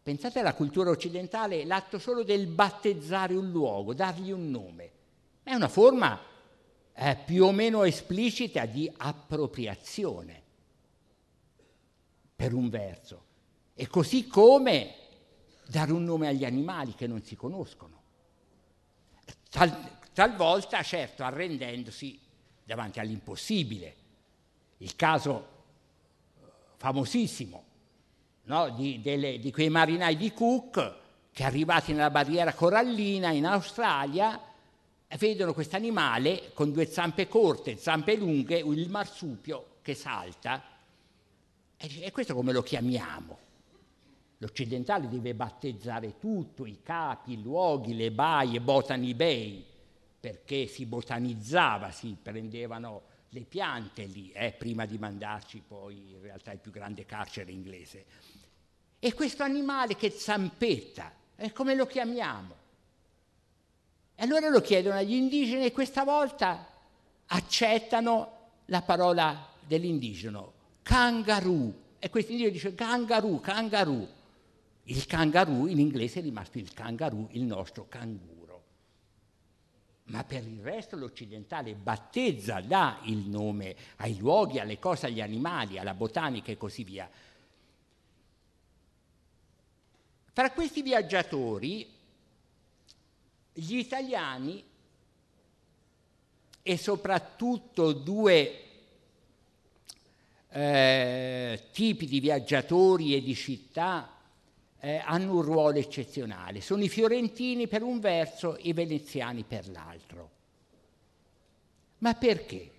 Pensate 0.07 0.39
alla 0.39 0.55
cultura 0.55 0.91
occidentale, 0.91 1.65
l'atto 1.65 1.99
solo 1.99 2.23
del 2.23 2.47
battezzare 2.47 3.35
un 3.35 3.51
luogo, 3.51 3.93
dargli 3.93 4.31
un 4.31 4.53
nome. 4.53 4.91
È 5.43 5.53
una 5.53 5.67
forma 5.67 6.17
eh, 6.93 7.19
più 7.27 7.45
o 7.45 7.51
meno 7.51 7.83
esplicita 7.83 8.67
di 8.67 8.89
appropriazione, 8.99 10.43
per 12.37 12.55
un 12.55 12.69
verso. 12.69 13.25
E 13.75 13.89
così 13.89 14.29
come 14.29 14.95
dare 15.67 15.91
un 15.91 16.05
nome 16.05 16.29
agli 16.29 16.45
animali 16.45 16.95
che 16.95 17.09
non 17.09 17.25
si 17.25 17.35
conoscono. 17.35 18.01
Tal, 19.51 19.91
talvolta, 20.13 20.85
certo, 20.85 21.25
arrendendosi 21.25 22.17
davanti 22.63 23.01
all'impossibile. 23.01 23.97
Il 24.77 24.95
caso 24.95 25.49
famosissimo 26.77 27.66
no? 28.47 28.71
di, 28.71 29.01
delle, 29.01 29.39
di 29.39 29.53
quei 29.53 29.69
marinai 29.69 30.17
di 30.17 30.33
Cook 30.33 30.95
che 31.33 31.45
arrivati 31.45 31.93
nella 31.93 32.11
barriera 32.11 32.55
corallina 32.55 33.31
in 33.31 33.47
Australia 33.47 34.41
vedono 35.19 35.53
questo 35.53 35.77
animale 35.77 36.51
con 36.53 36.73
due 36.73 36.87
zampe 36.87 37.29
corte, 37.29 37.77
zampe 37.77 38.17
lunghe, 38.17 38.59
il 38.59 38.91
marsupio 38.91 39.77
che 39.83 39.95
salta. 39.95 40.63
E 41.77 42.11
questo 42.11 42.35
come 42.35 42.53
lo 42.53 42.63
chiamiamo? 42.63 43.39
L'occidentale 44.39 45.09
deve 45.09 45.35
battezzare 45.35 46.19
tutto, 46.19 46.67
i 46.67 46.81
capi, 46.83 47.33
i 47.33 47.43
luoghi, 47.43 47.95
le 47.95 48.11
baie, 48.11 48.61
Botany 48.61 49.15
Bay, 49.15 49.65
perché 50.19 50.67
si 50.67 50.85
botanizzava, 50.87 51.91
si 51.91 52.17
prendevano 52.21 53.03
le 53.31 53.41
piante 53.43 54.05
lì, 54.05 54.31
eh, 54.33 54.53
prima 54.53 54.87
di 54.87 54.99
mandarci 54.99 55.63
poi 55.67 56.13
in 56.13 56.21
realtà 56.23 56.53
il 56.53 56.59
più 56.59 56.71
grande 56.71 57.05
carcere 57.05 57.51
inglese. 57.51 58.05
E 58.99 59.15
questo 59.15 59.43
animale 59.43 59.97
che 59.97 60.11
zampetta, 60.11 61.13
eh, 61.37 61.53
come 61.53 61.75
lo 61.75 61.87
chiamiamo? 61.87 62.55
E 64.15 64.23
allora 64.23 64.49
lo 64.49 64.61
chiedono 64.61 64.97
agli 64.97 65.13
indigeni 65.13 65.67
e 65.67 65.73
questa 65.73 66.03
volta 66.05 66.67
accettano 67.27 68.33
la 68.67 68.83
parola 68.83 69.49
dell'indigeno, 69.67 70.53
kangaroo. 70.83 71.85
E 71.99 72.09
questo 72.09 72.31
indigeno 72.31 72.55
dice 72.55 72.75
kangaroo, 72.75 73.41
kangaroo. 73.41 74.15
Il 74.85 75.07
kangaroo 75.07 75.67
in 75.67 75.81
inglese 75.81 76.21
è 76.21 76.23
rimasto 76.23 76.59
il 76.59 76.73
kangaroo, 76.73 77.29
il 77.33 77.43
nostro 77.43 77.87
canguro. 77.89 78.36
Ma 80.07 80.23
per 80.23 80.47
il 80.47 80.61
resto 80.61 80.97
l'occidentale 80.97 81.75
battezza, 81.75 82.61
dà 82.61 83.01
il 83.05 83.29
nome 83.29 83.75
ai 83.97 84.17
luoghi, 84.19 84.61
alle 84.61 84.79
cose, 84.79 85.07
agli 85.07 85.21
animali, 85.21 85.79
alla 85.79 85.95
botanica 85.95 86.53
e 86.53 86.57
così 86.57 86.85
via. 86.85 87.11
Tra 90.33 90.51
questi 90.53 90.83
viaggiatori, 90.83 91.93
gli 93.53 93.77
italiani 93.77 94.63
e 96.63 96.77
soprattutto 96.77 97.93
due 97.93 98.63
eh, 100.51 101.69
tipi 101.73 102.07
di 102.07 102.21
viaggiatori 102.21 103.15
e 103.15 103.23
di 103.23 103.35
città 103.35 104.16
eh, 104.87 105.03
hanno 105.05 105.35
un 105.35 105.43
ruolo 105.43 105.79
eccezionale. 105.79 106.61
Sono 106.61 106.85
i 106.85 106.89
fiorentini 106.89 107.67
per 107.67 107.83
un 107.83 107.99
verso 107.99 108.57
i 108.61 108.73
veneziani 108.73 109.43
per 109.43 109.69
l'altro. 109.69 110.31
Ma 111.99 112.15
perché? 112.15 112.71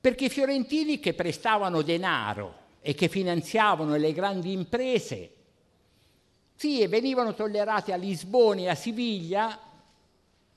Perché 0.00 0.24
i 0.24 0.30
fiorentini 0.30 0.98
che 0.98 1.14
prestavano 1.14 1.82
denaro 1.82 2.62
e 2.80 2.92
che 2.94 3.06
finanziavano 3.06 3.94
le 3.94 4.12
grandi 4.12 4.50
imprese 4.50 5.30
sì, 6.56 6.80
e 6.80 6.88
venivano 6.88 7.34
tollerati 7.34 7.92
a 7.92 7.96
Lisbona 7.96 8.62
e 8.62 8.68
a 8.68 8.74
Siviglia, 8.74 9.56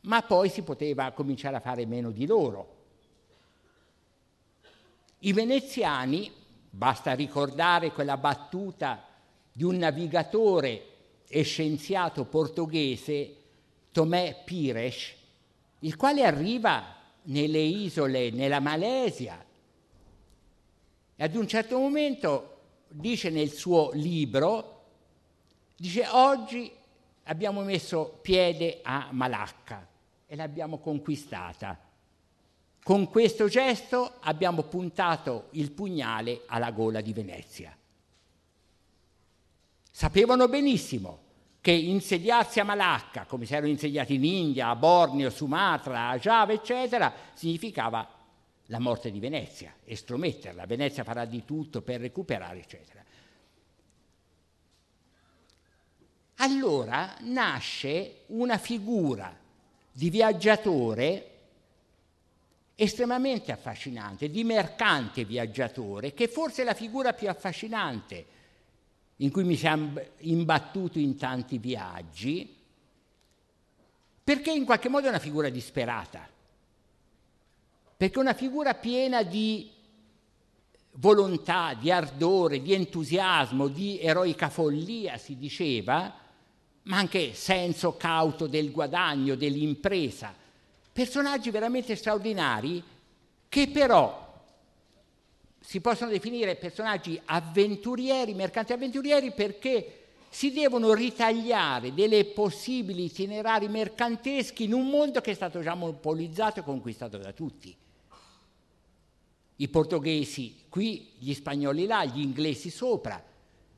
ma 0.01 0.21
poi 0.23 0.49
si 0.49 0.63
poteva 0.63 1.11
cominciare 1.11 1.57
a 1.57 1.59
fare 1.59 1.85
meno 1.85 2.09
di 2.09 2.25
loro. 2.25 2.75
I 5.19 5.31
veneziani, 5.31 6.31
basta 6.71 7.13
ricordare 7.13 7.91
quella 7.91 8.17
battuta 8.17 9.06
di 9.57 9.63
un 9.63 9.77
navigatore 9.77 10.83
e 11.27 11.41
scienziato 11.41 12.25
portoghese, 12.25 13.35
Tomé 13.91 14.43
Pires, 14.45 15.13
il 15.79 15.95
quale 15.95 16.23
arriva 16.23 16.95
nelle 17.23 17.61
isole, 17.61 18.29
nella 18.29 18.59
Malesia, 18.59 19.43
e 21.15 21.23
ad 21.23 21.35
un 21.35 21.47
certo 21.47 21.79
momento 21.79 22.59
dice 22.87 23.31
nel 23.31 23.49
suo 23.51 23.89
libro, 23.93 24.75
Dice, 25.79 26.07
oggi 26.07 26.71
abbiamo 27.23 27.61
messo 27.61 28.19
piede 28.23 28.79
a 28.81 29.09
Malacca 29.11 29.87
e 30.27 30.35
l'abbiamo 30.35 30.79
conquistata. 30.79 31.79
Con 32.83 33.09
questo 33.09 33.47
gesto 33.47 34.13
abbiamo 34.21 34.63
puntato 34.63 35.47
il 35.51 35.71
pugnale 35.71 36.41
alla 36.47 36.71
gola 36.71 37.01
di 37.01 37.13
Venezia. 37.13 37.77
Sapevano 39.97 40.47
benissimo 40.47 41.21
che 41.59 41.71
insediarsi 41.71 42.59
a 42.59 42.63
Malacca, 42.63 43.25
come 43.25 43.47
si 43.47 43.53
erano 43.55 43.71
insediati 43.71 44.13
in 44.13 44.25
India, 44.25 44.67
a 44.67 44.75
Borneo, 44.75 45.31
Sumatra, 45.31 46.09
a 46.09 46.19
Java, 46.19 46.53
eccetera, 46.53 47.11
significava 47.33 48.07
la 48.67 48.77
morte 48.77 49.09
di 49.09 49.19
Venezia, 49.19 49.73
estrometterla. 49.83 50.67
Venezia 50.67 51.03
farà 51.03 51.25
di 51.25 51.43
tutto 51.45 51.81
per 51.81 51.99
recuperare, 51.99 52.59
eccetera. 52.59 53.03
allora 56.35 57.15
nasce 57.21 58.25
una 58.27 58.59
figura 58.59 59.35
di 59.91 60.11
viaggiatore 60.11 61.31
estremamente 62.75 63.51
affascinante, 63.51 64.29
di 64.29 64.43
mercante 64.43 65.25
viaggiatore, 65.25 66.13
che 66.13 66.27
forse 66.27 66.61
è 66.61 66.65
la 66.65 66.75
figura 66.75 67.13
più 67.13 67.27
affascinante 67.29 68.36
in 69.17 69.31
cui 69.31 69.43
mi 69.43 69.55
sono 69.55 69.93
imbattuto 70.19 70.99
in 70.99 71.17
tanti 71.17 71.57
viaggi, 71.57 72.55
perché 74.23 74.51
in 74.51 74.65
qualche 74.65 74.89
modo 74.89 75.05
è 75.05 75.09
una 75.09 75.19
figura 75.19 75.49
disperata, 75.49 76.27
perché 77.95 78.15
è 78.15 78.21
una 78.21 78.33
figura 78.33 78.73
piena 78.75 79.23
di 79.23 79.71
volontà, 80.99 81.73
di 81.73 81.91
ardore, 81.91 82.61
di 82.61 82.73
entusiasmo, 82.73 83.67
di 83.67 83.99
eroica 83.99 84.49
follia, 84.49 85.17
si 85.17 85.37
diceva, 85.37 86.13
ma 86.83 86.97
anche 86.97 87.33
senso 87.33 87.95
cauto 87.95 88.47
del 88.47 88.71
guadagno, 88.71 89.35
dell'impresa. 89.35 90.33
Personaggi 90.91 91.49
veramente 91.51 91.95
straordinari 91.95 92.83
che 93.49 93.67
però 93.69 94.26
si 95.67 95.81
possono 95.81 96.11
definire 96.11 96.55
personaggi 96.55 97.19
avventurieri, 97.25 98.33
mercanti 98.33 98.71
avventurieri, 98.71 99.33
perché 99.33 100.05
si 100.29 100.53
devono 100.53 100.93
ritagliare 100.93 101.93
delle 101.93 102.23
possibili 102.23 103.03
itinerari 103.03 103.67
mercanteschi 103.67 104.63
in 104.63 104.71
un 104.71 104.87
mondo 104.87 105.19
che 105.19 105.31
è 105.31 105.33
stato 105.33 105.61
già 105.61 105.75
monopolizzato 105.75 106.61
e 106.61 106.63
conquistato 106.63 107.17
da 107.17 107.33
tutti. 107.33 107.75
I 109.57 109.67
portoghesi 109.67 110.55
qui, 110.69 111.11
gli 111.17 111.33
spagnoli 111.33 111.85
là, 111.85 112.05
gli 112.05 112.21
inglesi 112.21 112.69
sopra, 112.69 113.21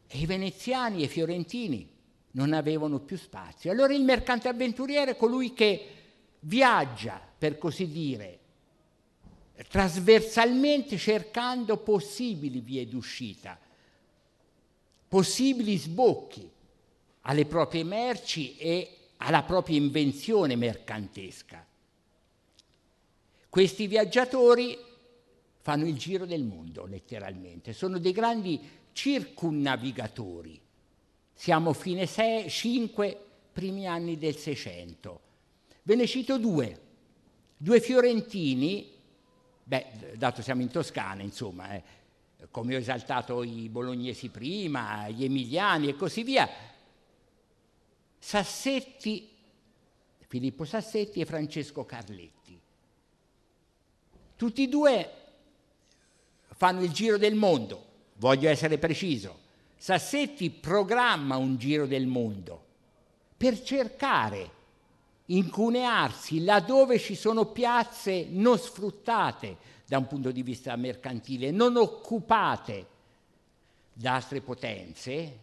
e 0.06 0.18
i 0.20 0.28
veneziani 0.28 1.02
e 1.02 1.06
i 1.06 1.08
fiorentini 1.08 1.90
non 2.34 2.54
avevano 2.54 3.00
più 3.00 3.18
spazio. 3.18 3.72
Allora 3.72 3.96
il 3.96 4.04
mercante 4.04 4.48
avventuriero 4.48 5.10
è 5.10 5.18
colui 5.18 5.54
che 5.54 5.88
viaggia, 6.42 7.20
per 7.36 7.58
così 7.58 7.88
dire, 7.88 8.39
trasversalmente 9.68 10.98
cercando 10.98 11.78
possibili 11.78 12.62
vie 12.62 12.88
d'uscita, 12.88 13.60
possibili 15.08 15.78
sbocchi 15.78 16.50
alle 17.22 17.46
proprie 17.46 17.84
merci 17.84 18.56
e 18.58 18.98
alla 19.18 19.44
propria 19.44 19.78
invenzione 19.78 20.56
mercantesca. 20.56 21.66
Questi 23.50 23.88
viaggiatori 23.88 24.78
fanno 25.62 25.88
il 25.88 25.98
giro 25.98 26.26
del 26.26 26.44
mondo, 26.44 26.86
letteralmente, 26.86 27.74
sono 27.74 28.00
dei 28.00 28.12
grandi 28.12 28.60
circunnavigatori. 28.94 30.60
Siamo 31.34 31.74
fine 31.74 32.08
5, 32.08 33.26
primi 33.52 33.88
anni 33.88 34.18
del 34.18 34.36
Seicento. 34.36 35.22
Ve 35.84 35.96
ne 35.96 36.06
cito 36.06 36.38
due, 36.38 36.80
due 37.58 37.82
fiorentini, 37.82 38.92
beh, 39.70 40.16
dato 40.16 40.42
siamo 40.42 40.64
in 40.64 40.70
Toscana, 40.70 41.22
insomma, 41.22 41.76
eh, 41.76 41.84
come 42.50 42.76
ho 42.76 42.80
esaltato 42.80 43.44
i 43.44 43.70
bolognesi 43.70 44.30
prima, 44.30 45.08
gli 45.10 45.24
emiliani 45.24 45.90
e 45.90 45.96
così 45.96 46.24
via, 46.24 46.50
Sassetti, 48.18 49.30
Filippo 50.28 50.66
Sassetti 50.66 51.22
e 51.22 51.26
Francesco 51.26 51.86
Carletti. 51.86 52.60
Tutti 54.36 54.64
e 54.64 54.68
due 54.68 55.14
fanno 56.56 56.82
il 56.82 56.92
giro 56.92 57.18
del 57.18 57.36
mondo, 57.36 57.86
voglio 58.16 58.50
essere 58.50 58.80
preciso. 58.80 59.48
Sassetti 59.78 60.50
programma 60.50 61.38
un 61.38 61.58
giro 61.58 61.86
del 61.86 62.08
mondo 62.08 62.66
per 63.38 63.62
cercare 63.62 64.58
incunearsi 65.30 66.44
laddove 66.44 66.98
ci 67.00 67.16
sono 67.16 67.46
piazze 67.46 68.28
non 68.30 68.58
sfruttate 68.58 69.58
da 69.86 69.98
un 69.98 70.08
punto 70.08 70.32
di 70.32 70.44
vista 70.44 70.76
mercantile, 70.76 71.52
non 71.52 71.76
occupate 71.76 72.98
da 73.92 74.16
altre 74.16 74.42
potenze, 74.42 75.40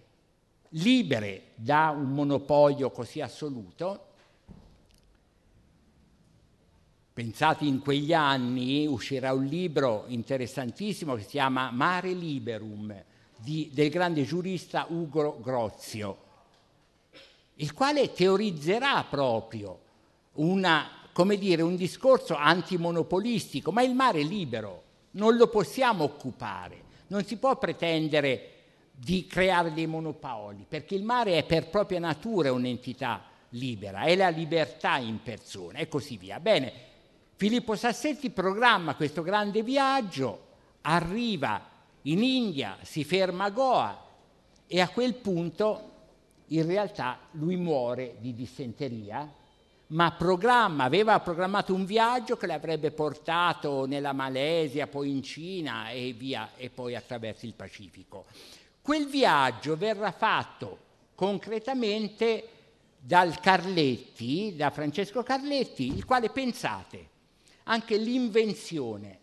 libere 0.70 1.48
da 1.56 1.92
un 1.94 2.12
monopolio 2.12 2.90
così 2.90 3.20
assoluto. 3.20 4.04
Pensate 7.12 7.64
in 7.64 7.80
quegli 7.80 8.12
anni 8.12 8.86
uscirà 8.86 9.32
un 9.32 9.46
libro 9.46 10.04
interessantissimo 10.08 11.14
che 11.14 11.22
si 11.22 11.28
chiama 11.28 11.70
Mare 11.70 12.12
Liberum 12.12 12.94
di, 13.36 13.70
del 13.72 13.90
grande 13.90 14.24
giurista 14.24 14.86
Ugo 14.88 15.40
Grozio, 15.40 16.25
il 17.56 17.72
quale 17.72 18.12
teorizzerà 18.12 19.04
proprio 19.04 19.80
una, 20.34 20.88
dire, 21.38 21.62
un 21.62 21.76
discorso 21.76 22.34
antimonopolistico, 22.34 23.72
ma 23.72 23.82
il 23.82 23.94
mare 23.94 24.20
è 24.20 24.24
libero, 24.24 24.82
non 25.12 25.36
lo 25.36 25.48
possiamo 25.48 26.04
occupare, 26.04 26.82
non 27.08 27.24
si 27.24 27.36
può 27.36 27.56
pretendere 27.56 28.50
di 28.92 29.26
creare 29.26 29.72
dei 29.72 29.86
monopoli, 29.86 30.66
perché 30.68 30.94
il 30.94 31.02
mare 31.02 31.38
è 31.38 31.44
per 31.44 31.68
propria 31.68 31.98
natura 31.98 32.52
un'entità 32.52 33.24
libera, 33.50 34.02
è 34.02 34.14
la 34.16 34.28
libertà 34.28 34.98
in 34.98 35.22
persona 35.22 35.78
e 35.78 35.88
così 35.88 36.16
via. 36.16 36.40
Bene, 36.40 36.72
Filippo 37.36 37.74
Sassetti 37.74 38.30
programma 38.30 38.94
questo 38.94 39.22
grande 39.22 39.62
viaggio, 39.62 40.44
arriva 40.82 41.68
in 42.02 42.22
India, 42.22 42.76
si 42.82 43.04
ferma 43.04 43.44
a 43.44 43.50
Goa 43.50 44.04
e 44.66 44.80
a 44.80 44.88
quel 44.88 45.14
punto 45.14 45.92
in 46.48 46.66
realtà 46.66 47.18
lui 47.32 47.56
muore 47.56 48.16
di 48.20 48.34
dissenteria, 48.34 49.30
ma 49.88 50.12
programma, 50.12 50.84
aveva 50.84 51.20
programmato 51.20 51.72
un 51.72 51.84
viaggio 51.84 52.36
che 52.36 52.46
l'avrebbe 52.46 52.90
portato 52.90 53.86
nella 53.86 54.12
Malesia, 54.12 54.86
poi 54.86 55.10
in 55.10 55.22
Cina 55.22 55.90
e 55.90 56.12
via, 56.12 56.50
e 56.56 56.70
poi 56.70 56.96
attraverso 56.96 57.46
il 57.46 57.54
Pacifico. 57.54 58.24
Quel 58.82 59.06
viaggio 59.06 59.76
verrà 59.76 60.10
fatto 60.10 60.78
concretamente 61.14 62.48
dal 62.98 63.38
Carletti, 63.38 64.54
da 64.56 64.70
Francesco 64.70 65.22
Carletti, 65.22 65.86
il 65.86 66.04
quale 66.04 66.30
pensate, 66.30 67.08
anche 67.64 67.96
l'invenzione. 67.96 69.18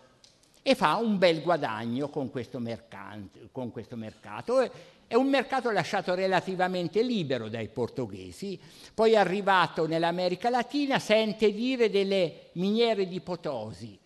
e 0.62 0.76
fa 0.76 0.98
un 0.98 1.18
bel 1.18 1.42
guadagno 1.42 2.10
con 2.10 2.30
questo, 2.30 2.60
mercante, 2.60 3.50
con 3.52 3.72
questo 3.72 3.96
mercato. 3.96 4.70
È 5.12 5.16
un 5.16 5.28
mercato 5.28 5.72
lasciato 5.72 6.14
relativamente 6.14 7.02
libero 7.02 7.50
dai 7.50 7.68
portoghesi, 7.68 8.58
poi 8.94 9.18
arrivato 9.18 9.86
nell'America 9.86 10.50
Latina 10.50 11.00
sente 11.00 11.52
dire 11.52 11.90
delle 11.90 12.52
miniere 12.54 13.06
di 13.10 13.20
Potosi, 13.20 14.00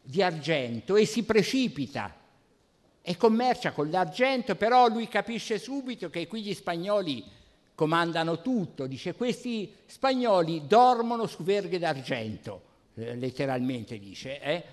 di 0.00 0.22
argento 0.22 0.94
e 0.94 1.04
si 1.04 1.24
precipita 1.24 2.14
e 3.02 3.16
commercia 3.16 3.72
con 3.72 3.90
l'argento, 3.90 4.54
però 4.54 4.86
lui 4.86 5.08
capisce 5.08 5.58
subito 5.58 6.10
che 6.10 6.28
qui 6.28 6.42
gli 6.42 6.54
spagnoli 6.54 7.24
comandano 7.74 8.40
tutto, 8.40 8.86
dice 8.86 9.16
questi 9.16 9.74
spagnoli 9.84 10.64
dormono 10.68 11.26
su 11.26 11.42
verghe 11.42 11.80
d'argento, 11.80 12.62
eh, 12.94 13.16
letteralmente 13.16 13.98
dice, 13.98 14.40
eh? 14.40 14.64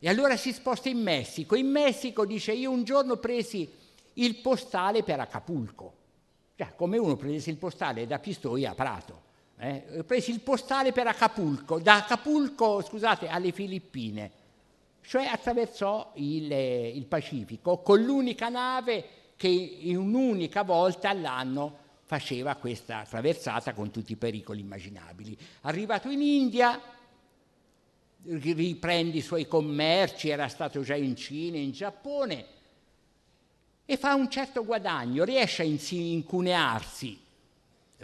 e 0.00 0.08
allora 0.08 0.36
si 0.36 0.52
sposta 0.52 0.88
in 0.88 1.00
Messico. 1.00 1.54
In 1.54 1.68
Messico 1.68 2.26
dice 2.26 2.52
io 2.52 2.72
un 2.72 2.82
giorno 2.82 3.18
presi 3.18 3.84
il 4.16 4.36
postale 4.36 5.02
per 5.02 5.20
Acapulco, 5.20 5.94
cioè, 6.56 6.74
come 6.74 6.98
uno 6.98 7.16
prese 7.16 7.50
il 7.50 7.56
postale 7.56 8.06
da 8.06 8.18
Pistoia 8.18 8.70
a 8.70 8.74
Prato. 8.74 9.22
Eh? 9.58 10.04
Presi 10.06 10.30
il 10.30 10.40
postale 10.40 10.92
per 10.92 11.06
Acapulco, 11.06 11.78
da 11.78 11.96
Acapulco, 11.96 12.82
scusate, 12.82 13.28
alle 13.28 13.52
Filippine 13.52 14.44
cioè 15.06 15.26
attraversò 15.26 16.12
il, 16.14 16.50
il 16.50 17.06
Pacifico 17.06 17.78
con 17.78 18.02
l'unica 18.02 18.48
nave 18.48 19.04
che 19.36 19.46
in 19.46 19.96
un'unica 19.96 20.62
volta 20.64 21.10
all'anno 21.10 21.84
faceva 22.04 22.56
questa 22.56 23.04
traversata 23.08 23.72
con 23.72 23.90
tutti 23.90 24.12
i 24.12 24.16
pericoli 24.16 24.60
immaginabili. 24.60 25.36
Arrivato 25.62 26.10
in 26.10 26.22
India, 26.22 26.80
riprende 28.22 29.18
i 29.18 29.22
suoi 29.22 29.46
commerci, 29.46 30.28
era 30.28 30.48
stato 30.48 30.82
già 30.82 30.94
in 30.96 31.14
Cina, 31.14 31.56
in 31.56 31.70
Giappone, 31.70 32.44
e 33.86 33.96
fa 33.96 34.14
un 34.14 34.28
certo 34.28 34.64
guadagno, 34.64 35.24
riesce 35.24 35.62
a 35.62 35.64
incunearsi 35.64 37.18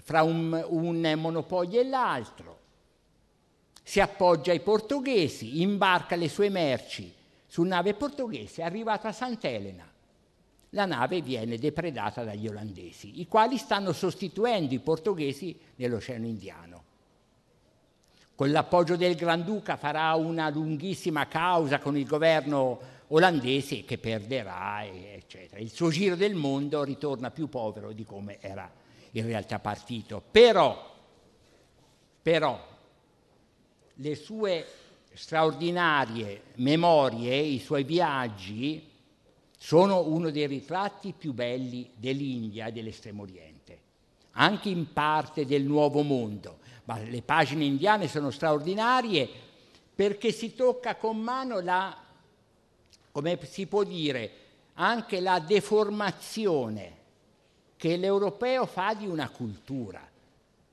fra 0.01 0.23
un, 0.23 0.65
un 0.69 1.13
monopolio 1.17 1.81
e 1.81 1.85
l'altro, 1.85 2.61
si 3.83 4.01
appoggia 4.01 4.53
ai 4.53 4.61
portoghesi, 4.61 5.61
imbarca 5.61 6.17
le 6.17 6.29
sue 6.29 6.49
merci 6.49 7.13
su 7.47 7.63
nave 7.65 7.95
portoghese, 7.95 8.63
è 8.63 8.65
arrivato 8.65 9.07
a 9.07 9.13
Sant'Elena. 9.13 9.91
La 10.71 10.87
nave 10.87 11.21
viene 11.21 11.59
depredata 11.59 12.25
dagli 12.25 12.49
olandesi, 12.49 13.21
i 13.21 13.29
quali 13.29 13.59
stanno 13.59 13.93
sostituendo 13.93 14.73
i 14.73 14.79
portoghesi 14.79 15.59
nell'Oceano 15.77 16.25
Indiano. 16.25 16.83
Con 18.35 18.51
l'appoggio 18.51 18.97
del 18.97 19.15
Granduca 19.15 19.77
farà 19.77 20.15
una 20.15 20.49
lunghissima 20.49 21.27
causa 21.27 21.79
con 21.79 21.99
il 21.99 22.07
governo 22.07 22.81
olandese 23.15 23.85
che 23.85 23.99
perderà, 23.99 24.85
eccetera. 24.85 25.61
Il 25.61 25.71
suo 25.71 25.91
giro 25.91 26.17
del 26.17 26.35
mondo 26.35 26.85
ritorna 26.85 27.31
più 27.31 27.49
povero 27.49 27.93
di 27.93 28.05
come 28.05 28.39
era 28.41 28.71
in 29.13 29.25
realtà 29.25 29.59
partito. 29.59 30.23
Però 30.31 30.91
però 32.23 32.69
le 33.95 34.15
sue 34.15 34.67
straordinarie 35.13 36.43
memorie, 36.57 37.37
i 37.37 37.59
suoi 37.59 37.83
viaggi, 37.83 38.91
sono 39.59 40.07
uno 40.07 40.31
dei 40.31 40.47
ritratti 40.47 41.15
più 41.17 41.33
belli 41.33 41.91
dell'India 41.97 42.67
e 42.67 42.73
dell'Estremo 42.73 43.23
Oriente, 43.23 43.81
anche 44.33 44.69
in 44.69 44.93
parte 44.93 45.45
del 45.45 45.65
Nuovo 45.65 46.03
Mondo. 46.03 46.59
Ma 46.85 46.99
le 46.99 47.23
pagine 47.23 47.65
indiane 47.65 48.07
sono 48.07 48.31
straordinarie 48.31 49.29
perché 49.95 50.31
si 50.31 50.55
tocca 50.55 50.97
con 50.97 51.19
mano 51.19 51.61
la, 51.61 52.02
come 53.13 53.39
si 53.45 53.67
può 53.67 53.85
dire, 53.85 54.31
anche 54.75 55.21
la 55.21 55.39
deformazione 55.39 57.01
che 57.77 57.97
l'europeo 57.97 58.65
fa 58.65 58.95
di 58.95 59.07
una 59.07 59.29
cultura. 59.29 60.09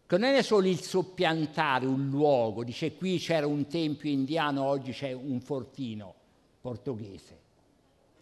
Che 0.08 0.18
non 0.18 0.34
è 0.34 0.42
solo 0.42 0.68
il 0.68 0.82
soppiantare 0.82 1.86
un 1.86 2.10
luogo, 2.10 2.64
dice 2.64 2.96
qui 2.96 3.20
c'era 3.20 3.46
un 3.46 3.68
tempio 3.68 4.10
indiano, 4.10 4.64
oggi 4.64 4.92
c'è 4.92 5.12
un 5.12 5.40
fortino 5.42 6.16
portoghese. 6.62 7.38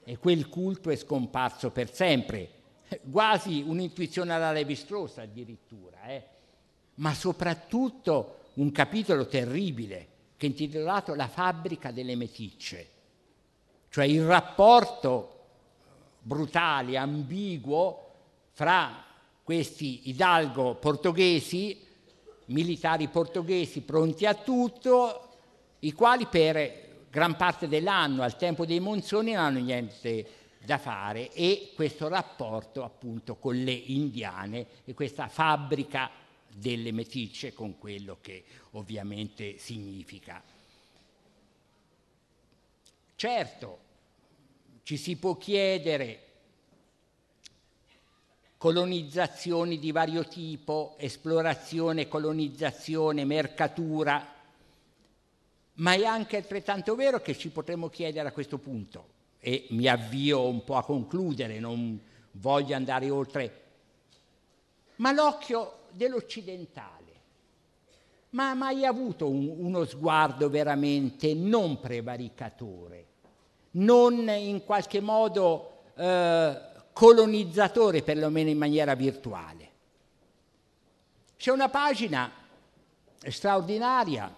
E 0.04 0.18
quel 0.18 0.50
culto 0.50 0.90
è 0.90 0.96
scomparso 0.96 1.70
per 1.70 1.94
sempre, 1.94 2.50
quasi 3.10 3.64
un'intuizione 3.66 4.34
alla 4.34 4.52
Levi-Strauss 4.52 5.20
addirittura, 5.20 6.08
eh? 6.08 6.24
ma 6.96 7.14
soprattutto 7.14 8.40
un 8.56 8.72
capitolo 8.72 9.28
terribile 9.28 10.08
che 10.38 10.48
è 10.48 10.50
intitolato 10.50 11.14
La 11.14 11.28
fabbrica 11.28 11.92
delle 11.92 12.16
meticce, 12.16 12.90
cioè 13.98 14.06
il 14.06 14.24
rapporto 14.28 15.46
brutale, 16.22 16.98
ambiguo 16.98 18.12
fra 18.52 19.04
questi 19.42 20.08
hidalgo 20.10 20.76
portoghesi, 20.76 21.84
militari 22.46 23.08
portoghesi 23.08 23.82
pronti 23.82 24.28
a 24.28 24.36
tutto, 24.36 25.30
i 25.80 25.94
quali 25.94 26.28
per 26.28 27.06
gran 27.10 27.36
parte 27.38 27.68
dell'anno, 27.68 28.22
al 28.22 28.38
tempo 28.38 28.68
dei 28.68 28.80
monsoni, 28.80 29.32
non 29.32 29.44
hanno 29.46 29.60
niente 29.62 30.30
da 30.64 30.78
fare 30.78 31.32
e 31.34 31.72
questo 31.74 32.08
rapporto 32.08 32.84
appunto 32.84 33.38
con 33.38 33.56
le 33.56 33.72
indiane 33.74 34.68
e 34.86 34.94
questa 34.94 35.28
fabbrica 35.28 36.08
delle 36.54 36.92
meticce 36.92 37.52
con 37.52 37.80
quello 37.80 38.20
che 38.22 38.44
ovviamente 38.74 39.58
significa. 39.58 40.40
Certo, 43.16 43.86
ci 44.88 44.96
si 44.96 45.18
può 45.18 45.36
chiedere 45.36 46.20
colonizzazioni 48.56 49.80
di 49.80 49.92
vario 49.92 50.24
tipo, 50.24 50.96
esplorazione, 50.98 52.08
colonizzazione, 52.08 53.26
mercatura, 53.26 54.26
ma 55.74 55.94
è 55.94 56.06
anche 56.06 56.38
altrettanto 56.38 56.96
vero 56.96 57.20
che 57.20 57.38
ci 57.38 57.50
potremmo 57.50 57.90
chiedere 57.90 58.30
a 58.30 58.32
questo 58.32 58.60
punto, 58.60 59.08
e 59.40 59.68
mi 59.72 59.88
avvio 59.88 60.48
un 60.48 60.64
po' 60.64 60.78
a 60.78 60.86
concludere, 60.86 61.60
non 61.60 62.00
voglio 62.32 62.74
andare 62.74 63.10
oltre, 63.10 63.64
ma 64.96 65.12
l'occhio 65.12 65.80
dell'occidentale, 65.92 67.14
ma 68.30 68.52
ha 68.52 68.56
mai 68.56 68.86
avuto 68.86 69.30
un, 69.30 69.54
uno 69.54 69.84
sguardo 69.84 70.50
veramente 70.50 71.34
non 71.34 71.78
prevaricatore, 71.78 73.06
non 73.78 74.30
in 74.30 74.64
qualche 74.64 75.02
modo 75.02 75.82
eh, 75.96 76.62
colonizzatore, 76.94 78.02
perlomeno 78.02 78.50
in 78.50 78.58
maniera 78.58 78.96
virtuale. 78.96 79.72
C'è 81.38 81.52
una 81.52 81.70
pagina 81.70 82.32
straordinaria 83.20 84.34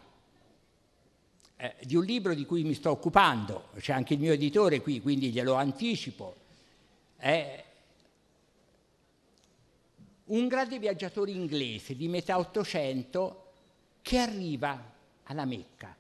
eh, 1.56 1.76
di 1.82 1.96
un 1.96 2.04
libro 2.04 2.34
di 2.34 2.46
cui 2.46 2.64
mi 2.64 2.74
sto 2.74 2.92
occupando, 2.92 3.70
c'è 3.78 3.94
anche 3.94 4.14
il 4.16 4.20
mio 4.20 4.34
editore 4.34 4.82
qui, 4.82 5.02
quindi 5.02 5.32
glielo 5.32 5.54
anticipo. 5.54 6.36
È 7.16 7.64
un 10.26 10.48
grande 10.48 10.80
viaggiatore 10.80 11.32
inglese 11.32 11.96
di 11.96 12.08
metà 12.08 12.38
Ottocento 12.38 13.52
che 14.02 14.18
arriva 14.18 14.82
alla 15.24 15.46
Mecca. 15.46 15.96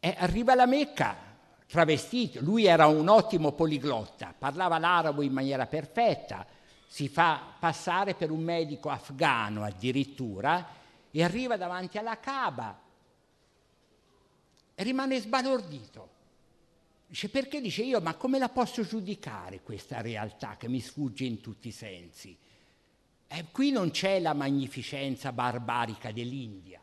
E 0.00 0.14
arriva 0.18 0.52
alla 0.52 0.66
Mecca 0.66 1.28
travestito, 1.70 2.40
lui 2.40 2.64
era 2.64 2.88
un 2.88 3.06
ottimo 3.06 3.52
poliglotta, 3.52 4.34
parlava 4.36 4.78
l'arabo 4.78 5.22
in 5.22 5.32
maniera 5.32 5.66
perfetta, 5.66 6.44
si 6.88 7.08
fa 7.08 7.54
passare 7.60 8.14
per 8.14 8.32
un 8.32 8.40
medico 8.42 8.88
afgano 8.88 9.62
addirittura 9.62 10.66
e 11.12 11.22
arriva 11.22 11.56
davanti 11.56 11.96
alla 11.96 12.18
Kaaba. 12.18 12.80
E 14.74 14.82
rimane 14.82 15.20
sbalordito. 15.20 16.08
Dice 17.06 17.28
perché? 17.28 17.60
Dice 17.60 17.82
io, 17.82 18.00
ma 18.00 18.14
come 18.14 18.38
la 18.38 18.48
posso 18.48 18.82
giudicare 18.82 19.60
questa 19.62 20.00
realtà 20.00 20.56
che 20.56 20.68
mi 20.68 20.80
sfugge 20.80 21.24
in 21.24 21.40
tutti 21.40 21.68
i 21.68 21.72
sensi? 21.72 22.36
Eh, 23.28 23.44
qui 23.52 23.70
non 23.70 23.90
c'è 23.90 24.18
la 24.18 24.32
magnificenza 24.32 25.30
barbarica 25.30 26.10
dell'India, 26.10 26.80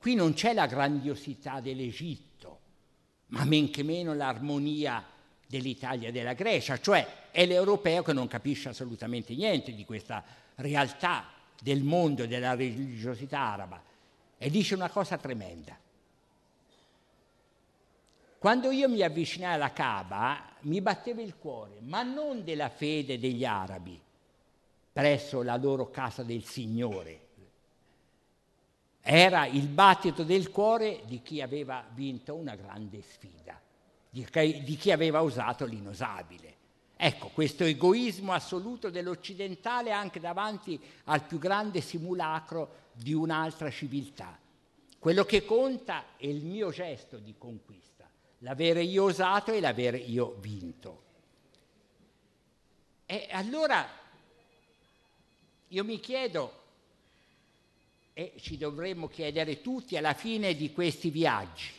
qui 0.00 0.14
non 0.14 0.32
c'è 0.32 0.52
la 0.54 0.66
grandiosità 0.66 1.60
dell'Egitto 1.60 2.30
ma 3.30 3.44
men 3.44 3.70
che 3.70 3.82
meno 3.82 4.14
l'armonia 4.14 5.04
dell'Italia 5.46 6.08
e 6.08 6.12
della 6.12 6.34
Grecia, 6.34 6.78
cioè 6.78 7.28
è 7.30 7.44
l'europeo 7.46 8.02
che 8.02 8.12
non 8.12 8.28
capisce 8.28 8.68
assolutamente 8.68 9.34
niente 9.34 9.74
di 9.74 9.84
questa 9.84 10.22
realtà 10.56 11.26
del 11.60 11.82
mondo 11.82 12.22
e 12.22 12.28
della 12.28 12.54
religiosità 12.54 13.40
araba 13.40 13.82
e 14.38 14.50
dice 14.50 14.74
una 14.74 14.88
cosa 14.88 15.16
tremenda. 15.18 15.76
Quando 18.38 18.70
io 18.70 18.88
mi 18.88 19.02
avvicinai 19.02 19.54
alla 19.54 19.72
Kaaba 19.72 20.54
mi 20.60 20.80
batteva 20.80 21.20
il 21.20 21.36
cuore, 21.36 21.78
ma 21.80 22.02
non 22.02 22.42
della 22.42 22.70
fede 22.70 23.18
degli 23.18 23.44
arabi 23.44 24.00
presso 24.92 25.42
la 25.42 25.56
loro 25.56 25.90
casa 25.90 26.22
del 26.22 26.44
Signore, 26.44 27.28
era 29.02 29.46
il 29.46 29.66
battito 29.66 30.24
del 30.24 30.50
cuore 30.50 31.02
di 31.06 31.22
chi 31.22 31.40
aveva 31.40 31.84
vinto 31.92 32.34
una 32.34 32.54
grande 32.54 33.02
sfida, 33.02 33.58
di 34.10 34.76
chi, 34.76 34.90
aveva 34.90 35.20
usato 35.20 35.64
l'inosabile. 35.64 36.56
Ecco, 36.96 37.28
questo 37.28 37.64
egoismo 37.64 38.32
assoluto 38.32 38.90
dell'occidentale 38.90 39.90
anche 39.90 40.20
davanti 40.20 40.78
al 41.04 41.24
più 41.24 41.38
grande 41.38 41.80
simulacro 41.80 42.88
di 42.92 43.14
un'altra 43.14 43.70
civiltà. 43.70 44.38
Quello 44.98 45.24
che 45.24 45.46
conta 45.46 46.16
è 46.18 46.26
il 46.26 46.44
mio 46.44 46.70
gesto 46.70 47.16
di 47.16 47.34
conquista, 47.38 48.06
l'avere 48.38 48.82
io 48.82 49.04
osato 49.04 49.50
e 49.50 49.60
l'avere 49.60 49.96
io 49.96 50.36
vinto. 50.40 51.02
E 53.06 53.28
allora 53.30 53.88
io 55.68 55.84
mi 55.84 55.98
chiedo 56.00 56.59
e 58.20 58.34
ci 58.38 58.58
dovremmo 58.58 59.08
chiedere 59.08 59.62
tutti 59.62 59.96
alla 59.96 60.12
fine 60.12 60.54
di 60.54 60.74
questi 60.74 61.08
viaggi 61.08 61.70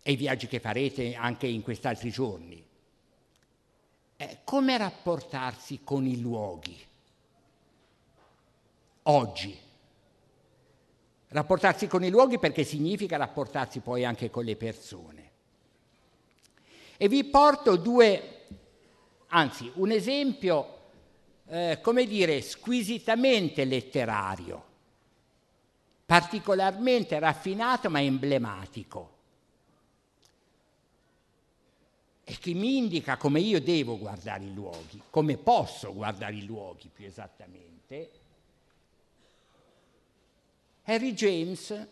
e 0.00 0.12
i 0.12 0.14
viaggi 0.14 0.46
che 0.46 0.60
farete 0.60 1.16
anche 1.16 1.48
in 1.48 1.62
questi 1.62 1.88
altri 1.88 2.12
giorni. 2.12 2.64
Eh, 4.14 4.38
come 4.44 4.78
rapportarsi 4.78 5.80
con 5.82 6.06
i 6.06 6.20
luoghi 6.20 6.78
oggi? 9.02 9.58
Rapportarsi 11.26 11.88
con 11.88 12.04
i 12.04 12.10
luoghi 12.10 12.38
perché 12.38 12.62
significa 12.62 13.16
rapportarsi 13.16 13.80
poi 13.80 14.04
anche 14.04 14.30
con 14.30 14.44
le 14.44 14.54
persone. 14.54 15.30
E 16.96 17.08
vi 17.08 17.24
porto 17.24 17.74
due, 17.74 18.44
anzi 19.26 19.72
un 19.74 19.90
esempio, 19.90 20.76
eh, 21.48 21.80
come 21.82 22.06
dire, 22.06 22.40
squisitamente 22.42 23.64
letterario 23.64 24.66
particolarmente 26.08 27.18
raffinato 27.18 27.90
ma 27.90 28.00
emblematico 28.00 29.16
e 32.24 32.38
che 32.38 32.54
mi 32.54 32.78
indica 32.78 33.18
come 33.18 33.40
io 33.40 33.60
devo 33.60 33.98
guardare 33.98 34.44
i 34.44 34.54
luoghi, 34.54 35.02
come 35.10 35.36
posso 35.36 35.92
guardare 35.92 36.36
i 36.36 36.46
luoghi 36.46 36.88
più 36.90 37.04
esattamente. 37.04 38.10
Harry 40.84 41.12
James, 41.12 41.88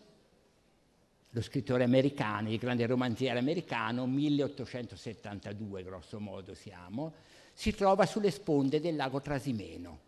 lo 1.29 1.41
scrittore 1.43 1.83
americano, 1.83 2.51
il 2.51 2.57
grande 2.57 2.87
romanziere 2.87 3.37
americano, 3.37 4.07
1872 4.07 5.83
grosso 5.83 6.19
modo 6.19 6.55
siamo, 6.55 7.13
si 7.53 7.71
trova 7.75 8.07
sulle 8.07 8.31
sponde 8.31 8.79
del 8.79 8.95
lago 8.95 9.21
Trasimeno 9.21 10.05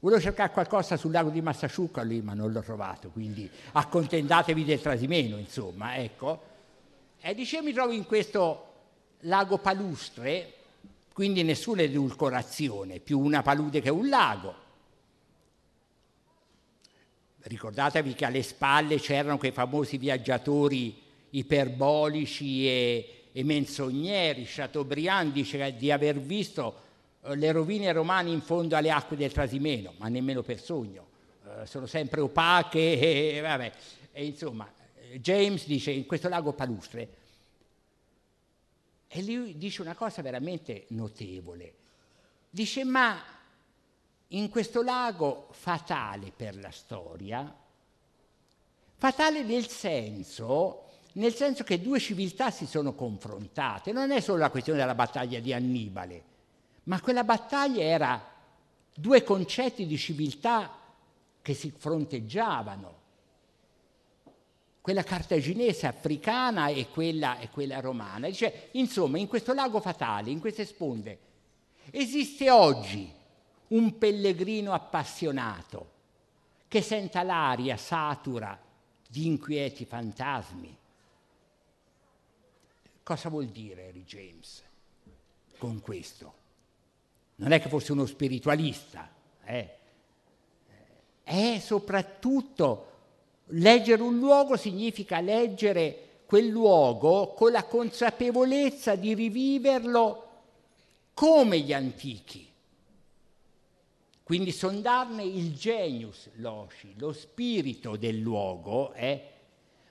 Volevo 0.00 0.20
cercare 0.20 0.52
qualcosa 0.52 0.96
sul 0.96 1.10
lago 1.10 1.30
di 1.30 1.40
Massaciuca 1.40 2.02
lì, 2.02 2.22
ma 2.22 2.32
non 2.32 2.52
l'ho 2.52 2.62
trovato, 2.62 3.08
quindi 3.08 3.50
accontentatevi 3.72 4.64
del 4.64 4.80
trasimeno, 4.80 5.38
insomma, 5.38 5.96
ecco. 5.96 6.42
E 7.20 7.34
dice, 7.34 7.62
mi 7.62 7.72
trovo 7.72 7.90
in 7.90 8.06
questo 8.06 8.66
lago 9.22 9.58
palustre, 9.58 10.54
quindi 11.12 11.42
nessuna 11.42 11.82
edulcorazione, 11.82 13.00
più 13.00 13.18
una 13.18 13.42
palude 13.42 13.80
che 13.80 13.90
un 13.90 14.08
lago. 14.08 14.66
ricordatevi 17.40 18.14
che 18.14 18.24
alle 18.26 18.42
spalle 18.42 19.00
c'erano 19.00 19.38
quei 19.38 19.52
famosi 19.52 19.96
viaggiatori 19.96 20.94
iperbolici 21.30 22.66
e, 22.68 23.24
e 23.32 23.42
menzogneri. 23.42 24.44
Chateaubriand 24.46 25.32
dice 25.32 25.74
di 25.76 25.90
aver 25.90 26.20
visto 26.20 26.86
le 27.34 27.52
rovine 27.52 27.92
romane 27.92 28.30
in 28.30 28.40
fondo 28.40 28.76
alle 28.76 28.90
acque 28.90 29.16
del 29.16 29.32
Trasimeno, 29.32 29.94
ma 29.98 30.08
nemmeno 30.08 30.42
per 30.42 30.60
sogno. 30.60 31.06
Eh, 31.44 31.66
sono 31.66 31.86
sempre 31.86 32.20
opache 32.20 32.98
e, 33.36 33.40
vabbè. 33.40 33.72
e 34.12 34.24
insomma 34.26 34.70
James 35.16 35.66
dice 35.66 35.90
in 35.90 36.06
questo 36.06 36.28
lago 36.28 36.52
palustre 36.52 37.16
e 39.08 39.22
lui 39.22 39.56
dice 39.56 39.80
una 39.80 39.94
cosa 39.94 40.20
veramente 40.20 40.84
notevole. 40.88 41.74
Dice 42.50 42.84
ma 42.84 43.18
in 44.28 44.50
questo 44.50 44.82
lago 44.82 45.48
fatale 45.52 46.30
per 46.34 46.56
la 46.56 46.70
storia, 46.70 47.56
fatale 48.96 49.42
nel 49.42 49.66
senso, 49.66 50.84
nel 51.12 51.34
senso 51.34 51.64
che 51.64 51.80
due 51.80 51.98
civiltà 51.98 52.50
si 52.50 52.66
sono 52.66 52.94
confrontate, 52.94 53.92
non 53.92 54.10
è 54.10 54.20
solo 54.20 54.38
la 54.38 54.50
questione 54.50 54.78
della 54.78 54.94
battaglia 54.94 55.40
di 55.40 55.54
Annibale, 55.54 56.27
ma 56.88 57.00
quella 57.00 57.22
battaglia 57.22 57.82
era 57.82 58.36
due 58.94 59.22
concetti 59.22 59.86
di 59.86 59.96
civiltà 59.98 60.74
che 61.42 61.54
si 61.54 61.70
fronteggiavano, 61.70 62.96
quella 64.80 65.02
cartaginese 65.02 65.86
africana 65.86 66.68
e 66.68 66.88
quella, 66.88 67.38
e 67.38 67.50
quella 67.50 67.80
romana. 67.80 68.26
Dice, 68.26 68.70
insomma, 68.72 69.18
in 69.18 69.28
questo 69.28 69.52
lago 69.52 69.80
fatale, 69.80 70.30
in 70.30 70.40
queste 70.40 70.64
sponde, 70.64 71.18
esiste 71.90 72.50
oggi 72.50 73.12
un 73.68 73.98
pellegrino 73.98 74.72
appassionato 74.72 75.96
che 76.68 76.80
senta 76.80 77.22
l'aria 77.22 77.76
satura 77.76 78.58
di 79.06 79.26
inquieti 79.26 79.84
fantasmi. 79.84 80.76
Cosa 83.02 83.28
vuol 83.28 83.48
dire 83.48 83.88
Harry 83.88 84.04
James 84.04 84.62
con 85.58 85.80
questo? 85.80 86.37
Non 87.38 87.52
è 87.52 87.60
che 87.60 87.68
fosse 87.68 87.92
uno 87.92 88.06
spiritualista, 88.06 89.10
eh? 89.44 89.76
è 91.22 91.58
soprattutto 91.60 92.88
Leggere 93.52 94.02
un 94.02 94.18
luogo 94.18 94.56
significa 94.56 95.20
leggere 95.20 96.22
quel 96.26 96.48
luogo 96.48 97.32
con 97.32 97.50
la 97.50 97.64
consapevolezza 97.64 98.94
di 98.94 99.14
riviverlo 99.14 100.26
come 101.14 101.60
gli 101.60 101.72
antichi. 101.72 102.46
Quindi 104.22 104.52
sondarne 104.52 105.24
il 105.24 105.54
genius 105.54 106.28
loci, 106.34 106.92
lo 106.98 107.14
spirito 107.14 107.96
del 107.96 108.18
luogo, 108.18 108.92
eh, 108.92 109.22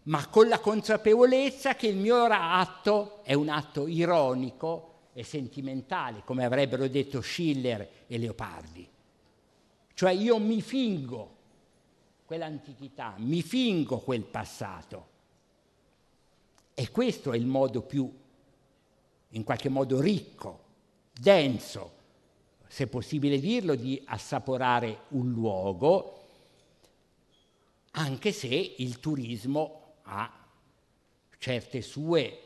ma 0.03 0.27
con 0.27 0.47
la 0.47 0.59
consapevolezza 0.59 1.75
che 1.75 1.87
il 1.87 1.97
mio 1.97 2.23
atto 2.25 3.23
è 3.23 3.33
un 3.33 3.49
atto 3.49 3.87
ironico 3.87 4.96
e 5.17 5.23
sentimentale, 5.23 6.21
come 6.23 6.45
avrebbero 6.45 6.87
detto 6.87 7.21
Schiller 7.21 8.05
e 8.05 8.19
Leopardi. 8.19 8.87
Cioè 9.91 10.11
io 10.11 10.37
mi 10.37 10.61
fingo 10.61 11.35
quell'antichità, 12.23 13.15
mi 13.17 13.41
fingo 13.41 13.97
quel 13.97 14.21
passato. 14.21 15.07
E 16.75 16.91
questo 16.91 17.31
è 17.33 17.35
il 17.35 17.47
modo 17.47 17.81
più, 17.81 18.07
in 19.29 19.43
qualche 19.43 19.69
modo, 19.69 19.99
ricco, 19.99 20.65
denso, 21.19 21.93
se 22.67 22.85
possibile 22.85 23.39
dirlo, 23.39 23.73
di 23.73 23.99
assaporare 24.05 25.05
un 25.09 25.31
luogo, 25.31 26.25
anche 27.93 28.31
se 28.31 28.75
il 28.77 28.99
turismo 28.99 29.93
ha 30.03 30.31
certe 31.39 31.81
sue, 31.81 32.41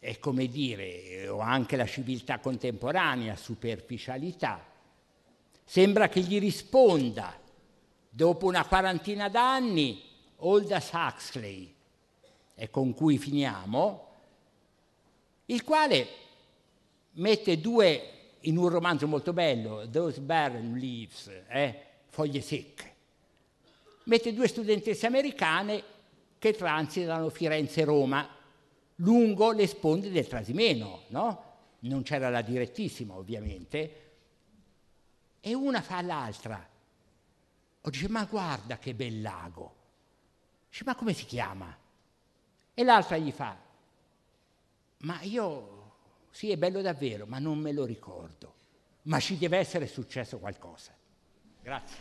è 0.00 0.18
come 0.18 0.46
dire, 0.46 1.28
o 1.28 1.40
anche 1.40 1.76
la 1.76 1.86
civiltà 1.86 2.38
contemporanea, 2.38 3.36
superficialità. 3.36 4.66
Sembra 5.62 6.08
che 6.08 6.20
gli 6.20 6.40
risponda 6.40 7.38
dopo 8.08 8.46
una 8.46 8.66
quarantina 8.66 9.28
d'anni, 9.28 10.02
Aldous 10.38 10.90
Huxley, 10.92 11.72
e 12.54 12.70
con 12.70 12.94
cui 12.94 13.18
finiamo, 13.18 14.08
il 15.46 15.62
quale 15.64 16.08
mette 17.12 17.60
due, 17.60 18.10
in 18.40 18.56
un 18.56 18.68
romanzo 18.70 19.06
molto 19.06 19.34
bello, 19.34 19.86
Those 19.90 20.20
Barren 20.20 20.78
Leaves, 20.78 21.30
eh, 21.48 21.82
foglie 22.08 22.40
secche, 22.40 22.94
mette 24.04 24.32
due 24.32 24.48
studentesse 24.48 25.06
americane 25.06 25.82
che 26.38 26.54
transitano 26.54 27.28
Firenze-Roma 27.28 28.38
lungo 29.00 29.52
le 29.52 29.66
sponde 29.66 30.10
del 30.10 30.26
Trasimeno, 30.26 31.02
no? 31.08 31.44
Non 31.80 32.02
c'era 32.02 32.28
la 32.28 32.42
direttissima 32.42 33.14
ovviamente, 33.14 34.08
e 35.40 35.54
una 35.54 35.80
fa 35.80 35.98
all'altra, 35.98 36.68
o 37.80 37.90
dice, 37.90 38.08
ma 38.08 38.24
guarda 38.24 38.78
che 38.78 38.94
bel 38.94 39.22
lago. 39.22 39.76
Dice, 40.68 40.84
ma 40.84 40.94
come 40.94 41.14
si 41.14 41.24
chiama? 41.24 41.74
E 42.74 42.84
l'altra 42.84 43.16
gli 43.16 43.32
fa, 43.32 43.56
ma 44.98 45.20
io, 45.22 45.92
sì, 46.30 46.50
è 46.50 46.56
bello 46.56 46.82
davvero, 46.82 47.26
ma 47.26 47.38
non 47.38 47.58
me 47.58 47.72
lo 47.72 47.84
ricordo. 47.84 48.54
Ma 49.02 49.18
ci 49.18 49.38
deve 49.38 49.56
essere 49.56 49.86
successo 49.86 50.38
qualcosa. 50.38 50.92
Grazie. 51.62 51.96